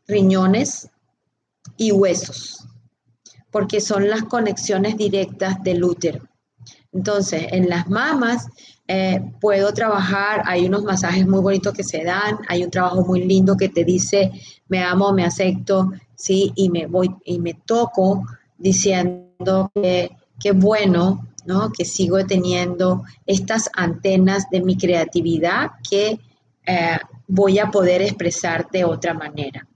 riñones 0.07 0.91
y 1.77 1.93
huesos 1.93 2.66
porque 3.53 3.80
son 3.80 4.09
las 4.09 4.24
conexiones 4.24 4.96
directas 4.96 5.62
del 5.62 5.84
útero. 5.84 6.20
Entonces, 6.92 7.46
en 7.50 7.68
las 7.68 7.88
mamas 7.88 8.48
eh, 8.88 9.20
puedo 9.40 9.72
trabajar, 9.72 10.42
hay 10.44 10.66
unos 10.66 10.82
masajes 10.82 11.26
muy 11.26 11.40
bonitos 11.40 11.72
que 11.72 11.84
se 11.84 12.03
dan, 12.03 12.38
hay 12.48 12.64
un 12.64 12.70
trabajo 12.70 13.05
muy 13.05 13.24
lindo 13.24 13.57
que 13.57 13.68
te 13.68 13.84
dice, 13.84 14.32
me 14.68 14.82
amo, 14.82 15.12
me 15.12 15.24
acepto, 15.24 15.92
¿sí? 16.16 16.53
Y 16.57 16.68
me 16.70 16.86
voy 16.86 17.14
y 17.24 17.38
me 17.38 17.55
toco 17.55 18.24
diciendo 18.59 19.70
que 19.74 20.53
bueno, 20.53 21.28
¿no? 21.46 21.70
Que 21.70 21.84
sigo 21.84 22.24
teniendo 22.26 23.05
estas 23.26 23.70
antenas 23.74 24.50
de 24.50 24.62
mi 24.62 24.76
creatividad 24.76 25.72
que 25.88 26.18
eh, 26.66 26.98
voy 27.26 27.59
a 27.59 27.70
poder 27.70 28.03
expresar 28.03 28.68
de 28.70 28.84
otra 28.84 29.14
manera. 29.14 29.66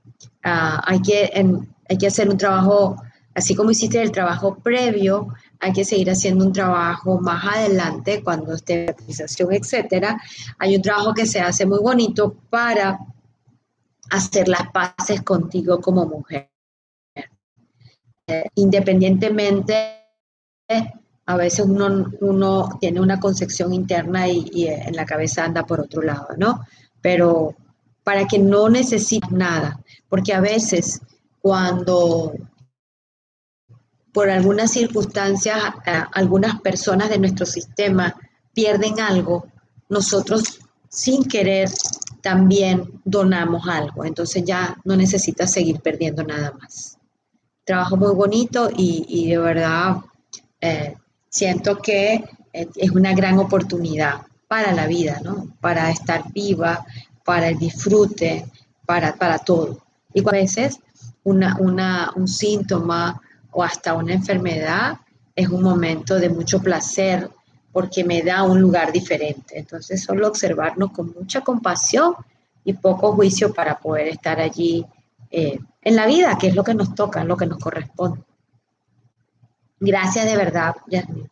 Ah, 0.42 0.82
hay, 0.86 1.00
que, 1.00 1.30
hay 1.88 1.98
que 1.98 2.06
hacer 2.06 2.28
un 2.28 2.36
trabajo 2.36 2.96
Así 3.36 3.54
como 3.54 3.70
hiciste 3.70 4.00
el 4.00 4.12
trabajo 4.12 4.56
previo, 4.56 5.28
hay 5.60 5.74
que 5.74 5.84
seguir 5.84 6.10
haciendo 6.10 6.46
un 6.46 6.54
trabajo 6.54 7.20
más 7.20 7.44
adelante 7.44 8.22
cuando 8.24 8.54
esté 8.54 8.90
utilización, 8.90 9.52
etcétera. 9.52 10.18
Hay 10.58 10.74
un 10.74 10.80
trabajo 10.80 11.12
que 11.12 11.26
se 11.26 11.40
hace 11.40 11.66
muy 11.66 11.80
bonito 11.80 12.34
para 12.48 12.98
hacer 14.08 14.48
las 14.48 14.70
paces 14.72 15.20
contigo 15.20 15.82
como 15.82 16.06
mujer. 16.06 16.48
Eh, 18.26 18.44
independientemente, 18.54 20.00
a 21.26 21.36
veces 21.36 21.66
uno, 21.66 22.06
uno, 22.22 22.78
tiene 22.80 23.02
una 23.02 23.20
concepción 23.20 23.74
interna 23.74 24.28
y, 24.28 24.50
y, 24.50 24.68
en 24.68 24.96
la 24.96 25.04
cabeza 25.04 25.44
anda 25.44 25.66
por 25.66 25.80
otro 25.80 26.00
lado, 26.00 26.28
¿no? 26.38 26.62
Pero 27.02 27.54
para 28.02 28.26
que 28.26 28.38
no 28.38 28.70
necesites 28.70 29.30
nada, 29.30 29.78
porque 30.08 30.32
a 30.32 30.40
veces 30.40 31.02
cuando 31.42 32.32
por 34.16 34.30
algunas 34.30 34.70
circunstancias, 34.70 35.58
algunas 36.14 36.58
personas 36.62 37.10
de 37.10 37.18
nuestro 37.18 37.44
sistema 37.44 38.16
pierden 38.54 38.98
algo, 38.98 39.46
nosotros 39.90 40.58
sin 40.88 41.22
querer 41.24 41.68
también 42.22 43.02
donamos 43.04 43.68
algo. 43.68 44.06
Entonces 44.06 44.42
ya 44.42 44.74
no 44.84 44.96
necesitas 44.96 45.52
seguir 45.52 45.80
perdiendo 45.80 46.24
nada 46.24 46.54
más. 46.58 46.96
Trabajo 47.62 47.98
muy 47.98 48.14
bonito 48.14 48.70
y, 48.74 49.28
de 49.28 49.36
verdad 49.36 49.96
eh, 50.62 50.96
siento 51.28 51.76
que 51.76 52.24
eh, 52.54 52.68
es 52.74 52.90
una 52.92 53.12
gran 53.12 53.38
oportunidad 53.38 54.22
para 54.48 54.72
la 54.72 54.86
vida, 54.86 55.20
¿no? 55.22 55.46
Para 55.60 55.90
estar 55.90 56.32
viva, 56.32 56.86
para 57.22 57.48
el 57.48 57.58
disfrute, 57.58 58.50
para, 58.86 59.14
para 59.14 59.38
todo. 59.40 59.82
Y 60.14 60.26
a 60.26 60.32
veces 60.32 60.78
una, 61.22 61.58
una, 61.60 62.12
un 62.16 62.26
síntoma 62.26 63.20
o 63.56 63.62
hasta 63.64 63.94
una 63.94 64.12
enfermedad, 64.12 64.98
es 65.34 65.48
un 65.48 65.62
momento 65.62 66.16
de 66.16 66.28
mucho 66.28 66.60
placer 66.60 67.30
porque 67.72 68.04
me 68.04 68.20
da 68.20 68.42
un 68.42 68.60
lugar 68.60 68.92
diferente. 68.92 69.58
Entonces, 69.58 70.04
solo 70.04 70.28
observarnos 70.28 70.92
con 70.92 71.14
mucha 71.14 71.40
compasión 71.40 72.14
y 72.64 72.74
poco 72.74 73.14
juicio 73.14 73.54
para 73.54 73.78
poder 73.78 74.08
estar 74.08 74.40
allí 74.40 74.84
eh, 75.30 75.58
en 75.80 75.96
la 75.96 76.06
vida, 76.06 76.36
que 76.38 76.48
es 76.48 76.54
lo 76.54 76.62
que 76.62 76.74
nos 76.74 76.94
toca, 76.94 77.24
lo 77.24 77.34
que 77.34 77.46
nos 77.46 77.58
corresponde. 77.58 78.20
Gracias 79.80 80.26
de 80.26 80.36
verdad, 80.36 80.74
Yasmin. 80.88 81.30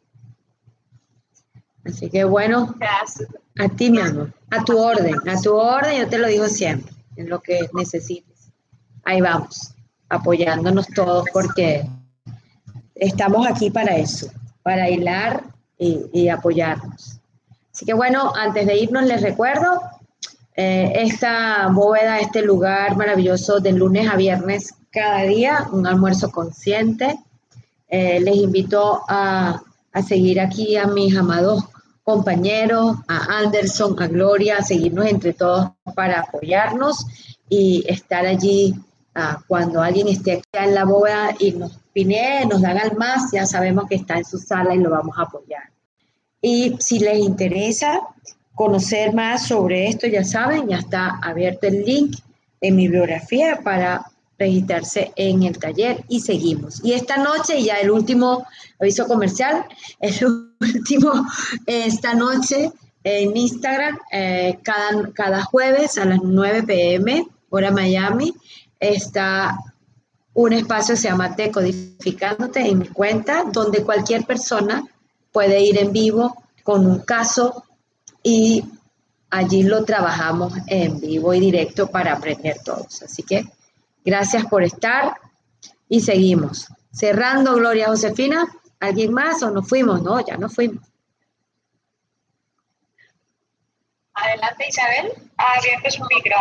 Así 1.84 2.08
que 2.08 2.24
bueno, 2.24 2.74
Gracias. 2.78 3.28
a 3.58 3.68
ti, 3.68 3.90
mi 3.90 4.00
amor, 4.00 4.32
a 4.50 4.64
tu 4.64 4.78
orden, 4.78 5.16
a 5.28 5.38
tu 5.42 5.54
orden, 5.54 6.00
yo 6.00 6.08
te 6.08 6.16
lo 6.16 6.28
digo 6.28 6.46
siempre, 6.46 6.90
en 7.16 7.28
lo 7.28 7.42
que 7.42 7.68
necesites. 7.74 8.50
Ahí 9.04 9.20
vamos, 9.20 9.74
apoyándonos 10.08 10.86
todos 10.88 11.26
porque 11.34 11.86
estamos 12.94 13.46
aquí 13.46 13.70
para 13.70 13.96
eso, 13.96 14.28
para 14.62 14.88
hilar 14.88 15.44
y, 15.78 16.28
apoyarnos. 16.28 17.18
Así 17.72 17.84
que 17.84 17.92
bueno, 17.92 18.32
antes 18.34 18.66
de 18.66 18.78
irnos 18.78 19.04
les 19.04 19.20
recuerdo 19.20 19.80
eh, 20.56 20.92
esta 20.94 21.68
bóveda, 21.68 22.20
este 22.20 22.42
lugar 22.42 22.96
maravilloso 22.96 23.60
de 23.60 23.72
lunes 23.72 24.08
a 24.08 24.16
viernes 24.16 24.74
cada 24.90 25.22
día, 25.22 25.68
un 25.72 25.86
almuerzo 25.86 26.30
consciente. 26.30 27.18
Eh, 27.88 28.20
les 28.20 28.36
invito 28.36 29.02
a, 29.08 29.60
a 29.92 30.02
seguir 30.02 30.40
aquí 30.40 30.76
a 30.76 30.86
mis 30.86 31.16
amados 31.16 31.64
compañeros, 32.04 32.96
a 33.08 33.38
Anderson, 33.38 34.00
a 34.00 34.06
Gloria, 34.06 34.58
a 34.58 34.62
seguirnos 34.62 35.06
entre 35.06 35.32
todos 35.32 35.70
para 35.94 36.20
apoyarnos 36.20 37.06
y 37.48 37.84
estar 37.88 38.26
allí 38.26 38.74
ah, 39.14 39.42
cuando 39.46 39.82
alguien 39.82 40.08
esté 40.08 40.34
acá 40.34 40.64
en 40.64 40.74
la 40.74 40.84
bóveda 40.84 41.34
y 41.38 41.52
nos 41.52 41.78
pinee, 41.92 42.46
nos 42.46 42.62
dan 42.62 42.78
al 42.78 42.96
más, 42.96 43.30
ya 43.32 43.46
sabemos 43.46 43.86
que 43.88 43.94
está 43.96 44.18
en 44.18 44.24
su 44.24 44.38
sala 44.38 44.74
y 44.74 44.78
lo 44.78 44.90
vamos 44.90 45.16
a 45.18 45.22
apoyar. 45.22 45.70
Y 46.40 46.76
si 46.78 46.98
les 46.98 47.18
interesa 47.18 48.00
conocer 48.54 49.14
más 49.14 49.46
sobre 49.46 49.88
esto, 49.88 50.06
ya 50.06 50.24
saben, 50.24 50.68
ya 50.68 50.78
está 50.78 51.18
abierto 51.22 51.66
el 51.66 51.84
link 51.84 52.16
en 52.60 52.76
mi 52.76 52.88
biografía 52.88 53.60
para 53.62 54.06
registrarse 54.38 55.12
en 55.16 55.42
el 55.42 55.58
taller 55.58 56.04
y 56.08 56.20
seguimos. 56.20 56.84
Y 56.84 56.92
esta 56.92 57.16
noche, 57.16 57.62
ya 57.62 57.74
el 57.76 57.90
último 57.90 58.46
aviso 58.80 59.06
comercial, 59.06 59.64
el 60.00 60.14
último, 60.60 61.26
esta 61.66 62.14
noche 62.14 62.72
en 63.04 63.36
Instagram, 63.36 63.98
eh, 64.12 64.58
cada, 64.62 65.12
cada 65.12 65.42
jueves 65.44 65.98
a 65.98 66.04
las 66.04 66.20
9 66.22 66.62
pm, 66.64 67.26
hora 67.50 67.70
Miami, 67.70 68.34
está 68.90 69.56
un 70.34 70.52
espacio 70.52 70.94
que 70.94 71.00
se 71.00 71.08
llama 71.08 71.30
Decodificándote 71.30 72.60
en 72.60 72.78
mi 72.78 72.88
cuenta, 72.88 73.44
donde 73.44 73.84
cualquier 73.84 74.24
persona 74.24 74.84
puede 75.32 75.60
ir 75.60 75.78
en 75.78 75.92
vivo 75.92 76.44
con 76.62 76.86
un 76.86 77.00
caso 77.00 77.64
y 78.22 78.64
allí 79.30 79.62
lo 79.62 79.84
trabajamos 79.84 80.54
en 80.66 81.00
vivo 81.00 81.34
y 81.34 81.40
directo 81.40 81.88
para 81.88 82.14
aprender 82.14 82.58
todos. 82.64 83.02
Así 83.02 83.22
que 83.22 83.44
gracias 84.04 84.44
por 84.46 84.62
estar 84.62 85.14
y 85.88 86.00
seguimos. 86.00 86.68
Cerrando, 86.92 87.54
Gloria 87.54 87.88
Josefina, 87.88 88.46
¿alguien 88.80 89.12
más 89.12 89.42
o 89.42 89.50
nos 89.50 89.68
fuimos? 89.68 90.02
No, 90.02 90.24
ya 90.24 90.36
nos 90.36 90.54
fuimos. 90.54 90.84
Adelante, 94.14 94.66
Isabel. 94.68 95.12
Abierto 95.36 95.90
su 95.90 96.02
micro. 96.04 96.36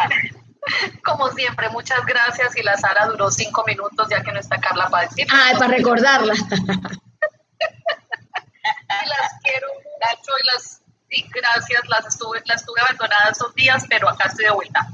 Como 1.03 1.29
siempre, 1.31 1.69
muchas 1.69 2.05
gracias. 2.05 2.55
Y 2.55 2.63
la 2.63 2.77
sala 2.77 3.07
duró 3.07 3.29
cinco 3.31 3.63
minutos, 3.65 4.07
ya 4.09 4.21
que 4.23 4.31
no 4.31 4.39
está 4.39 4.59
Carla 4.59 4.89
para 4.89 5.07
decir. 5.07 5.27
Ah, 5.31 5.53
para 5.57 5.75
recordarla. 5.75 6.33
Y 8.65 9.09
las 9.09 9.33
quiero 9.41 9.67
mucho 9.73 10.31
y 10.41 10.47
las 10.47 10.81
y 11.09 11.29
gracias, 11.29 11.81
las 11.89 12.05
estuve, 12.07 12.41
las 12.45 12.61
estuve 12.61 12.81
abandonadas 12.81 13.37
esos 13.37 13.53
días, 13.55 13.83
pero 13.87 14.09
acá 14.09 14.27
estoy 14.29 14.45
de 14.45 14.51
vuelta. 14.51 14.87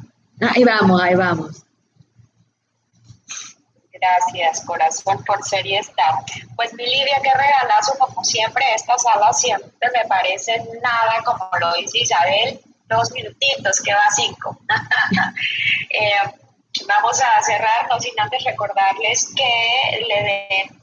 Ahí 0.53 0.63
vamos, 0.63 1.01
ahí 1.01 1.15
vamos. 1.15 1.63
Gracias, 3.93 4.65
corazón, 4.65 5.23
por 5.25 5.43
ser 5.43 5.65
y 5.65 5.75
estar. 5.77 6.13
Pues 6.55 6.73
mi 6.73 6.85
Lidia, 6.85 7.19
qué 7.21 7.31
regalazo, 7.33 7.97
como 7.97 8.23
siempre, 8.23 8.63
esta 8.73 8.97
sala 8.97 9.31
siempre 9.33 9.89
me 9.93 10.07
parece 10.07 10.57
nada, 10.81 11.21
como 11.25 11.49
lo 11.59 11.73
dice 11.73 11.99
Isabel, 11.99 12.61
dos 12.89 13.11
minutitos, 13.11 13.81
que 13.81 13.93
va 13.93 14.09
cinco. 14.13 14.59
eh, 15.89 16.33
vamos 16.87 17.21
a 17.21 17.41
cerrar, 17.41 17.87
no 17.89 17.99
sin 17.99 18.19
antes 18.19 18.43
recordarles 18.43 19.31
que 19.35 20.05
le 20.07 20.23
den 20.23 20.79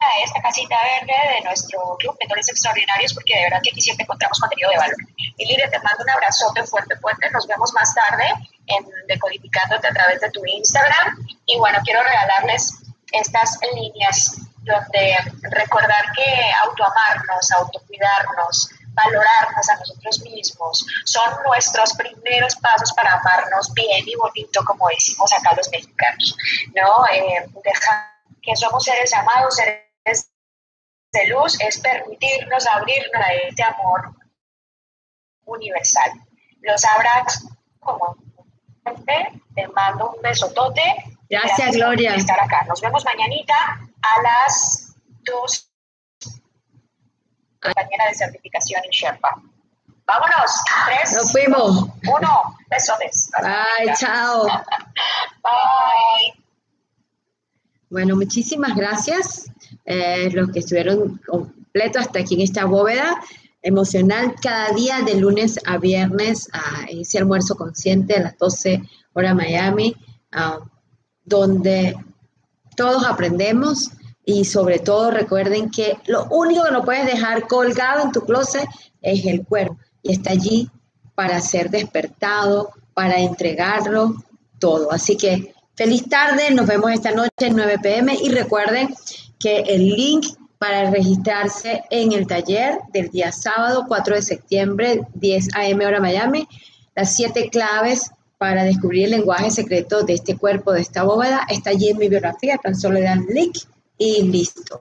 a 0.00 0.24
esta 0.24 0.40
casita 0.40 0.76
verde 0.76 1.34
de 1.34 1.40
nuestro 1.42 1.96
club 1.98 2.16
Mentores 2.20 2.48
Extraordinarios, 2.48 3.12
porque 3.14 3.34
de 3.34 3.42
verdad 3.44 3.60
que 3.62 3.70
aquí 3.70 3.80
siempre 3.80 4.04
encontramos 4.04 4.38
contenido 4.38 4.70
de 4.70 4.76
valor. 4.76 4.96
Y 5.36 5.46
Lidia, 5.46 5.68
te 5.70 5.78
mando 5.80 6.04
un 6.04 6.10
abrazote 6.10 6.62
fuerte, 6.64 6.96
fuerte. 6.96 7.30
Nos 7.30 7.46
vemos 7.46 7.72
más 7.72 7.92
tarde 7.94 8.32
en 8.66 8.86
Decodificándote 9.08 9.88
a 9.88 9.92
través 9.92 10.20
de 10.20 10.30
tu 10.30 10.40
Instagram. 10.46 11.16
Y 11.46 11.58
bueno, 11.58 11.78
quiero 11.84 12.02
regalarles 12.02 12.74
estas 13.12 13.58
líneas 13.74 14.36
donde 14.58 15.16
recordar 15.50 16.12
que 16.14 16.52
autoamarnos, 16.62 17.50
autocuidarnos, 17.52 18.70
valorarnos 19.04 19.68
a 19.68 19.76
nosotros 19.76 20.20
mismos 20.20 20.86
son 21.04 21.42
nuestros 21.44 21.92
primeros 21.94 22.54
pasos 22.56 22.92
para 22.92 23.14
amarnos 23.14 23.72
bien 23.74 24.06
y 24.06 24.14
bonito, 24.16 24.60
como 24.66 24.88
decimos 24.88 25.32
acá 25.32 25.54
los 25.56 25.70
mexicanos, 25.70 26.36
¿no? 26.74 27.06
Eh, 27.06 27.46
dejar 27.64 28.14
que 28.42 28.56
somos 28.56 28.84
seres 28.84 29.12
amados, 29.14 29.56
seres 29.56 30.30
de 31.12 31.26
luz 31.28 31.58
es 31.60 31.78
permitirnos 31.80 32.66
abrirnos 32.66 33.22
a 33.22 33.32
este 33.48 33.62
amor 33.62 34.14
universal. 35.44 36.10
Los 36.60 36.84
abrazos 36.84 37.44
como 37.80 38.16
te 39.54 39.68
mando 39.68 40.10
un 40.10 40.22
besotote. 40.22 40.82
Gracias, 41.28 41.58
Gracias 41.58 41.76
Gloria. 41.76 42.10
Por 42.10 42.18
estar 42.18 42.40
acá. 42.40 42.64
Nos 42.68 42.80
vemos 42.80 43.04
mañanita 43.04 43.54
a 43.54 44.22
las 44.22 44.94
2 45.24 45.67
compañera 47.60 48.06
de 48.08 48.14
certificación 48.14 48.82
en 48.84 48.90
Sherpa. 48.90 49.42
Vámonos. 50.06 50.50
Tres. 50.86 51.12
Nos 51.14 51.32
fuimos. 51.32 51.88
Uno. 52.06 52.56
Besotes. 52.70 53.30
Bye, 53.40 53.94
chao. 53.98 54.44
Bye. 55.42 56.44
Bueno, 57.90 58.16
muchísimas 58.16 58.74
gracias 58.74 59.50
eh, 59.84 60.30
los 60.32 60.50
que 60.50 60.60
estuvieron 60.60 61.18
completos 61.26 62.02
hasta 62.02 62.20
aquí 62.20 62.34
en 62.34 62.42
esta 62.42 62.64
bóveda 62.64 63.18
emocional 63.62 64.34
cada 64.40 64.70
día 64.72 65.00
de 65.02 65.16
lunes 65.16 65.58
a 65.66 65.78
viernes 65.78 66.48
a 66.52 66.84
ese 66.88 67.18
almuerzo 67.18 67.56
consciente 67.56 68.16
a 68.16 68.20
las 68.20 68.38
12 68.38 68.82
hora 69.14 69.34
Miami, 69.34 69.96
uh, 70.34 70.64
donde 71.24 71.96
todos 72.76 73.04
aprendemos 73.04 73.90
y 74.28 74.44
sobre 74.44 74.78
todo 74.78 75.10
recuerden 75.10 75.70
que 75.70 75.96
lo 76.04 76.26
único 76.26 76.62
que 76.62 76.70
no 76.70 76.84
puedes 76.84 77.06
dejar 77.06 77.48
colgado 77.48 78.02
en 78.02 78.12
tu 78.12 78.20
closet 78.20 78.68
es 79.00 79.24
el 79.24 79.46
cuerpo 79.46 79.78
y 80.02 80.12
está 80.12 80.32
allí 80.32 80.68
para 81.14 81.40
ser 81.40 81.70
despertado, 81.70 82.68
para 82.92 83.20
entregarlo 83.20 84.22
todo. 84.58 84.92
Así 84.92 85.16
que 85.16 85.54
feliz 85.74 86.10
tarde, 86.10 86.50
nos 86.50 86.66
vemos 86.66 86.92
esta 86.92 87.10
noche 87.10 87.30
en 87.38 87.56
9 87.56 87.78
pm 87.82 88.18
y 88.22 88.28
recuerden 88.28 88.94
que 89.40 89.60
el 89.60 89.86
link 89.86 90.26
para 90.58 90.90
registrarse 90.90 91.84
en 91.88 92.12
el 92.12 92.26
taller 92.26 92.80
del 92.92 93.08
día 93.08 93.32
sábado 93.32 93.86
4 93.88 94.16
de 94.16 94.22
septiembre, 94.22 95.00
10 95.14 95.54
a.m. 95.54 95.86
hora 95.86 96.00
Miami, 96.00 96.46
las 96.94 97.16
siete 97.16 97.48
claves 97.48 98.10
para 98.36 98.64
descubrir 98.64 99.06
el 99.06 99.12
lenguaje 99.12 99.50
secreto 99.50 100.02
de 100.02 100.12
este 100.12 100.36
cuerpo, 100.36 100.72
de 100.72 100.82
esta 100.82 101.02
bóveda, 101.04 101.46
está 101.48 101.70
allí 101.70 101.88
en 101.88 101.96
mi 101.96 102.10
biografía, 102.10 102.58
tan 102.58 102.76
solo 102.76 102.96
le 102.96 103.04
dan 103.04 103.24
link 103.30 103.56
y 103.98 104.22
listo. 104.22 104.80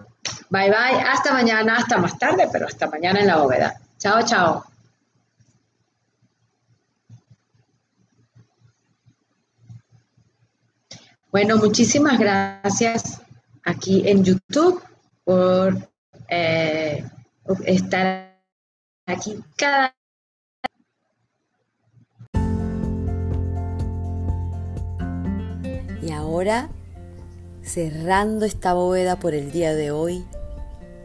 Bye 0.50 0.70
bye, 0.70 1.02
hasta 1.02 1.34
mañana, 1.34 1.78
hasta 1.78 1.98
más 1.98 2.18
tarde, 2.18 2.48
pero 2.52 2.68
hasta 2.68 2.88
mañana 2.88 3.20
en 3.20 3.28
la 3.28 3.38
bóveda. 3.38 3.82
Chao, 3.98 4.22
chao. 4.24 4.64
Bueno, 11.32 11.58
muchísimas 11.58 12.18
gracias 12.18 13.22
aquí 13.64 14.08
en 14.08 14.24
YouTube 14.24 14.82
por 15.24 15.78
eh, 16.30 17.04
estar 17.66 18.40
aquí 19.06 19.44
cada 19.58 19.94
Y 26.08 26.12
ahora, 26.14 26.70
cerrando 27.68 28.46
esta 28.46 28.74
bóveda 28.74 29.20
por 29.20 29.34
el 29.34 29.52
día 29.52 29.76
de 29.76 29.92
hoy, 29.92 30.26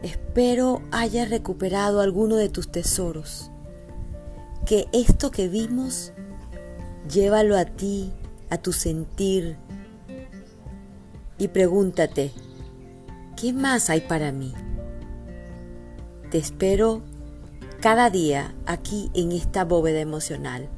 espero 0.01 0.81
hayas 0.91 1.29
recuperado 1.29 1.99
alguno 1.99 2.37
de 2.37 2.49
tus 2.49 2.71
tesoros. 2.71 3.51
Que 4.65 4.87
esto 4.93 5.29
que 5.29 5.49
vimos, 5.49 6.13
llévalo 7.11 7.57
a 7.57 7.65
ti, 7.65 8.13
a 8.49 8.57
tu 8.57 8.71
sentir, 8.71 9.57
y 11.37 11.49
pregúntate, 11.49 12.31
¿qué 13.35 13.51
más 13.51 13.89
hay 13.89 14.01
para 14.01 14.31
mí? 14.31 14.53
Te 16.31 16.37
espero 16.37 17.01
cada 17.81 18.09
día 18.09 18.55
aquí 18.65 19.11
en 19.13 19.33
esta 19.33 19.65
bóveda 19.65 19.99
emocional 19.99 20.69